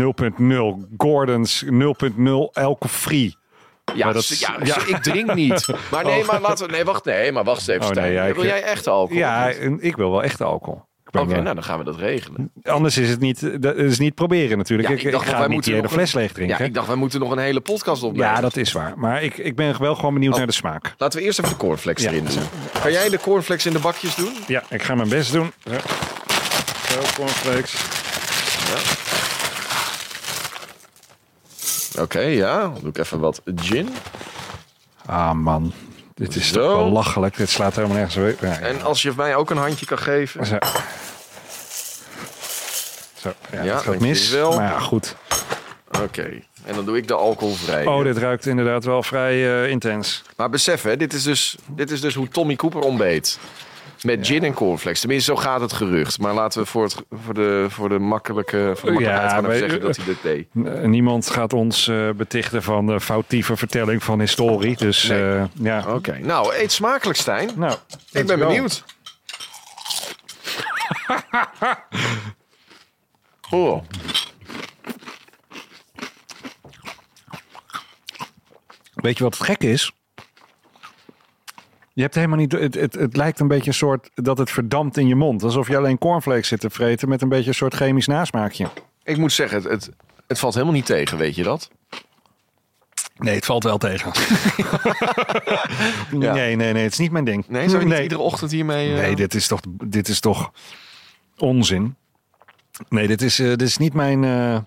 Gordons 0.97 1.65
0.0 1.65 1.71
alcohol-free. 2.53 3.37
Ja, 3.95 4.13
dat 4.13 4.29
ja, 4.29 4.57
ja. 4.63 4.77
ik 4.87 4.97
drink 5.03 5.35
niet. 5.35 5.67
Maar 5.91 6.05
nee, 6.05 6.25
maar 6.25 6.41
laten 6.41 6.67
we... 6.67 6.73
Nee, 6.73 6.85
wacht, 6.85 7.05
nee, 7.05 7.33
maar 7.33 7.45
wacht 7.45 7.59
eens 7.59 7.67
even, 7.69 7.81
Oh, 7.83 7.87
nee, 7.91 7.95
Stijn. 7.97 8.13
ja, 8.13 8.25
ik- 8.25 8.35
Wil 8.35 8.45
jij 8.45 8.63
echt 8.63 8.87
alcohol? 8.87 9.19
Ja, 9.23 9.49
Oké, 9.49 9.77
ik 9.81 9.97
wil 9.97 10.11
wel 10.11 10.23
echt 10.23 10.41
alcohol. 10.43 10.87
Wel- 11.11 11.25
nou 11.25 11.45
dan 11.45 11.63
gaan 11.65 11.79
we 11.79 11.85
dat 11.85 11.97
regelen. 11.97 12.53
Anders 12.63 12.97
is 12.99 13.09
het 13.11 13.21
niet, 13.21 13.63
dat 13.63 13.77
is 13.77 13.99
niet 13.99 14.15
proberen 14.15 14.59
natuurlijk. 14.59 14.89
Ja, 14.89 14.95
ik, 14.95 15.01
ik 15.01 15.07
ik, 15.07 15.13
dacht, 15.13 15.25
ga 15.29 15.31
wij 15.31 15.41
niet 15.41 15.49
moeten 15.51 15.73
die 15.73 15.81
hele 15.81 15.89
nog 15.95 16.01
een- 16.01 16.07
fles 16.09 16.21
leeg 16.21 16.29
Ja, 16.29 16.35
drinken. 16.35 16.65
ik 16.65 16.75
dacht, 16.75 16.87
wij 16.87 16.97
moeten 16.97 17.21
nog 17.21 17.31
een 17.31 17.39
hele 17.39 17.61
podcast 17.61 18.03
opnemen. 18.03 18.27
Ja, 18.29 18.41
dat 18.41 18.57
is 18.57 18.73
waar. 18.73 18.93
Maar 18.97 19.23
ik, 19.23 19.39
ik 19.39 19.57
ben 19.57 19.81
wel 19.81 19.95
gewoon 19.95 20.15
benieuwd 20.15 20.33
Oh. 20.33 20.39
naar 20.39 20.47
de 20.47 20.53
smaak. 20.53 20.95
Laten 20.99 21.19
we 21.19 21.25
eerst 21.25 21.39
even 21.39 21.51
de 21.51 21.57
cornflakes 21.57 22.03
Ja. 22.03 22.11
erin 22.11 22.25
doen. 22.25 22.43
Kan 22.83 22.93
jij 22.93 23.09
de 23.09 23.19
cornflakes 23.19 23.67
in 23.67 23.73
de 23.73 23.79
bakjes 23.79 24.15
doen? 24.15 24.33
Ja, 24.47 24.63
ik 24.69 24.83
ga 24.83 24.95
mijn 24.95 25.09
best 25.09 25.33
doen. 25.33 25.53
Zo, 26.89 27.01
cornflakes. 27.17 27.75
Oké, 31.99 32.21
ja. 32.21 32.61
Dan 32.61 32.79
doe 32.81 32.89
ik 32.89 32.99
even 32.99 33.19
wat 33.21 33.41
gin. 33.57 33.89
Ah 35.07 35.33
man, 35.33 35.73
dit 36.15 36.37
is 36.37 36.49
Zo. 36.49 36.55
toch 36.69 36.77
wel 36.77 36.91
lachelijk. 36.91 37.37
Dit 37.37 37.49
slaat 37.51 37.75
helemaal 37.77 37.97
nergens 37.97 38.33
op. 38.35 38.41
Ja, 38.41 38.59
En 38.59 38.83
als 38.83 39.03
je 39.03 39.13
mij 39.17 39.37
ook 39.37 39.51
een 39.51 39.57
handje 39.57 39.87
kan 39.87 39.99
geven. 39.99 40.47
Zo. 40.47 40.59
Zo, 43.15 43.33
ja, 43.53 43.63
Ja, 43.63 43.73
dat 43.75 43.83
gaat 43.83 43.99
mis. 43.99 44.31
wel. 44.31 44.55
Maar 44.57 44.71
ja, 44.71 44.79
goed. 44.79 45.17
Oké. 46.03 46.29
En 46.65 46.75
dan 46.75 46.85
doe 46.85 46.97
ik 46.97 47.09
de 47.09 47.15
alcoholvrij. 47.15 47.87
Oh, 47.87 48.03
dit 48.05 48.19
ruikt 48.19 48.47
inderdaad 48.47 48.85
wel 48.85 49.03
vrij 49.03 49.63
eh, 49.63 49.71
intens. 49.71 50.23
Maar 50.37 50.51
besef, 50.51 50.83
hè, 50.83 50.97
dit, 50.97 51.13
is 51.13 51.23
dus, 51.23 51.57
dit 51.67 51.91
is 51.91 52.01
dus 52.01 52.15
hoe 52.15 52.29
Tommy 52.29 52.57
Cooper 52.57 52.81
ontbeet. 52.81 53.39
Met 54.03 54.27
gin 54.27 54.45
en 54.45 54.53
cornflakes. 54.55 55.01
Tenminste, 55.01 55.33
zo 55.33 55.39
gaat 55.41 55.61
het 55.61 55.73
gerucht. 55.73 56.19
Maar 56.19 56.35
laten 56.35 56.61
we 56.61 56.67
voor, 56.67 56.83
het, 56.85 56.97
voor, 57.25 57.35
de, 57.35 57.67
voor 57.69 57.89
de 57.89 57.99
makkelijke 57.99 58.73
voor 58.77 58.93
de 58.93 58.99
Ja, 58.99 59.11
makkelijkheid 59.11 59.45
gaan 59.45 59.53
zeggen 59.59 59.81
dat 59.81 59.97
hij 59.97 60.05
dit 60.05 60.23
deed. 60.23 60.47
N- 60.55 60.91
Niemand 60.91 61.31
gaat 61.31 61.53
ons 61.53 61.89
eh, 61.89 62.11
betichten 62.11 62.63
van 62.63 62.87
de 62.87 63.01
foutieve 63.01 63.57
vertelling 63.57 64.03
van 64.03 64.21
historie. 64.21 64.77
Dus 64.77 65.03
Nee. 65.09 65.37
eh, 65.37 65.45
ja. 65.53 65.85
Oké. 65.95 66.19
Nou, 66.19 66.55
eet 66.55 66.73
smakelijk, 66.73 67.19
Stijn. 67.19 67.51
Nou, 67.57 67.77
ik 68.13 68.27
ben 68.27 68.39
benieuwd. 68.39 68.85
oh. 73.51 73.83
Weet 78.95 79.19
je 79.19 79.25
wat 79.25 79.35
het 79.39 79.47
gek 79.47 79.63
is? 79.63 79.93
Je 81.99 82.05
hebt 82.05 82.15
helemaal 82.17 82.37
niet. 82.39 82.53
Het, 82.53 82.75
het, 82.75 82.95
het 82.95 83.17
lijkt 83.17 83.41
een 83.41 83.49
beetje 83.49 83.67
een 83.71 83.75
soort 83.77 84.11
dat 84.15 84.39
het 84.39 84.51
verdampt 84.51 84.97
in 84.97 85.07
je 85.07 85.15
mond. 85.15 85.43
Alsof 85.43 85.69
je 85.69 85.77
alleen 85.77 85.99
cornflakes 85.99 86.49
zit 86.49 86.61
te 86.61 86.71
vreten 86.71 87.09
met 87.09 87.23
een 87.23 87.29
beetje 87.29 87.49
een 87.49 87.55
soort 87.55 87.75
chemisch 87.75 88.07
nasmaakje. 88.07 88.69
Ik 89.03 89.17
moet 89.17 89.33
zeggen, 89.33 89.63
het, 89.63 89.71
het, 89.71 89.91
het 90.27 90.39
valt 90.39 90.55
helemaal 90.55 90.75
niet 90.75 90.87
tegen, 90.87 91.19
weet 91.19 91.35
je 91.35 91.43
dat? 91.43 91.71
Nee, 93.17 93.35
het 93.35 93.45
valt 93.45 93.63
wel 93.65 93.79
tegen. 93.79 94.13
Ja. 96.19 96.35
Nee, 96.35 96.57
nee, 96.57 96.73
nee, 96.73 96.83
het 96.83 96.93
is 96.93 96.99
niet 96.99 97.11
mijn 97.11 97.25
ding. 97.25 97.45
Nee, 97.49 97.69
zou 97.69 97.83
je 97.83 97.89
nee. 97.89 98.03
iedere 98.03 98.21
ochtend 98.21 98.51
hiermee... 98.51 98.95
eh, 98.95 99.01
Nee, 99.01 99.17
dit 99.17 99.35
is 99.35 99.47
toch, 99.47 99.61
dit 99.85 100.09
is 100.09 100.21
toch 100.21 100.51
onzin. 101.39 101.97
Nee, 102.89 103.07
dit 103.07 103.23
is, 103.23 103.39
eh, 103.39 103.47
dit 103.49 103.63
is 103.63 103.77
niet 103.77 103.95
mijn. 103.95 104.25
eh, 104.25 104.59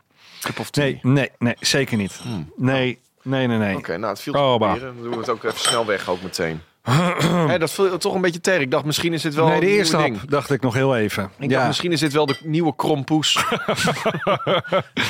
cup 0.41 0.59
of 0.59 0.69
tea? 0.69 0.83
nee, 0.83 0.99
nee, 1.03 1.29
nee, 1.37 1.55
zeker 1.59 1.97
niet. 1.97 2.21
Nee, 2.55 2.99
nee, 3.23 3.47
nee, 3.47 3.57
nee. 3.57 3.75
Oké, 3.77 3.97
nou 3.97 4.11
het 4.13 4.21
viel 4.21 4.33
Oh, 4.33 4.53
te 4.53 4.59
bah. 4.59 4.69
proberen. 4.69 4.93
Dan 4.93 5.03
doen 5.03 5.11
we 5.13 5.17
het 5.19 5.29
ook 5.29 5.43
even 5.43 5.59
snel 5.59 5.85
weg, 5.85 6.09
ook 6.09 6.21
meteen. 6.21 6.61
Dat 7.59 7.71
viel 7.71 7.97
toch 7.97 8.13
een 8.15 8.21
beetje 8.21 8.41
tegen. 8.41 8.61
Ik 8.61 8.71
dacht, 8.71 8.85
misschien 8.85 9.13
is 9.13 9.21
dit 9.21 9.33
wel 9.35 9.47
nee, 9.47 9.59
de 9.59 9.67
eerste 9.67 9.95
hap 9.95 10.05
ding. 10.05 10.21
dacht 10.21 10.49
ik 10.51 10.61
nog 10.61 10.73
heel 10.73 10.95
even. 10.97 11.29
Ik 11.39 11.49
dacht, 11.49 11.67
misschien 11.67 11.91
is 11.91 11.99
dit 11.99 12.13
wel 12.13 12.25
de 12.25 12.37
nieuwe 12.43 12.75
krompoes. 12.75 13.33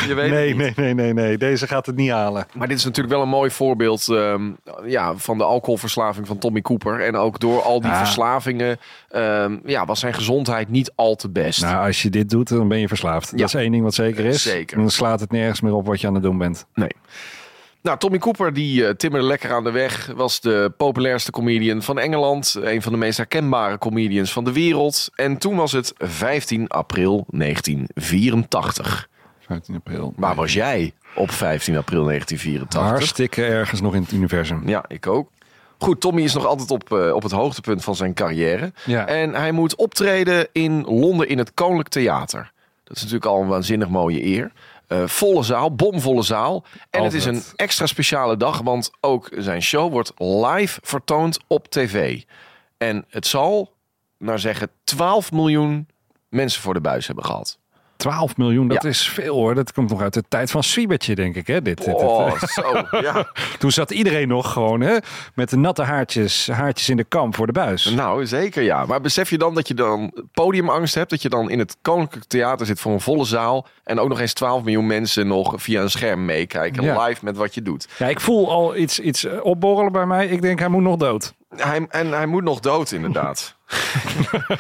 Je 0.08 0.14
weet 0.14 0.30
het 0.30 0.30
Nee, 0.32 0.56
niet. 0.56 0.58
nee, 0.58 0.74
nee, 0.76 0.94
nee, 0.94 1.14
nee. 1.14 1.38
Deze 1.38 1.68
gaat 1.68 1.86
het 1.86 1.96
niet 1.96 2.10
halen. 2.12 2.46
Maar 2.54 2.68
dit 2.68 2.78
is 2.78 2.84
natuurlijk 2.84 3.14
wel 3.14 3.24
een 3.24 3.30
mooi 3.30 3.52
voorbeeld 3.52 4.08
ehm, 4.10 4.50
ja, 4.86 5.16
van 5.16 5.38
de 5.38 5.44
alcoholverslaving 5.44 6.28
van 6.28 6.38
Tommy 6.38 6.62
Cooper. 6.62 7.02
En 7.06 7.16
ook 7.16 7.40
door 7.40 7.62
al 7.62 7.82
die 7.82 7.90
Ja. 7.90 7.98
verslavingen 7.98 8.78
ehm, 9.10 9.58
ja, 9.66 9.86
was 9.86 10.00
zijn 10.00 10.14
gezondheid 10.14 10.70
niet 10.70 10.92
al 10.96 11.16
te 11.16 11.30
best. 11.30 11.62
Nou, 11.62 11.86
als 11.88 12.02
je 12.02 12.10
dit 12.10 12.30
doet, 12.30 12.50
dan 12.50 12.68
ben 12.68 12.80
je 12.80 12.88
verslaafd. 12.88 13.32
Ja. 13.32 13.38
Dat 13.38 13.48
is 13.48 13.54
één 13.54 13.72
ding 13.72 13.84
wat 13.84 13.94
zeker 13.94 14.26
is. 14.26 14.42
Zeker. 14.42 14.78
Dan 14.78 14.90
slaat 14.90 15.20
het 15.20 15.32
nergens 15.32 15.62
meer 15.62 15.74
op 15.74 15.86
wat 15.86 16.02
je 16.02 16.08
aan 16.08 16.14
het 16.14 16.24
doen 16.24 16.38
bent. 16.38 16.66
Nee. 16.74 16.90
Nou, 17.82 17.98
Tommy 17.98 18.18
Cooper, 18.18 18.54
die 18.54 18.88
eh, 18.88 18.94
timmerde 18.94 19.28
lekker 19.28 19.54
aan 19.54 19.64
de 19.64 19.72
weg. 19.72 20.12
Was 20.16 20.40
de 20.40 20.74
populairste 20.78 21.32
comedian 21.32 21.82
van 21.82 22.00
Engeland. 22.00 22.58
Een 22.62 22.82
van 22.82 22.92
de 22.92 22.98
meest 22.98 23.18
herkenbare 23.18 23.78
comedians 23.78 24.32
van 24.32 24.44
de 24.44 24.52
wereld. 24.52 25.10
En 25.16 25.38
toen 25.38 25.56
was 25.56 25.72
het 25.72 25.94
15 25.98 26.68
april 26.68 27.26
1984. 27.30 29.10
15 29.40 29.76
april. 29.76 30.14
Waar 30.16 30.36
was 30.36 30.54
jij 30.54 30.94
op 31.16 31.32
15 31.32 31.78
april 31.78 32.04
1984? 32.04 32.82
Hartstikke 32.82 33.46
ergens 33.46 33.82
nog 33.82 33.96
in 33.96 34.02
het 34.02 34.12
universum. 34.12 34.68
Ja, 34.68 34.86
ik 34.88 35.08
ook. 35.08 35.30
Goed, 35.78 36.02
Tommy 36.02 36.22
is 36.22 36.34
nog 36.34 36.46
altijd 36.46 36.72
op, 36.72 36.92
eh, 36.92 37.14
op 37.14 37.24
het 37.24 37.32
hoogtepunt 37.32 37.84
van 37.84 37.96
zijn 37.96 38.14
carrière. 38.14 38.74
Ja. 38.86 39.08
En 39.08 39.34
hij 39.34 39.52
moet 39.52 39.76
optreden 39.76 40.48
in 40.52 40.84
Londen 40.84 41.28
in 41.28 41.38
het 41.38 41.54
Koninklijk 41.54 41.90
Theater. 41.90 42.52
Dat 42.84 42.96
is 42.96 43.02
natuurlijk 43.02 43.32
al 43.32 43.42
een 43.42 43.48
waanzinnig 43.48 43.90
mooie 43.90 44.26
eer. 44.26 44.52
Eh, 44.92 45.08
volle 45.08 45.44
zaal, 45.44 45.76
bomvolle 45.76 46.22
zaal. 46.22 46.66
En 46.90 47.04
het 47.04 47.14
is 47.14 47.26
een 47.26 47.44
extra 47.56 47.86
speciale 47.86 48.38
dag, 48.38 48.62
want 48.62 48.92
ook 49.00 49.30
zijn 49.38 49.62
show 49.62 49.92
wordt 49.92 50.12
live 50.18 50.80
vertoond 50.84 51.40
op 51.48 51.68
tv. 51.68 52.24
En 52.78 53.06
het 53.10 53.28
zal, 53.28 53.74
nou 54.18 54.40
zeggen, 54.40 54.70
12 54.84 55.32
miljoen 55.32 55.88
mensen 56.30 56.62
voor 56.62 56.74
de 56.74 56.82
buis 56.82 57.08
hebben 57.08 57.26
gehad. 57.26 57.60
12 58.02 58.38
miljoen, 58.38 58.68
dat 58.68 58.84
Ja. 58.84 58.90
is 58.90 59.08
veel 59.10 59.36
hoor. 59.36 59.56
Dat 59.56 59.74
komt 59.74 59.90
nog 59.90 60.02
uit 60.02 60.14
de 60.14 60.24
tijd 60.28 60.52
van 60.52 60.64
Swiebertje, 60.64 61.16
denk 61.16 61.36
ik. 61.36 61.48
Hè? 61.48 61.62
Dit, 61.62 61.78
dit, 61.78 61.86
dit. 61.86 61.96
Oh, 61.96 62.42
zo, 62.44 62.84
ja. 63.08 63.28
Toen 63.60 63.72
zat 63.72 63.92
iedereen 63.92 64.28
nog 64.28 64.52
gewoon 64.52 64.82
hè, 64.82 64.98
met 65.34 65.50
de 65.50 65.58
natte 65.58 65.82
haartjes, 65.84 66.48
haartjes 66.48 66.90
in 66.90 66.98
de 66.98 67.04
kam 67.04 67.34
voor 67.34 67.46
de 67.46 67.52
buis. 67.52 67.86
Nou, 67.86 68.26
zeker 68.26 68.64
ja. 68.64 68.86
Maar 68.86 69.02
besef 69.02 69.30
je 69.30 69.38
dan 69.38 69.54
dat 69.54 69.68
je 69.68 69.74
dan 69.74 70.12
podiumangst 70.32 70.96
hebt? 70.96 71.10
Dat 71.10 71.22
je 71.22 71.30
dan 71.30 71.50
in 71.50 71.60
het 71.60 71.78
Koninklijk 71.82 72.26
Theater 72.26 72.66
zit 72.66 72.80
voor 72.80 72.92
een 72.92 73.02
volle 73.02 73.26
zaal... 73.26 73.68
en 73.84 74.00
ook 74.00 74.10
nog 74.10 74.20
eens 74.20 74.34
12 74.34 74.64
miljoen 74.64 74.88
mensen 74.88 75.28
nog 75.28 75.54
via 75.58 75.82
een 75.82 75.90
scherm 75.90 76.26
meekijken... 76.26 76.84
Ja. 76.84 77.06
live 77.06 77.26
met 77.26 77.38
wat 77.38 77.54
je 77.54 77.62
doet. 77.62 77.88
Ja, 77.98 78.08
ik 78.08 78.20
voel 78.20 78.52
al 78.52 78.76
iets, 78.76 79.00
iets 79.00 79.26
eh, 79.26 79.46
opborrelen 79.46 79.92
bij 79.92 80.06
mij. 80.06 80.28
Ik 80.28 80.42
denk, 80.42 80.60
hij 80.60 80.68
moet 80.68 80.82
nog 80.84 80.98
dood. 80.98 81.34
Hij, 81.56 81.86
en 81.90 82.12
hij 82.12 82.26
moet 82.26 82.44
nog 82.44 82.60
dood, 82.60 82.92
inderdaad. 82.92 83.56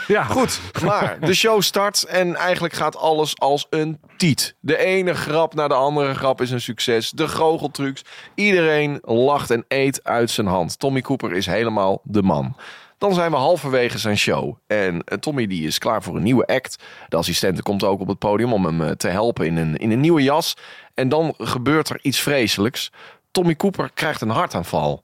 Ja, 0.08 0.24
Goed, 0.24 0.62
maar 0.84 1.18
de 1.20 1.34
show 1.34 1.62
start 1.62 2.04
en 2.04 2.36
eigenlijk 2.36 2.74
gaat 2.74 2.98
alles 2.98 3.40
als 3.40 3.68
een 3.70 4.00
tiet. 4.18 4.56
De 4.60 4.78
ene 4.78 5.14
grap 5.14 5.54
na 5.54 5.68
de 5.68 5.74
andere 5.74 6.14
grap 6.14 6.42
is 6.42 6.52
een 6.52 6.62
succes. 6.62 7.12
De 7.12 7.28
goocheltrucs. 7.28 8.02
Iedereen 8.36 9.00
lacht 9.02 9.50
en 9.50 9.66
eet 9.68 10.04
uit 10.04 10.30
zijn 10.30 10.48
hand. 10.48 10.80
Tommy 10.80 11.02
Cooper 11.02 11.34
is 11.34 11.46
helemaal 11.46 12.02
de 12.04 12.22
man. 12.22 12.56
Dan 12.98 13.14
zijn 13.14 13.32
we 13.32 13.38
halverwege 13.38 13.98
zijn 13.98 14.18
show. 14.18 14.56
En 14.68 15.04
eh, 15.04 15.18
Tommy 15.18 15.48
die 15.48 15.68
is 15.68 15.78
klaar 15.78 16.04
voor 16.04 16.16
een 16.16 16.24
nieuwe 16.24 16.46
act. 16.46 16.84
De 17.10 17.18
assistente 17.18 17.62
komt 17.62 17.84
ook 17.84 18.00
op 18.00 18.08
het 18.08 18.20
podium 18.20 18.54
om 18.54 18.66
hem 18.66 18.82
eh, 18.82 18.90
te 18.92 19.08
helpen 19.08 19.46
in 19.46 19.58
een, 19.58 19.78
in 19.78 19.92
een 19.92 20.00
nieuwe 20.00 20.24
jas. 20.24 20.58
En 20.94 21.10
dan 21.10 21.34
gebeurt 21.38 21.90
er 21.90 22.00
iets 22.02 22.20
vreselijks. 22.20 22.92
Tommy 23.32 23.56
Cooper 23.56 23.92
krijgt 23.94 24.22
een 24.22 24.30
hartaanval. 24.30 25.04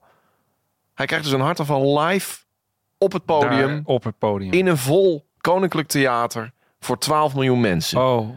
Hij 0.98 1.06
krijgt 1.06 1.24
dus 1.24 1.34
een 1.34 1.40
hartaanval 1.40 2.00
live 2.00 2.38
op 2.98 3.12
het 3.12 3.24
podium 3.24 3.68
daar 3.68 3.80
op 3.84 4.04
het 4.04 4.18
podium. 4.18 4.52
in 4.52 4.66
een 4.66 4.76
vol 4.76 5.28
koninklijk 5.40 5.88
theater 5.88 6.52
voor 6.80 6.98
12 6.98 7.34
miljoen 7.34 7.60
mensen. 7.60 8.00
Oh, 8.00 8.28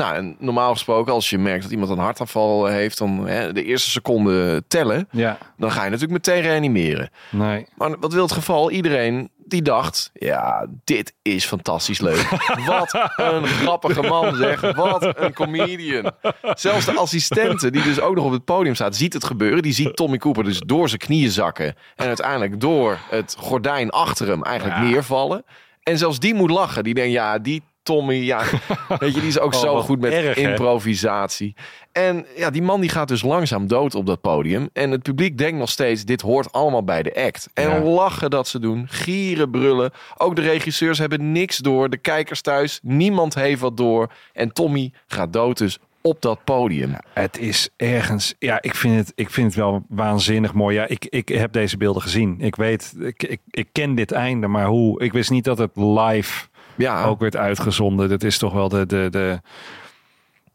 Nou, 0.00 0.14
en 0.14 0.36
normaal 0.38 0.72
gesproken, 0.72 1.12
als 1.12 1.30
je 1.30 1.38
merkt 1.38 1.62
dat 1.62 1.70
iemand 1.72 1.90
een 1.90 1.98
hartaanval 1.98 2.66
heeft, 2.66 2.98
dan 2.98 3.26
hè, 3.26 3.52
de 3.52 3.64
eerste 3.64 3.90
seconde 3.90 4.62
tellen, 4.68 5.08
ja. 5.10 5.38
dan 5.56 5.70
ga 5.72 5.84
je 5.84 5.90
natuurlijk 5.90 6.26
meteen 6.26 6.42
reanimeren. 6.42 7.10
Nee. 7.30 7.66
Maar 7.76 7.98
wat 7.98 8.12
wil 8.12 8.22
het 8.22 8.32
geval? 8.32 8.70
Iedereen 8.70 9.30
die 9.44 9.62
dacht, 9.62 10.10
ja, 10.14 10.66
dit 10.84 11.14
is 11.22 11.44
fantastisch 11.44 12.00
leuk. 12.00 12.28
Wat 12.66 13.10
een 13.16 13.46
grappige 13.46 14.02
man 14.02 14.36
zeg. 14.36 14.60
Wat 14.74 15.18
een 15.20 15.32
comedian. 15.34 16.12
Zelfs 16.54 16.84
de 16.84 16.92
assistente, 16.96 17.70
die 17.70 17.82
dus 17.82 18.00
ook 18.00 18.14
nog 18.14 18.24
op 18.24 18.32
het 18.32 18.44
podium 18.44 18.74
staat, 18.74 18.96
ziet 18.96 19.12
het 19.12 19.24
gebeuren. 19.24 19.62
Die 19.62 19.72
ziet 19.72 19.96
Tommy 19.96 20.16
Cooper 20.16 20.44
dus 20.44 20.58
door 20.66 20.88
zijn 20.88 21.00
knieën 21.00 21.30
zakken. 21.30 21.74
En 21.96 22.06
uiteindelijk 22.06 22.60
door 22.60 22.98
het 23.08 23.36
gordijn 23.38 23.90
achter 23.90 24.28
hem 24.28 24.42
eigenlijk 24.42 24.78
Ja. 24.78 24.82
neervallen. 24.84 25.44
En 25.82 25.98
zelfs 25.98 26.18
die 26.18 26.34
moet 26.34 26.50
lachen. 26.50 26.84
Die 26.84 26.94
denkt, 26.94 27.12
ja, 27.12 27.38
die 27.38 27.62
Tommy, 27.90 28.14
ja, 28.14 28.42
weet 28.98 29.14
je, 29.14 29.20
die 29.20 29.28
is 29.28 29.38
ook 29.38 29.54
Oh, 29.54 29.60
zo 29.60 29.80
goed 29.80 30.00
met 30.00 30.12
erg, 30.12 30.34
hè? 30.36 30.48
improvisatie. 30.50 31.54
En 31.92 32.26
ja, 32.36 32.50
die 32.50 32.62
man 32.62 32.80
die 32.80 32.90
gaat 32.90 33.08
dus 33.08 33.22
langzaam 33.22 33.66
dood 33.66 33.94
op 33.94 34.06
dat 34.06 34.20
podium. 34.20 34.68
En 34.72 34.90
het 34.90 35.02
publiek 35.02 35.38
denkt 35.38 35.58
nog 35.58 35.70
steeds, 35.70 36.04
dit 36.04 36.20
hoort 36.20 36.52
allemaal 36.52 36.84
bij 36.84 37.02
de 37.02 37.14
act. 37.26 37.48
En 37.54 37.68
Ja. 37.68 37.80
lachen 37.82 38.30
dat 38.30 38.48
ze 38.48 38.58
doen, 38.58 38.86
gieren, 38.88 39.50
brullen. 39.50 39.90
Ook 40.16 40.36
de 40.36 40.42
regisseurs 40.42 40.98
hebben 40.98 41.32
niks 41.32 41.58
door. 41.58 41.90
De 41.90 41.96
kijkers 41.96 42.40
thuis, 42.40 42.80
niemand 42.82 43.34
heeft 43.34 43.60
wat 43.60 43.76
door. 43.76 44.12
En 44.32 44.52
Tommy 44.52 44.92
gaat 45.06 45.32
dood 45.32 45.58
dus 45.58 45.78
op 46.02 46.22
dat 46.22 46.44
podium. 46.44 46.96
Het 47.12 47.38
is 47.38 47.68
ergens. 47.76 48.34
Ja, 48.38 48.62
ik 48.62 48.74
vind 48.74 48.96
het, 48.96 49.12
ik 49.14 49.30
vind 49.30 49.46
het 49.46 49.56
wel 49.56 49.84
waanzinnig 49.88 50.52
mooi. 50.54 50.76
Ja, 50.76 50.86
ik, 50.88 51.06
ik 51.08 51.28
heb 51.28 51.52
deze 51.52 51.76
beelden 51.76 52.02
gezien. 52.02 52.36
Ik 52.40 52.56
weet, 52.56 52.94
ik, 53.00 53.22
ik, 53.22 53.40
ik 53.50 53.68
ken 53.72 53.94
dit 53.94 54.12
einde, 54.12 54.46
maar 54.46 54.66
hoe? 54.66 55.02
Ik 55.02 55.12
wist 55.12 55.30
niet 55.30 55.44
dat 55.44 55.58
het 55.58 55.70
live 55.74 56.48
Ja, 56.76 57.04
ook 57.04 57.20
werd 57.20 57.36
uitgezonden. 57.36 58.08
Dat 58.08 58.22
is 58.22 58.38
toch 58.38 58.52
wel 58.52 58.68
de, 58.68 58.86
de, 58.86 59.06
de. 59.10 59.40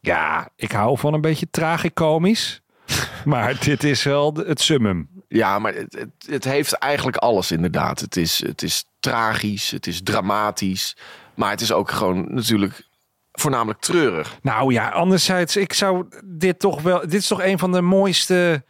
Ja, 0.00 0.48
ik 0.56 0.72
hou 0.72 0.98
van 0.98 1.14
een 1.14 1.20
beetje 1.20 1.50
tragicomisch. 1.50 2.62
maar 3.24 3.58
dit 3.60 3.84
is 3.84 4.02
wel 4.02 4.34
het 4.34 4.60
summum. 4.60 5.08
ja 5.28 5.58
maar 5.58 5.74
het, 5.74 5.94
het, 5.98 6.26
het 6.30 6.44
heeft 6.44 6.72
eigenlijk 6.72 7.16
alles 7.16 7.50
inderdaad. 7.50 8.00
Het 8.00 8.16
is, 8.16 8.42
het 8.46 8.62
is 8.62 8.84
tragisch, 9.00 9.70
het 9.70 9.86
is 9.86 10.02
dramatisch. 10.02 10.96
Maar 11.34 11.50
het 11.50 11.60
is 11.60 11.72
ook 11.72 11.90
gewoon 11.90 12.34
natuurlijk 12.34 12.88
voornamelijk 13.32 13.80
treurig. 13.80 14.38
Nou 14.42 14.72
ja, 14.72 14.88
anderzijds, 14.88 15.56
ik 15.56 15.72
zou 15.72 16.06
dit 16.24 16.58
toch 16.58 16.82
wel. 16.82 17.00
Dit 17.00 17.14
is 17.14 17.26
toch 17.26 17.42
een 17.42 17.58
van 17.58 17.72
de 17.72 17.80
mooiste 17.80 18.64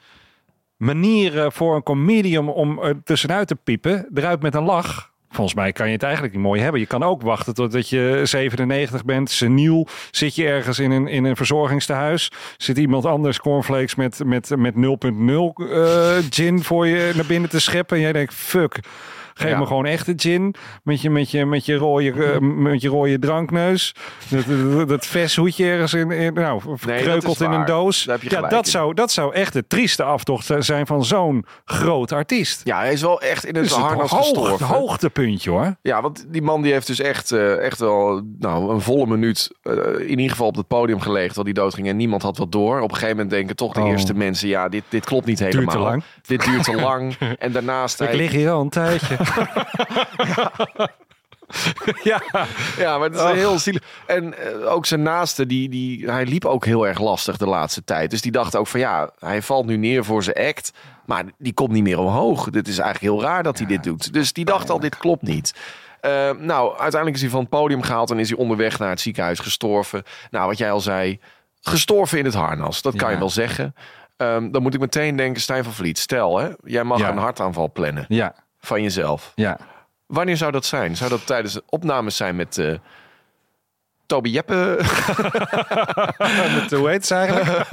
manieren 0.77 1.53
voor 1.53 1.77
een 1.77 1.83
comedian 1.83 2.49
om 2.49 2.83
er 2.83 3.03
tussenuit 3.03 3.49
te 3.49 3.55
piepen. 3.55 4.09
Eruit 4.15 4.43
met 4.43 4.55
een 4.55 4.65
lach. 4.65 5.15
Volgens 5.37 5.57
mij 5.57 5.73
kan 5.73 5.87
je 5.87 5.93
het 5.93 6.03
eigenlijk 6.03 6.35
niet 6.35 6.43
mooi 6.43 6.61
hebben. 6.61 6.81
Je 6.81 6.87
kan 6.87 7.03
ook 7.03 7.23
wachten 7.23 7.55
totdat 7.55 7.89
je 7.89 8.21
97 8.25 9.05
bent, 9.05 9.31
seniel. 9.31 9.87
Zit 10.11 10.35
je 10.35 10.47
ergens 10.47 10.79
in 10.79 10.91
een, 10.91 11.09
in 11.09 11.25
een 11.25 11.37
verzorgingstehuis. 11.37 12.31
Zit 12.57 12.79
iemand 12.79 13.05
anders 13.05 13.39
cornflakes 13.41 13.95
met, 13.95 14.21
met, 14.25 14.57
met 14.57 14.75
0.0 14.75 14.81
eh, 14.81 16.17
gin 16.31 16.63
voor 16.63 16.87
je 16.87 17.13
naar 17.15 17.27
binnen 17.27 17.51
te 17.51 17.61
scheppen. 17.61 17.97
En 17.97 18.03
jij 18.03 18.13
denkt, 18.13 18.35
fuck. 18.35 18.81
Geef 19.39 19.51
Ja. 19.51 19.59
me 19.59 19.67
gewoon 19.67 19.87
echte 19.87 20.13
gin. 20.17 20.55
Met 20.83 21.01
je, 21.01 21.11
met 21.11 21.31
je, 21.31 21.45
met 21.47 21.67
je, 21.67 21.75
rode, 21.75 22.13
eh, 22.13 22.39
met 22.69 22.81
je 22.83 22.89
rode 22.89 23.19
drankneus. 23.19 23.95
Dat, 24.29 24.45
dat, 24.47 24.89
dat 24.89 25.07
veshoedje 25.07 25.65
ergens 25.67 25.95
in, 25.95 26.11
in 26.11 26.35
nou, 26.35 26.61
verkreukeld 26.75 27.41
in 27.41 27.51
een 27.51 27.65
doos. 27.65 28.05
Daar 28.05 28.15
heb 28.21 28.31
je 28.31 28.37
ja, 28.41 28.49
dat 28.49 28.65
in. 28.65 28.71
zou, 28.71 28.95
dat 28.95 29.11
zou 29.13 29.35
echt 29.35 29.53
de 29.53 29.67
trieste 29.67 30.03
aftocht 30.03 30.51
zijn 30.59 30.87
van 30.87 31.05
zo'n 31.05 31.45
groot 31.65 32.13
artiest. 32.13 32.61
Ja, 32.65 32.79
hij 32.79 32.93
is 32.93 33.01
wel 33.03 33.21
echt 33.21 33.45
in 33.45 33.55
het 33.55 33.63
Dus 33.65 33.73
harnas 33.73 34.11
hoog, 34.11 34.21
gestorven. 34.21 34.67
hoogtepuntje 34.67 35.51
hoor. 35.51 35.77
Ja, 35.83 36.03
want 36.03 36.25
die 36.29 36.43
man 36.43 36.63
die 36.63 36.73
heeft 36.73 36.87
dus 36.87 37.01
echt, 37.01 37.33
eh, 37.33 37.59
echt 37.59 37.79
wel 37.79 38.23
nou, 38.39 38.71
een 38.75 38.81
volle 38.81 39.07
minuut 39.07 39.51
eh, 39.63 39.73
in 39.99 40.09
ieder 40.09 40.31
geval 40.31 40.47
op 40.47 40.57
het 40.57 40.67
podium 40.67 41.01
gelegen 41.01 41.27
terwijl 41.35 41.55
hij 41.55 41.63
doodging 41.65 41.89
en 41.89 41.97
niemand 41.97 42.23
had 42.23 42.37
wat 42.39 42.53
door. 42.53 42.81
Op 42.81 42.89
een 42.89 42.95
gegeven 42.95 43.17
moment 43.17 43.31
denken 43.35 43.57
toch 43.57 43.73
de 43.73 43.81
Oh. 43.81 43.89
eerste 43.89 44.15
mensen, 44.15 44.49
ja, 44.49 44.69
dit, 44.69 44.83
dit 44.89 45.05
klopt 45.05 45.27
niet 45.27 45.39
helemaal. 45.39 45.75
te 45.75 45.81
lang. 45.81 46.03
Dit 46.23 46.45
duurt 46.45 46.65
te 46.65 46.75
lang. 46.89 47.15
En 47.39 47.53
daarnaast... 47.53 48.01
Ik 48.01 48.07
hij- 48.09 48.17
lig 48.17 48.31
hier 48.31 48.51
al 48.51 48.61
een 48.61 48.69
tijdje. 48.69 49.17
ja. 52.03 52.23
Ja, 52.79 52.99
maar 52.99 53.09
het 53.11 53.15
is 53.19 53.23
heel 53.23 53.59
zielig. 53.59 53.83
En 54.07 54.39
eh, 54.39 54.73
ook 54.73 54.87
zijn 54.87 55.03
naaste, 55.03 55.47
die, 55.47 55.69
die, 55.69 56.11
hij 56.11 56.27
liep 56.27 56.45
ook 56.45 56.65
heel 56.65 56.87
erg 56.87 56.99
lastig 57.01 57.37
de 57.37 57.47
laatste 57.47 57.85
tijd. 57.85 58.11
Dus 58.11 58.21
die 58.21 58.33
dacht 58.33 58.57
ook 58.57 58.67
van 58.67 58.81
ja, 58.81 59.11
hij 59.19 59.43
valt 59.43 59.67
nu 59.67 59.77
neer 59.77 60.05
voor 60.05 60.23
zijn 60.23 60.37
act. 60.49 60.73
Maar 61.07 61.25
die 61.39 61.53
komt 61.53 61.71
niet 61.71 61.83
meer 61.83 61.99
omhoog. 61.99 62.51
Dit 62.51 62.69
is 62.69 62.79
eigenlijk 62.79 63.15
heel 63.15 63.23
raar 63.29 63.43
dat 63.43 63.59
hij 63.59 63.67
dit 63.67 63.83
doet. 63.83 64.13
Dus 64.13 64.33
die 64.33 64.45
dacht 64.45 64.71
al, 64.71 64.81
dit 64.81 64.97
klopt 64.97 65.23
niet. 65.23 65.55
Eh, 66.01 66.31
nou, 66.39 66.69
uiteindelijk 66.71 67.15
is 67.15 67.21
hij 67.21 67.31
van 67.31 67.41
het 67.41 67.49
podium 67.49 67.83
gehaald 67.83 68.11
en 68.11 68.19
is 68.19 68.29
hij 68.29 68.39
onderweg 68.39 68.79
naar 68.79 68.91
het 68.91 69.01
ziekenhuis 69.01 69.39
gestorven. 69.39 70.03
Nou, 70.31 70.47
wat 70.47 70.59
jij 70.59 70.71
al 70.71 70.81
zei, 70.81 71.21
gestorven 71.61 72.19
in 72.19 72.25
het 72.25 72.35
harnas. 72.35 72.83
Dat 72.83 72.97
kan 72.97 73.07
Ja. 73.09 73.15
je 73.15 73.19
wel 73.21 73.31
zeggen. 73.31 73.75
Ehm, 74.17 74.51
dan 74.51 74.63
moet 74.63 74.75
ik 74.75 74.81
meteen 74.81 75.17
denken, 75.17 75.43
Stijn 75.43 75.65
van 75.65 75.73
Vliet, 75.73 75.99
stel 75.99 76.39
hè, 76.39 76.49
jij 76.65 76.85
mag 76.85 76.99
Ja. 76.99 77.09
een 77.11 77.19
hartaanval 77.19 77.73
plannen 77.73 78.05
Ja, 78.09 78.35
van 78.67 78.83
jezelf. 78.83 79.33
ja. 79.35 79.59
Wanneer 80.07 80.37
zou 80.37 80.53
dat 80.53 80.65
zijn? 80.65 80.97
Zou 80.97 81.11
dat 81.11 81.27
tijdens 81.27 81.53
de 81.55 81.63
opnames 81.69 82.17
zijn 82.17 82.37
met 82.37 82.59
eh 82.59 82.75
Toby 84.07 84.29
Jeppe? 84.29 84.55
Met, 86.61 86.71
hoe 86.71 86.89
heet 86.89 87.07
ze 87.07 87.15
eigenlijk? 87.15 87.49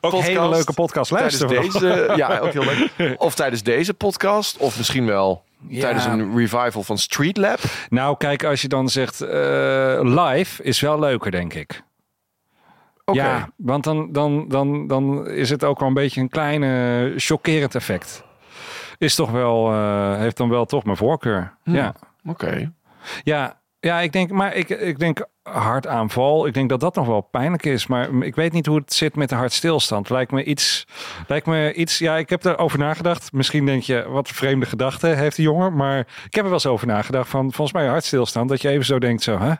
ook 0.00 0.12
een 0.12 0.22
hele 0.22 0.48
leuke 0.48 0.72
podcast. 0.72 1.10
tijdens 1.10 1.40
Luister 1.40 1.80
deze? 1.80 2.12
Ja, 2.16 2.38
ook 2.44 2.52
heel 2.52 2.64
leuk. 2.96 3.22
Of 3.22 3.34
tijdens 3.34 3.62
deze 3.62 3.94
podcast? 3.94 4.56
Of 4.56 4.76
misschien 4.76 5.06
wel 5.06 5.44
Ja. 5.68 5.80
tijdens 5.80 6.04
een 6.04 6.36
revival 6.38 6.82
van 6.82 6.98
Street 6.98 7.36
Lab? 7.36 7.58
Nou, 7.88 8.16
kijk, 8.16 8.44
als 8.44 8.62
je 8.62 8.68
dan 8.68 8.88
zegt 8.88 9.20
eh, 9.20 9.98
live 10.02 10.62
is 10.62 10.80
wel 10.80 10.98
leuker, 10.98 11.30
denk 11.30 11.54
ik. 11.54 11.82
Oké. 13.04 13.18
Ja, 13.18 13.48
want 13.56 13.84
dan, 13.84 14.12
dan, 14.12 14.48
dan, 14.48 14.86
dan 14.86 15.28
is 15.28 15.50
het 15.50 15.64
ook 15.64 15.78
wel 15.78 15.88
een 15.88 15.94
beetje 15.94 16.20
een 16.20 16.28
kleine 16.28 17.12
chockerend 17.16 17.74
effect. 17.74 18.24
Is 18.98 19.14
toch 19.14 19.30
wel, 19.30 19.72
eh, 19.72 20.16
heeft 20.16 20.36
dan 20.36 20.48
wel 20.48 20.64
toch 20.64 20.84
mijn 20.84 20.96
voorkeur. 20.96 21.56
Ja. 21.62 21.94
Oké. 22.24 22.72
Ja, 23.22 23.60
ja, 23.80 24.00
ik 24.00 24.12
denk, 24.12 24.30
maar 24.30 24.54
ik, 24.54 24.68
ik 24.68 24.98
denk 24.98 25.26
hartaanval. 25.42 26.46
Ik 26.46 26.54
denk 26.54 26.68
dat 26.68 26.80
dat 26.80 26.94
nog 26.94 27.06
wel 27.06 27.20
pijnlijk 27.20 27.64
is. 27.64 27.86
Maar 27.86 28.08
ik 28.20 28.34
weet 28.34 28.52
niet 28.52 28.66
hoe 28.66 28.76
het 28.76 28.92
zit 28.92 29.16
met 29.16 29.28
de 29.28 29.34
hartstilstand. 29.34 30.10
Lijkt 30.10 30.32
me 30.32 30.44
iets, 30.44 30.86
lijkt 31.26 31.46
me 31.46 31.72
iets. 31.72 31.98
Ja, 31.98 32.16
ik 32.16 32.30
heb 32.30 32.44
erover 32.44 32.78
nagedacht. 32.78 33.32
Misschien 33.32 33.66
denk 33.66 33.82
je, 33.82 34.04
wat 34.08 34.28
vreemde 34.28 34.66
gedachte 34.66 35.06
heeft 35.06 35.36
die 35.36 35.44
jongen. 35.44 35.76
Maar 35.76 35.98
ik 35.98 36.34
heb 36.34 36.34
er 36.34 36.42
wel 36.42 36.52
eens 36.52 36.66
over 36.66 36.86
nagedacht. 36.86 37.28
Van 37.28 37.52
volgens 37.52 37.72
mij 37.72 37.86
hartstilstand. 37.86 38.48
Dat 38.48 38.62
je 38.62 38.68
even 38.68 38.84
zo 38.84 38.98
denkt, 38.98 39.22
zo, 39.22 39.38
hè? 39.38 39.52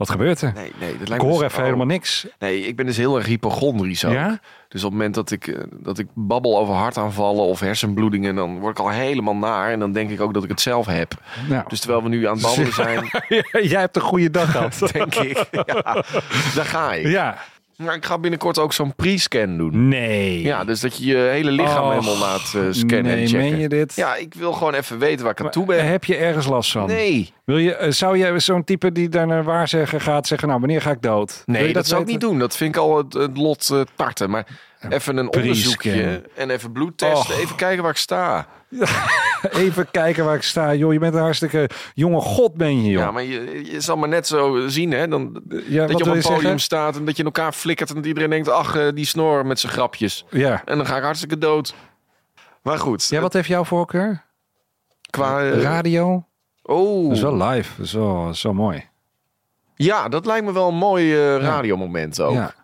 Wat 0.00 0.10
gebeurt 0.10 0.40
er? 0.40 0.52
Nee, 0.54 0.72
nee, 0.78 0.92
dat 0.92 1.00
ik 1.00 1.08
lijkt 1.08 1.24
me 1.24 1.30
hoor 1.30 1.38
dus- 1.38 1.46
even 1.48 1.58
oh. 1.58 1.64
helemaal 1.64 1.86
niks. 1.86 2.26
Nee, 2.38 2.66
ik 2.66 2.76
ben 2.76 2.86
dus 2.86 2.96
heel 2.96 3.16
erg 3.16 3.26
hypochondrisch 3.26 4.04
ook. 4.04 4.12
Ja? 4.12 4.40
Dus 4.68 4.84
op 4.84 4.90
het 4.90 4.98
moment 4.98 5.14
dat 5.14 5.30
ik, 5.30 5.46
eh, 5.46 5.62
dat 5.70 5.98
ik 5.98 6.06
babbel 6.14 6.58
over 6.58 6.74
hartaanvallen 6.74 7.44
of 7.44 7.60
hersenbloedingen... 7.60 8.34
dan 8.34 8.58
word 8.58 8.78
ik 8.78 8.84
al 8.84 8.90
helemaal 8.90 9.36
naar. 9.36 9.70
En 9.70 9.78
dan 9.78 9.92
denk 9.92 10.10
ik 10.10 10.20
ook 10.20 10.34
dat 10.34 10.44
ik 10.44 10.50
het 10.50 10.60
zelf 10.60 10.86
heb. 10.86 11.12
Nou, 11.48 11.64
Dus 11.68 11.80
terwijl 11.80 12.02
we 12.02 12.08
nu 12.08 12.26
aan 12.26 12.32
het 12.34 12.42
babbelen 12.42 12.72
zijn, 12.84 13.10
jij 13.68 13.80
hebt 13.80 13.96
een 13.96 14.02
goede 14.02 14.30
dag 14.30 14.50
gehad. 14.50 14.78
denk 14.92 15.14
ik... 15.14 15.48
Ja, 15.50 16.04
daar 16.54 16.64
ga 16.64 16.92
ik. 16.92 17.06
ja. 17.06 17.36
Maar 17.80 17.94
ik 17.94 18.04
ga 18.04 18.18
binnenkort 18.18 18.58
ook 18.58 18.72
zo'n 18.72 18.94
pre-scan 18.94 19.56
doen. 19.56 19.88
Nee. 19.88 20.42
Ja, 20.42 20.64
dus 20.64 20.80
dat 20.80 20.96
je 20.96 21.06
je 21.06 21.16
hele 21.16 21.50
lichaam 21.50 21.84
Och, 21.84 21.90
helemaal 21.92 22.18
laat 22.18 22.52
eh, 22.56 22.62
scannen 22.70 23.02
nee, 23.02 23.22
en 23.22 23.28
checken. 23.28 23.50
meen 23.50 23.58
je 23.58 23.68
dit? 23.68 23.96
Ja, 23.96 24.16
ik 24.16 24.34
wil 24.34 24.52
gewoon 24.52 24.74
even 24.74 24.98
weten 24.98 25.22
waar 25.24 25.32
ik 25.32 25.40
aan 25.40 25.50
toe 25.50 25.66
ben. 25.66 25.86
Heb 25.86 26.04
je 26.04 26.16
ergens 26.16 26.46
last 26.46 26.70
van? 26.72 26.86
Nee, 26.86 27.32
Wil 27.44 27.58
je, 27.58 27.74
eh, 27.74 27.90
zou 27.90 28.18
jij 28.18 28.40
zo'n 28.40 28.64
type 28.64 28.92
die 28.92 29.08
daar 29.08 29.26
naar 29.26 29.44
waarzeggen 29.44 30.00
gaat 30.00 30.26
zeggen, 30.26 30.48
nou, 30.48 30.60
wanneer 30.60 30.80
ga 30.82 30.90
ik 30.90 31.02
dood? 31.02 31.42
Wil 31.46 31.54
nee 31.54 31.66
je 31.66 31.72
dat, 31.72 31.86
zou 31.86 32.00
ik 32.00 32.06
weten? 32.06 32.20
niet 32.20 32.30
doen. 32.30 32.40
Dat 32.40 32.56
vind 32.56 32.74
ik 32.74 32.80
al 32.80 32.96
het, 32.96 33.12
het 33.12 33.36
lot 33.36 33.70
eh, 33.70 33.80
tarten. 33.96 34.30
Maar 34.30 34.46
even 34.88 35.16
een 35.16 35.32
onderzoekje 35.36 36.22
en 36.36 36.50
even 36.50 36.72
bloed 36.72 36.98
testen. 36.98 37.34
Och. 37.34 37.40
Even 37.40 37.56
kijken 37.56 37.82
waar 37.82 37.92
ik 37.92 37.96
sta. 37.98 38.46
Even 39.50 39.90
kijken 39.90 40.24
waar 40.24 40.34
ik 40.34 40.42
sta. 40.42 40.74
Joh, 40.74 40.92
je 40.92 40.98
bent 40.98 41.14
een 41.14 41.20
hartstikke 41.20 41.70
jonge 41.94 42.20
god 42.20 42.54
ben 42.54 42.82
je, 42.84 42.90
joh. 42.90 43.00
Ja, 43.02 43.10
maar 43.10 43.22
je, 43.22 43.64
je 43.72 43.80
zal 43.80 43.96
maar 43.96 44.08
net 44.08 44.26
zo 44.26 44.68
zien, 44.68 44.90
hè. 44.92 45.08
Dan, 45.08 45.42
Ja, 45.48 45.86
dat 45.86 45.98
je 45.98 46.04
op 46.04 46.14
een 46.14 46.20
podium 46.22 46.22
zeggen? 46.40 46.58
staat 46.60 46.96
en 46.96 47.04
dat 47.04 47.14
je 47.16 47.20
in 47.20 47.24
elkaar 47.24 47.52
flikkert... 47.52 47.88
en 47.88 47.94
dat 47.94 48.04
iedereen 48.06 48.30
denkt, 48.30 48.48
ach, 48.48 48.74
eh, 48.76 48.88
die 48.94 49.04
snor 49.04 49.46
met 49.46 49.60
zijn 49.60 49.72
grapjes. 49.72 50.24
Ja. 50.30 50.62
En 50.64 50.76
dan 50.76 50.86
ga 50.86 50.96
ik 50.96 51.02
hartstikke 51.02 51.38
dood. 51.38 51.74
Maar 52.62 52.78
goed, 52.78 53.06
Ja, 53.08 53.20
wat 53.20 53.32
heeft 53.32 53.48
jouw 53.48 53.64
voorkeur? 53.64 54.24
qua... 55.10 55.40
eh, 55.50 55.62
Radio? 55.62 56.24
oh, 56.62 57.04
Dat 57.08 57.16
is 57.16 57.22
wel 57.22 57.36
live. 57.36 57.98
Wel, 57.98 58.34
zo 58.34 58.52
mooi. 58.54 58.88
ja, 59.74 60.08
dat 60.08 60.26
lijkt 60.26 60.44
me 60.46 60.52
wel 60.52 60.68
een 60.68 60.74
mooi 60.74 61.12
eh, 61.14 61.36
radiomoment 61.36 62.20
ook. 62.20 62.34
Ja. 62.34 62.54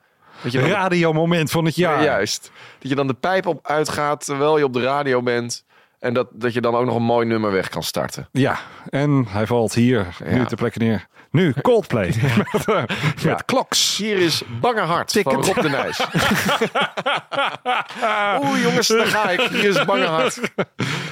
Dat 0.43 0.53
je 0.53 0.61
Radiomoment 0.68 1.51
van 1.51 1.64
het 1.64 1.76
jaar. 1.76 1.99
Ja, 1.99 2.05
juist. 2.05 2.51
Dat 2.78 2.89
je 2.91 2.97
dan 2.97 3.07
de 3.07 3.14
pijp 3.14 3.47
op 3.47 3.66
uitgaat 3.66 4.24
terwijl 4.24 4.59
je 4.59 4.64
op 4.64 4.72
de 4.72 4.82
radio 4.82 5.22
bent. 5.22 5.64
En 5.99 6.14
dat, 6.14 6.26
dat 6.32 6.53
je 6.55 6.61
dan 6.61 6.74
ook 6.74 6.84
nog 6.84 6.97
een 6.97 7.03
mooi 7.03 7.26
nummer 7.26 7.53
weg 7.53 7.68
kan 7.68 7.82
starten. 7.82 8.28
Ja, 8.32 8.59
en 8.91 9.26
hij 9.28 9.47
valt 9.47 9.74
hier 9.74 10.07
nu 10.24 10.37
Ja. 10.37 10.45
ter 10.45 10.57
plekke 10.57 10.78
neer. 10.78 11.07
Nu 11.30 11.55
Coldplay 11.62 12.14
met, 12.53 12.68
eh, 12.68 12.82
met 13.24 13.45
Kloks. 13.45 13.97
Hier 13.97 14.16
is 14.18 14.43
Bange 14.61 14.80
Hart 14.80 15.12
van. 15.22 15.43
Rob 15.45 15.61
de 15.61 15.68
Nijs. 15.68 16.07
Oeh 18.45 18.62
jongens, 18.62 18.89
daar 18.89 19.07
ga 19.07 19.30
ik. 19.30 19.41
Hier 19.41 19.64
is 19.64 19.84
Bange 19.84 20.05
Hart. 20.07 20.41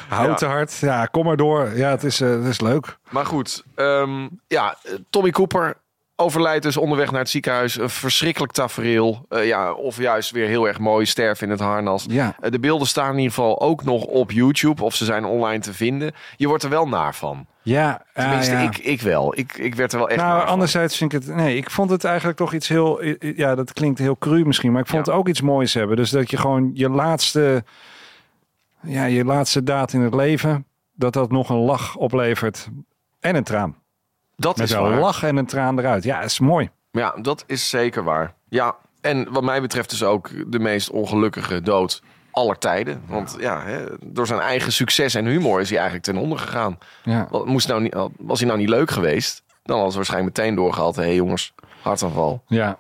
Houten 0.08 0.48
hart. 0.48 0.78
Ja, 0.80 1.06
kom 1.06 1.24
maar 1.24 1.36
door. 1.36 1.76
Ja, 1.76 1.90
het 1.90 2.04
is, 2.04 2.20
eh, 2.20 2.30
het 2.30 2.44
is 2.44 2.60
leuk. 2.60 2.96
Maar 3.10 3.26
goed, 3.26 3.64
ehm, 3.74 4.28
ja, 4.46 4.76
Tommy 5.10 5.30
Cooper 5.30 5.76
overlijdt 6.16 6.62
dus 6.62 6.76
onderweg 6.76 7.10
naar 7.10 7.20
het 7.20 7.28
ziekenhuis. 7.30 7.78
Een 7.78 7.90
verschrikkelijk 7.90 8.52
tafereel. 8.52 9.26
Eh, 9.28 9.46
ja, 9.46 9.72
of 9.72 9.96
juist 9.98 10.30
weer 10.30 10.46
heel 10.48 10.68
erg 10.68 10.78
mooi, 10.78 11.06
sterven 11.06 11.44
in 11.46 11.50
het 11.50 11.60
harnas. 11.60 12.04
Ja. 12.08 12.36
Eh, 12.40 12.50
de 12.50 12.58
beelden 12.58 12.86
staan 12.86 13.10
in 13.12 13.16
ieder 13.18 13.32
geval 13.32 13.60
ook 13.60 13.84
nog 13.84 14.04
op 14.04 14.30
YouTube. 14.30 14.82
Of 14.84 14.94
ze 14.94 15.04
zijn 15.04 15.24
online 15.24 15.58
te 15.62 15.72
vinden. 15.72 16.12
Je 16.36 16.48
wordt 16.48 16.62
er 16.62 16.70
wel 16.70 16.88
naar 16.88 17.14
van. 17.14 17.46
Ja, 17.62 17.90
ah, 18.14 18.24
Tenminste, 18.24 18.52
ja. 18.52 18.60
ik, 18.60 18.78
ik 18.78 19.00
wel. 19.00 19.38
Ik, 19.38 19.52
ik 19.58 19.74
werd 19.74 19.92
er 19.92 19.98
wel 19.98 20.08
echt 20.08 20.18
naar 20.20 20.28
Nou, 20.28 20.40
van. 20.40 20.50
anderzijds 20.50 20.96
vind 20.96 21.12
ik 21.12 21.22
het... 21.22 21.34
Nee, 21.36 21.56
ik 21.56 21.70
vond 21.70 21.90
het 21.90 22.04
eigenlijk 22.04 22.36
toch 22.38 22.52
iets 22.52 22.68
heel... 22.68 23.04
Ja, 23.18 23.54
dat 23.54 23.72
klinkt 23.72 23.98
heel 23.98 24.16
cru 24.18 24.44
misschien. 24.44 24.72
Maar 24.72 24.80
ik 24.80 24.86
vond 24.86 25.06
Ja. 25.06 25.12
het 25.12 25.20
ook 25.20 25.28
iets 25.28 25.40
moois 25.40 25.74
hebben. 25.74 25.96
Dus 25.96 26.10
dat 26.10 26.30
je 26.30 26.36
gewoon 26.36 26.70
je 26.74 26.88
laatste... 26.90 27.64
Ja, 28.82 29.04
je 29.04 29.24
laatste 29.24 29.62
daad 29.62 29.92
in 29.92 30.00
het 30.00 30.14
leven... 30.14 30.66
Dat 30.96 31.12
dat 31.12 31.30
nog 31.30 31.48
een 31.48 31.56
lach 31.56 31.96
oplevert. 31.96 32.68
En 33.20 33.36
een 33.36 33.44
traan. 33.44 33.76
Dat 34.36 34.56
Met 34.56 34.66
is 34.68 34.72
een 34.74 34.98
lach 34.98 35.22
en 35.22 35.36
een 35.36 35.46
traan 35.46 35.78
eruit. 35.78 36.04
Ja, 36.04 36.20
is 36.20 36.38
mooi. 36.38 36.70
Ja, 36.90 37.14
dat 37.22 37.44
is 37.46 37.68
zeker 37.68 38.04
waar. 38.04 38.34
Ja, 38.48 38.76
en 39.00 39.32
wat 39.32 39.42
mij 39.42 39.60
betreft 39.60 39.90
dus 39.90 40.02
ook 40.02 40.30
de 40.52 40.58
meest 40.58 40.90
ongelukkige 40.90 41.60
dood 41.60 42.02
aller 42.30 42.58
tijden. 42.58 43.02
Want 43.06 43.36
ja, 43.38 43.62
hè, 43.62 43.84
door 44.00 44.26
zijn 44.26 44.40
eigen 44.40 44.72
succes 44.72 45.14
en 45.14 45.26
humor 45.26 45.60
is 45.60 45.68
hij 45.68 45.78
eigenlijk 45.78 46.06
ten 46.06 46.16
onder 46.16 46.38
gegaan. 46.38 46.78
Ja. 47.02 47.28
Moest 47.44 47.68
nou 47.68 47.80
niet, 47.82 47.94
was 48.18 48.38
hij 48.38 48.48
nou 48.48 48.60
niet 48.60 48.68
leuk 48.68 48.90
geweest, 48.90 49.42
dan 49.62 49.78
had 49.80 49.90
ze 49.90 49.96
waarschijnlijk 49.96 50.36
meteen 50.38 50.54
doorgehaald. 50.54 50.96
Hé 50.96 51.02
hey, 51.02 51.14
jongens, 51.14 51.54
hartaanval. 51.82 52.42
Ja. 52.46 52.76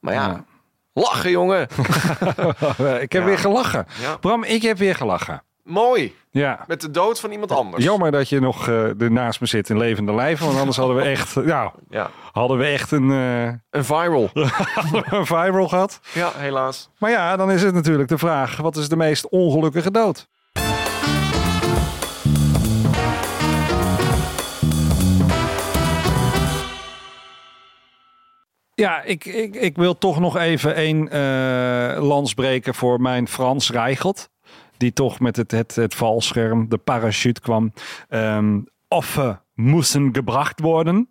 Maar 0.00 0.14
ja, 0.14 0.26
Ja. 0.26 0.44
lachen 0.92 1.30
jongen. 1.30 1.62
ik 3.06 3.12
heb 3.12 3.22
Ja. 3.22 3.24
weer 3.24 3.38
gelachen. 3.38 3.86
Bram, 4.20 4.44
ik 4.44 4.62
heb 4.62 4.78
weer 4.78 4.94
gelachen. 4.94 5.42
Mooi. 5.68 6.14
Ja. 6.30 6.64
Met 6.66 6.80
de 6.80 6.90
dood 6.90 7.20
van 7.20 7.30
iemand 7.30 7.52
anders. 7.52 7.84
Jammer 7.84 8.10
dat 8.10 8.28
je 8.28 8.40
nog 8.40 8.68
eh 8.68 9.00
er 9.00 9.10
naast 9.10 9.40
me 9.40 9.46
zit 9.46 9.70
in 9.70 9.78
levende 9.78 10.14
lijven. 10.14 10.46
Want 10.46 10.58
anders 10.58 10.76
hadden 10.76 10.96
we 10.96 11.02
echt, 11.16 11.36
Ja, 11.44 11.72
hadden 12.32 12.58
we 12.58 12.64
echt 12.64 12.90
een, 12.90 13.10
eh, 13.10 13.44
een 13.70 13.84
viral. 13.84 14.30
een 15.18 15.26
viral 15.26 15.68
gehad. 15.68 16.00
ja, 16.14 16.30
helaas. 16.36 16.90
Maar 16.98 17.10
ja, 17.10 17.36
dan 17.36 17.50
is 17.50 17.62
het 17.62 17.74
natuurlijk 17.74 18.08
de 18.08 18.18
vraag: 18.18 18.56
wat 18.56 18.76
is 18.76 18.88
de 18.88 18.96
meest 18.96 19.28
ongelukkige 19.28 19.90
dood? 19.90 20.28
Ja, 28.74 29.02
ik, 29.02 29.24
ik, 29.24 29.54
ik 29.54 29.76
wil 29.76 29.98
toch 29.98 30.20
nog 30.20 30.36
even 30.36 30.80
een 30.80 31.08
eh 31.08 32.02
lans 32.02 32.34
breken 32.34 32.74
voor 32.74 33.00
mijn 33.00 33.28
Frans 33.28 33.70
Rijgelt. 33.70 34.28
Die 34.78 34.92
toch 34.92 35.20
met 35.20 35.36
het, 35.36 35.50
het, 35.50 35.74
het 35.74 35.94
valscherm, 35.94 36.68
de 36.68 36.78
parachute 36.78 37.40
kwam. 37.40 37.72
Ehm 38.08 38.58
Offer 38.88 39.42
moesten 39.54 40.14
gebracht 40.14 40.60
worden. 40.60 41.10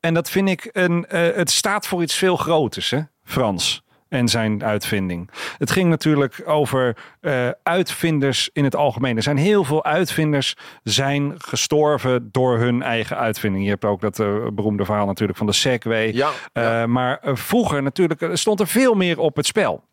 En 0.00 0.14
dat 0.14 0.30
vind 0.30 0.48
ik 0.48 0.68
een. 0.72 1.06
eh, 1.06 1.36
het 1.36 1.50
staat 1.50 1.86
voor 1.86 2.02
iets 2.02 2.14
veel 2.14 2.36
groters, 2.36 2.90
hè? 2.90 3.00
Frans. 3.24 3.82
En 4.08 4.28
zijn 4.28 4.64
uitvinding. 4.64 5.30
Het 5.58 5.70
ging 5.70 5.88
natuurlijk 5.88 6.42
over 6.46 6.96
eh, 7.20 7.48
uitvinders 7.62 8.50
in 8.52 8.64
het 8.64 8.76
algemeen. 8.76 9.16
Er 9.16 9.22
zijn 9.22 9.36
heel 9.36 9.64
veel 9.64 9.84
uitvinders 9.84 10.56
zijn 10.82 11.34
gestorven 11.38 12.28
door 12.32 12.58
hun 12.58 12.82
eigen 12.82 13.16
uitvinding. 13.16 13.64
Je 13.64 13.70
hebt 13.70 13.84
ook 13.84 14.00
dat 14.00 14.18
eh, 14.20 14.46
beroemde 14.52 14.84
verhaal 14.84 15.06
natuurlijk 15.06 15.38
van 15.38 15.46
de 15.46 15.52
Segway. 15.52 16.12
Ja, 16.12 16.30
ja. 16.52 16.86
Maar 16.86 17.20
vroeger 17.22 17.82
natuurlijk 17.82 18.28
stond 18.32 18.60
er 18.60 18.66
veel 18.66 18.94
meer 18.94 19.18
op 19.18 19.36
het 19.36 19.46
spel. 19.46 19.84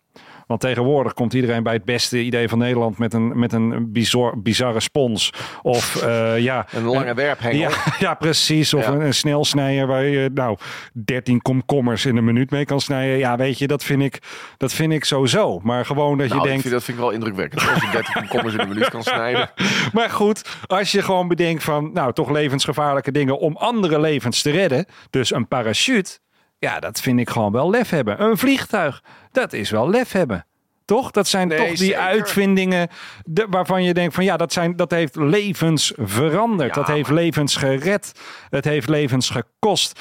Want 0.52 0.64
tegenwoordig 0.64 1.14
komt 1.14 1.34
iedereen 1.34 1.64
bij 1.64 1.74
het 1.74 1.86
beste 1.86 2.22
idee 2.22 2.50
van 2.50 2.58
Nederland 2.58 2.98
met 2.98 3.14
een, 3.14 3.40
met 3.40 3.54
een 3.54 3.92
bizar, 3.92 4.42
bizarre 4.42 4.80
spons. 4.80 5.34
Of 5.62 5.96
eh, 6.04 6.40
ja, 6.50 6.66
Een 6.72 6.84
lange 6.84 7.14
werphengel. 7.14 7.60
ja, 7.60 7.70
ja, 8.00 8.14
precies. 8.14 8.74
Of 8.74 8.86
Ja. 8.86 8.92
een, 8.92 9.02
een 9.02 9.14
snelsnijder 9.14 9.88
waar 9.88 10.04
je 10.04 10.30
nou 10.34 10.58
13 11.06 11.42
komkommers 11.42 12.06
in 12.06 12.18
een 12.18 12.24
minuut 12.24 12.52
mee 12.52 12.66
kan 12.66 12.82
snijden. 12.82 13.18
Ja, 13.18 13.36
weet 13.38 13.58
je, 13.58 13.68
dat 13.68 13.84
vind 13.84 14.02
ik, 14.02 14.20
dat 14.58 14.74
vind 14.74 14.94
ik 14.94 15.04
sowieso. 15.04 15.60
Maar 15.64 15.86
gewoon 15.86 16.18
dat 16.18 16.28
Nou, 16.28 16.40
je 16.42 16.46
ik 16.48 16.54
denkt. 16.54 16.70
dat 16.72 16.84
vind 16.84 16.98
ik 16.98 17.04
wel 17.04 17.14
indrukwekkend. 17.14 17.70
Als 17.70 17.82
je 17.82 17.90
30 17.98 18.14
komkommers 18.14 18.54
in 18.54 18.60
een 18.60 18.68
minuut 18.68 18.90
kan 18.90 19.04
snijden. 19.04 19.50
Maar 19.94 20.10
goed, 20.10 20.50
als 20.68 20.92
je 20.92 21.02
gewoon 21.02 21.28
bedenkt 21.28 21.64
van, 21.64 21.92
nou, 21.94 22.14
toch 22.14 22.30
levensgevaarlijke 22.30 23.12
dingen 23.12 23.40
om 23.40 23.56
andere 23.58 24.00
levens 24.00 24.42
te 24.42 24.50
redden. 24.52 24.86
Dus 25.10 25.34
een 25.34 25.48
parachute, 25.48 26.20
ja, 26.62 26.80
dat 26.80 27.02
vind 27.02 27.20
ik 27.20 27.30
gewoon 27.30 27.52
wel 27.52 27.70
lef 27.70 27.90
hebben. 27.90 28.22
Een 28.22 28.38
vliegtuig, 28.38 29.04
dat 29.32 29.54
is 29.54 29.70
wel 29.70 29.90
lef 29.90 30.12
hebben. 30.12 30.46
Toch? 30.86 31.12
Dat 31.12 31.28
zijn 31.28 31.48
Nee, 31.48 31.58
toch 31.58 31.68
die 31.68 31.78
zeker. 31.78 32.00
uitvindingen 32.00 32.88
de- 33.26 33.48
waarvan 33.50 33.84
je 33.84 33.94
denkt 33.94 34.14
van 34.14 34.24
ja, 34.24 34.38
dat, 34.38 34.54
zijn, 34.54 34.76
dat 34.76 34.92
heeft 34.92 35.16
levens 35.16 35.94
veranderd. 35.98 36.76
Ja, 36.76 36.82
dat 36.82 36.88
heeft 36.88 37.08
maar- 37.10 37.18
levens 37.18 37.56
gered. 37.56 38.12
Het 38.50 38.66
heeft 38.66 38.90
levens 38.90 39.30
gekost. 39.30 40.00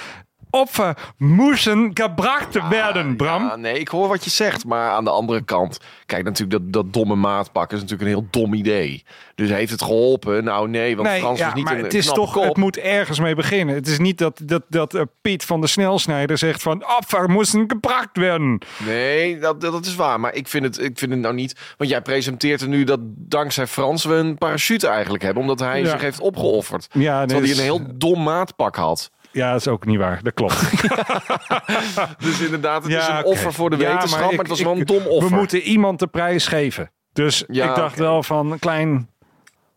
Opfer 0.51 0.97
moesten 1.17 1.91
gebracht 1.95 2.69
werden, 2.69 3.17
Bram. 3.17 3.43
Ja, 3.43 3.57
nee, 3.57 3.79
ik 3.79 3.89
hoor 3.89 4.09
wat 4.09 4.25
je 4.25 4.31
zegt. 4.31 4.65
Maar 4.65 4.91
aan 4.91 5.05
de 5.05 5.11
andere 5.11 5.43
kant, 5.43 5.79
kijk, 6.07 6.25
natuurlijk 6.25 6.63
dat, 6.63 6.73
dat 6.73 6.93
domme 6.93 7.15
maatpak 7.15 7.73
is 7.73 7.81
natuurlijk 7.81 8.09
een 8.11 8.17
heel 8.17 8.27
dom 8.31 8.55
idee. 8.55 9.05
Dus 9.35 9.51
heeft 9.51 9.71
het 9.71 9.83
geholpen? 9.83 10.45
Nou 10.45 10.69
nee, 10.69 10.97
want 10.97 11.09
Nee, 11.09 11.21
Frans 11.21 11.39
ja, 11.39 11.49
is 11.49 11.55
niet 11.55 11.65
maar 11.65 11.77
een 11.77 11.83
het 11.85 11.95
is 11.95 12.07
toch, 12.07 12.33
kop. 12.33 12.45
het 12.45 12.57
moet 12.57 12.77
ergens 12.77 13.19
mee 13.21 13.35
beginnen. 13.35 13.75
Het 13.75 13.87
is 13.87 13.99
niet 13.99 14.19
dat, 14.19 14.41
dat, 14.45 14.63
dat 14.69 14.95
eh, 14.95 15.03
Piet 15.23 15.45
van 15.45 15.61
de 15.61 15.67
Snelsnijder 15.67 16.39
zegt 16.39 16.63
van 16.63 16.85
opfer 16.97 17.31
moesten 17.31 17.65
gebracht 17.69 18.17
werden. 18.17 18.59
Nee, 18.87 19.39
dat, 19.39 19.61
dat 19.61 19.87
is 19.87 19.95
waar. 19.95 20.21
Maar 20.21 20.35
ik 20.35 20.49
vind, 20.49 20.65
het, 20.65 20.79
ik 20.79 20.99
vind 20.99 21.11
het 21.11 21.21
nou 21.21 21.35
niet... 21.35 21.57
Want 21.77 21.91
jij 21.91 22.01
presenteert 22.03 22.61
er 22.61 22.69
nu 22.69 22.85
dat 22.85 23.01
dankzij 23.03 23.67
Frans 23.67 24.05
we 24.05 24.15
een 24.15 24.39
parachute 24.39 24.87
eigenlijk 24.89 25.23
hebben. 25.23 25.43
Omdat 25.43 25.59
hij 25.61 25.85
zich 25.85 26.01
heeft 26.01 26.21
opgeofferd. 26.21 26.89
Ja, 26.93 27.27
Terwijl 27.27 27.49
hij 27.49 27.57
een 27.57 27.63
heel 27.63 27.87
dom 27.95 28.23
maatpak 28.23 28.77
had. 28.77 29.11
Ja, 29.33 29.51
dat 29.53 29.61
is 29.61 29.69
ook 29.69 29.87
niet 29.87 29.99
waar. 29.99 30.21
Dat 30.23 30.35
klopt. 30.35 30.61
Dus 32.25 32.41
inderdaad, 32.41 32.83
het 32.83 32.93
ja, 32.93 33.01
is 33.01 33.09
een 33.19 33.25
offer 33.25 33.53
voor 33.53 33.71
de 33.71 33.77
wetenschap. 33.77 34.21
Maar, 34.21 34.33
ik- 34.33 34.39
het 34.39 34.49
was 34.49 34.61
wel 34.63 34.77
een 34.77 34.85
dom 34.85 35.07
offer. 35.07 35.31
We 35.31 35.37
moeten 35.37 35.61
iemand 35.61 35.99
de 35.99 36.07
prijs 36.07 36.47
geven. 36.47 36.91
Dus 37.13 37.43
ik 37.43 37.75
dacht 37.75 37.99
wel 37.99 38.23
van 38.23 38.53
een 38.53 38.59
klein... 38.59 39.09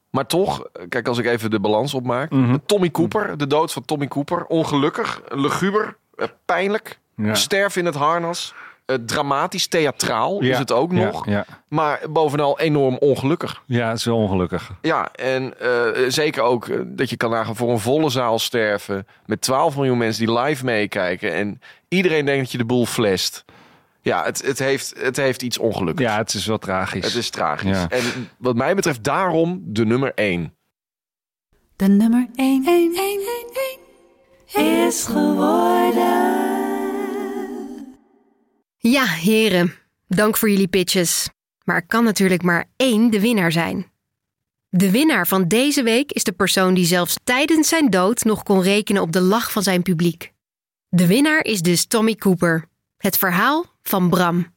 Maar 0.09 0.25
toch, 0.25 0.67
kijk, 0.89 1.07
als 1.07 1.17
ik 1.17 1.25
even 1.25 1.49
de 1.49 1.59
balans 1.59 1.93
opmaak. 1.93 2.31
Mhm. 2.31 2.57
Tommy 2.65 2.91
Cooper, 2.91 3.37
de 3.37 3.47
dood 3.47 3.71
van 3.71 3.85
Tommy 3.85 4.07
Cooper. 4.07 4.45
Ongelukkig, 4.45 5.21
luguber, 5.27 5.97
eh, 6.15 6.27
pijnlijk. 6.45 6.99
Ja. 7.15 7.33
Sterf 7.35 7.75
in 7.75 7.85
het 7.85 7.95
harnas. 7.95 8.53
Eh, 8.85 8.95
dramatisch, 9.05 9.67
theatraal 9.67 10.39
is 10.39 10.57
het 10.57 10.71
ook 10.71 10.91
nog. 10.91 11.25
Ja, 11.25 11.45
Maar 11.67 11.99
bovenal 12.09 12.59
enorm 12.59 12.97
ongelukkig. 12.97 13.63
ja, 13.65 13.87
het 13.89 13.97
is 13.97 14.05
wel 14.05 14.17
ongelukkig. 14.17 14.71
Ja, 14.81 15.11
en 15.11 15.59
eh, 15.59 16.09
zeker 16.09 16.43
ook 16.43 16.67
eh, 16.67 16.79
dat 16.85 17.09
je 17.09 17.17
kan 17.17 17.29
nagaan 17.29 17.55
voor 17.55 17.69
een 17.69 17.79
volle 17.79 18.09
zaal 18.09 18.39
sterven. 18.39 19.07
Met 19.25 19.41
12 19.41 19.75
miljoen 19.75 19.97
mensen 19.97 20.25
die 20.25 20.39
live 20.39 20.65
meekijken. 20.65 21.33
En 21.33 21.61
iedereen 21.87 22.25
denkt 22.25 22.41
dat 22.41 22.51
je 22.51 22.57
de 22.57 22.65
boel 22.65 22.85
flasht. 22.85 23.45
Ja, 24.01 24.23
het, 24.23 24.45
het, 24.45 24.59
heeft, 24.59 24.93
het 24.97 25.17
heeft 25.17 25.41
iets 25.41 25.57
ongelukkigs. 25.57 26.09
Ja, 26.11 26.17
het 26.17 26.33
is 26.33 26.45
wel 26.45 26.57
tragisch. 26.57 27.05
Het 27.05 27.15
is 27.15 27.29
tragisch. 27.29 27.77
Ja. 27.77 27.89
En 27.89 28.29
wat 28.37 28.55
mij 28.55 28.75
betreft 28.75 29.03
daarom 29.03 29.61
de 29.65 29.85
nummer 29.85 30.11
1. 30.15 30.53
De 31.75 31.87
nummer 31.87 32.27
1, 32.35 32.65
1, 32.65 32.95
1, 32.95 32.95
1, 32.95 33.21
1 34.53 34.87
is 34.87 35.05
geworden. 35.05 36.52
Ja, 38.89 39.05
heren, 39.05 39.73
dank 40.07 40.37
voor 40.37 40.49
jullie 40.49 40.67
pitches. 40.67 41.29
Maar 41.63 41.75
er 41.75 41.85
kan 41.85 42.03
natuurlijk 42.03 42.41
maar 42.41 42.65
één 42.75 43.09
de 43.09 43.19
winnaar 43.19 43.51
zijn. 43.51 43.91
De 44.69 44.91
winnaar 44.91 45.27
van 45.27 45.47
deze 45.47 45.83
week 45.83 46.11
is 46.11 46.23
de 46.23 46.31
persoon 46.31 46.73
die 46.73 46.85
zelfs 46.85 47.15
tijdens 47.23 47.67
zijn 47.67 47.89
dood 47.89 48.23
nog 48.23 48.43
kon 48.43 48.61
rekenen 48.61 49.01
op 49.01 49.11
de 49.11 49.21
lach 49.21 49.51
van 49.51 49.63
zijn 49.63 49.81
publiek. 49.81 50.33
De 50.89 51.07
winnaar 51.07 51.43
is 51.43 51.61
dus 51.61 51.85
Tommy 51.85 52.15
Cooper. 52.15 52.65
Het 52.97 53.17
verhaal 53.17 53.65
van 53.81 54.09
Bram. 54.09 54.52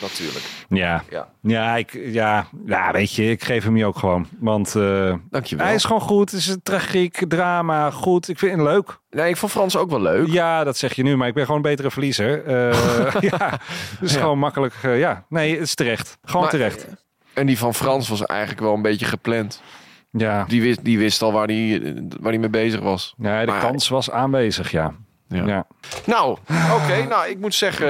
Natuurlijk. 0.00 0.44
Ja, 0.68 1.02
Ja. 1.10 1.28
ja, 1.40 1.76
ik, 1.76 1.98
ja, 2.04 2.46
ja, 2.66 2.92
weet 2.92 3.14
je, 3.14 3.30
ik 3.30 3.44
geef 3.44 3.64
hem 3.64 3.76
je 3.76 3.84
ook 3.86 3.98
gewoon. 3.98 4.28
Want 4.38 4.76
eh, 4.76 5.14
Dankjewel. 5.30 5.66
hij 5.66 5.74
is 5.74 5.84
gewoon 5.84 6.00
goed. 6.00 6.30
Het 6.30 6.40
is 6.40 6.46
een 6.48 6.62
tragiek, 6.62 7.24
drama, 7.28 7.90
goed. 7.90 8.28
Ik 8.28 8.38
vind 8.38 8.52
het 8.56 8.60
leuk. 8.66 8.98
Nee, 9.10 9.28
ik 9.28 9.36
vond 9.36 9.52
Frans 9.52 9.76
ook 9.76 9.90
wel 9.90 10.00
leuk. 10.00 10.26
Ja, 10.28 10.64
dat 10.64 10.76
zeg 10.76 10.92
je 10.94 11.02
nu, 11.02 11.16
maar 11.16 11.28
ik 11.28 11.34
ben 11.34 11.42
gewoon 11.44 11.56
een 11.56 11.70
betere 11.70 11.90
verliezer. 11.90 12.44
Eh, 12.44 13.20
ja, 13.30 13.60
dus 14.00 14.12
Ja. 14.14 14.20
gewoon 14.20 14.38
makkelijk. 14.38 14.74
eh, 14.82 14.98
ja, 14.98 15.24
nee, 15.28 15.52
het 15.52 15.62
is 15.62 15.74
terecht. 15.74 16.18
Gewoon 16.24 16.42
Maar, 16.42 16.50
terecht. 16.50 16.86
En 17.34 17.46
die 17.46 17.58
van 17.58 17.74
Frans 17.74 18.08
was 18.08 18.26
eigenlijk 18.26 18.60
wel 18.60 18.74
een 18.74 18.82
beetje 18.82 19.06
gepland. 19.06 19.62
Ja, 20.10 20.44
Die 20.44 20.62
wist, 20.62 20.84
die 20.84 20.98
wist 20.98 21.22
al 21.22 21.32
waar 21.32 21.46
hij 21.46 21.94
waar 22.20 22.30
die 22.30 22.40
mee 22.40 22.50
bezig 22.50 22.80
was. 22.80 23.14
nee, 23.16 23.46
de 23.46 23.52
Maar- 23.52 23.60
kans 23.60 23.88
was 23.88 24.10
aanwezig, 24.10 24.70
ja. 24.70 24.94
Ja. 25.32 25.46
ja. 25.46 25.66
Nou, 26.06 26.38
oké. 26.74 27.04
nou, 27.08 27.28
ik 27.28 27.38
moet 27.38 27.54
zeggen, 27.54 27.88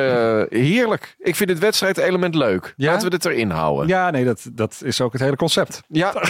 eh, 0.51 0.59
heerlijk. 0.61 1.15
Ik 1.19 1.37
vind 1.37 1.51
het 1.51 1.59
wedstrijdelement 1.59 2.35
leuk. 2.35 2.75
Ja? 2.77 2.91
Laten 2.91 3.05
we 3.05 3.11
dit 3.11 3.25
erin 3.25 3.51
houden. 3.51 3.89
Ja, 3.89 4.11
nee, 4.11 4.25
dat, 4.25 4.49
dat 4.53 4.81
is 4.85 5.01
ook 5.01 5.13
het 5.13 5.23
hele 5.23 5.37
concept. 5.37 5.83
Ja, 5.89 6.13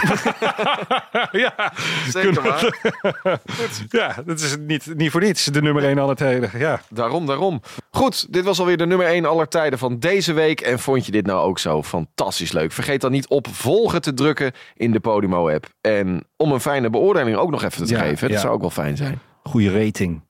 ja, 1.32 1.72
zeker 2.08 2.42
waar. 2.42 2.80
ja 3.88 4.22
dat 4.26 4.40
is 4.40 4.56
niet, 4.60 4.94
niet 4.96 5.10
voor 5.10 5.20
niets 5.20 5.44
de 5.44 5.62
nummer 5.62 5.84
1 5.84 5.98
alle 5.98 6.14
tijden. 6.14 6.50
Ja. 6.58 6.80
Daarom, 6.88 7.26
daarom. 7.26 7.62
Goed, 7.90 8.32
dit 8.32 8.44
was 8.44 8.58
alweer 8.58 8.76
de 8.76 8.86
nummer 8.86 9.06
1 9.06 9.24
aller 9.24 9.48
tijden 9.48 9.78
van 9.78 9.98
deze 9.98 10.32
week. 10.32 10.60
En 10.60 10.78
vond 10.78 11.06
je 11.06 11.12
dit 11.12 11.26
nou 11.26 11.40
ook 11.40 11.58
zo 11.58 11.82
fantastisch 11.82 12.52
leuk? 12.52 12.72
Vergeet 12.72 13.00
dan 13.00 13.10
niet 13.10 13.28
op 13.28 13.48
volgen 13.48 14.00
te 14.02 14.14
drukken 14.14 14.52
in 14.74 14.90
de 14.92 15.00
Podimo-app. 15.00 15.66
En 15.80 16.24
om 16.36 16.52
een 16.52 16.60
fijne 16.60 16.90
beoordeling 16.90 17.36
ook 17.36 17.50
nog 17.50 17.62
even 17.62 17.86
te 17.86 17.94
Ja, 17.94 18.00
geven. 18.00 18.28
Dat 18.28 18.36
ja. 18.36 18.42
zou 18.42 18.54
ook 18.54 18.60
wel 18.60 18.70
fijn 18.70 18.96
zijn. 18.96 19.20
Goede 19.42 19.84
rating. 19.84 20.22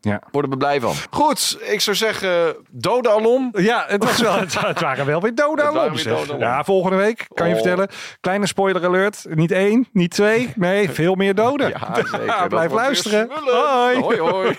Ja, 0.00 0.20
worden 0.30 0.50
we 0.50 0.56
blij 0.56 0.80
van. 0.80 0.94
Goed, 1.10 1.58
ik 1.60 1.80
zou 1.80 1.96
zeggen, 1.96 2.56
dode 2.70 3.08
alom. 3.08 3.50
Ja, 3.56 3.84
het, 3.88 4.04
was 4.04 4.20
wel, 4.20 4.38
het, 4.40 4.60
het 4.60 4.80
waren 4.80 5.06
wel 5.06 5.20
weer 5.20 5.34
dode 5.34 5.62
alarms. 5.62 6.02
Ja, 6.38 6.64
volgende 6.64 6.96
week 6.96 7.26
kan 7.34 7.48
je 7.48 7.54
Oh. 7.54 7.60
vertellen. 7.60 7.88
Kleine 8.20 8.46
spoiler 8.46 8.84
alert. 8.84 9.24
Niet 9.28 9.50
één, 9.50 9.88
niet 9.92 10.10
twee. 10.10 10.52
Nee, 10.56 10.90
veel 10.90 11.14
meer 11.14 11.34
doden. 11.34 11.68
Ja, 11.78 11.94
zeker. 11.94 12.48
Blijf 12.48 12.72
luisteren. 12.72 13.28
Hoi. 13.30 14.00
Hoi, 14.00 14.18
hoi. 14.18 14.56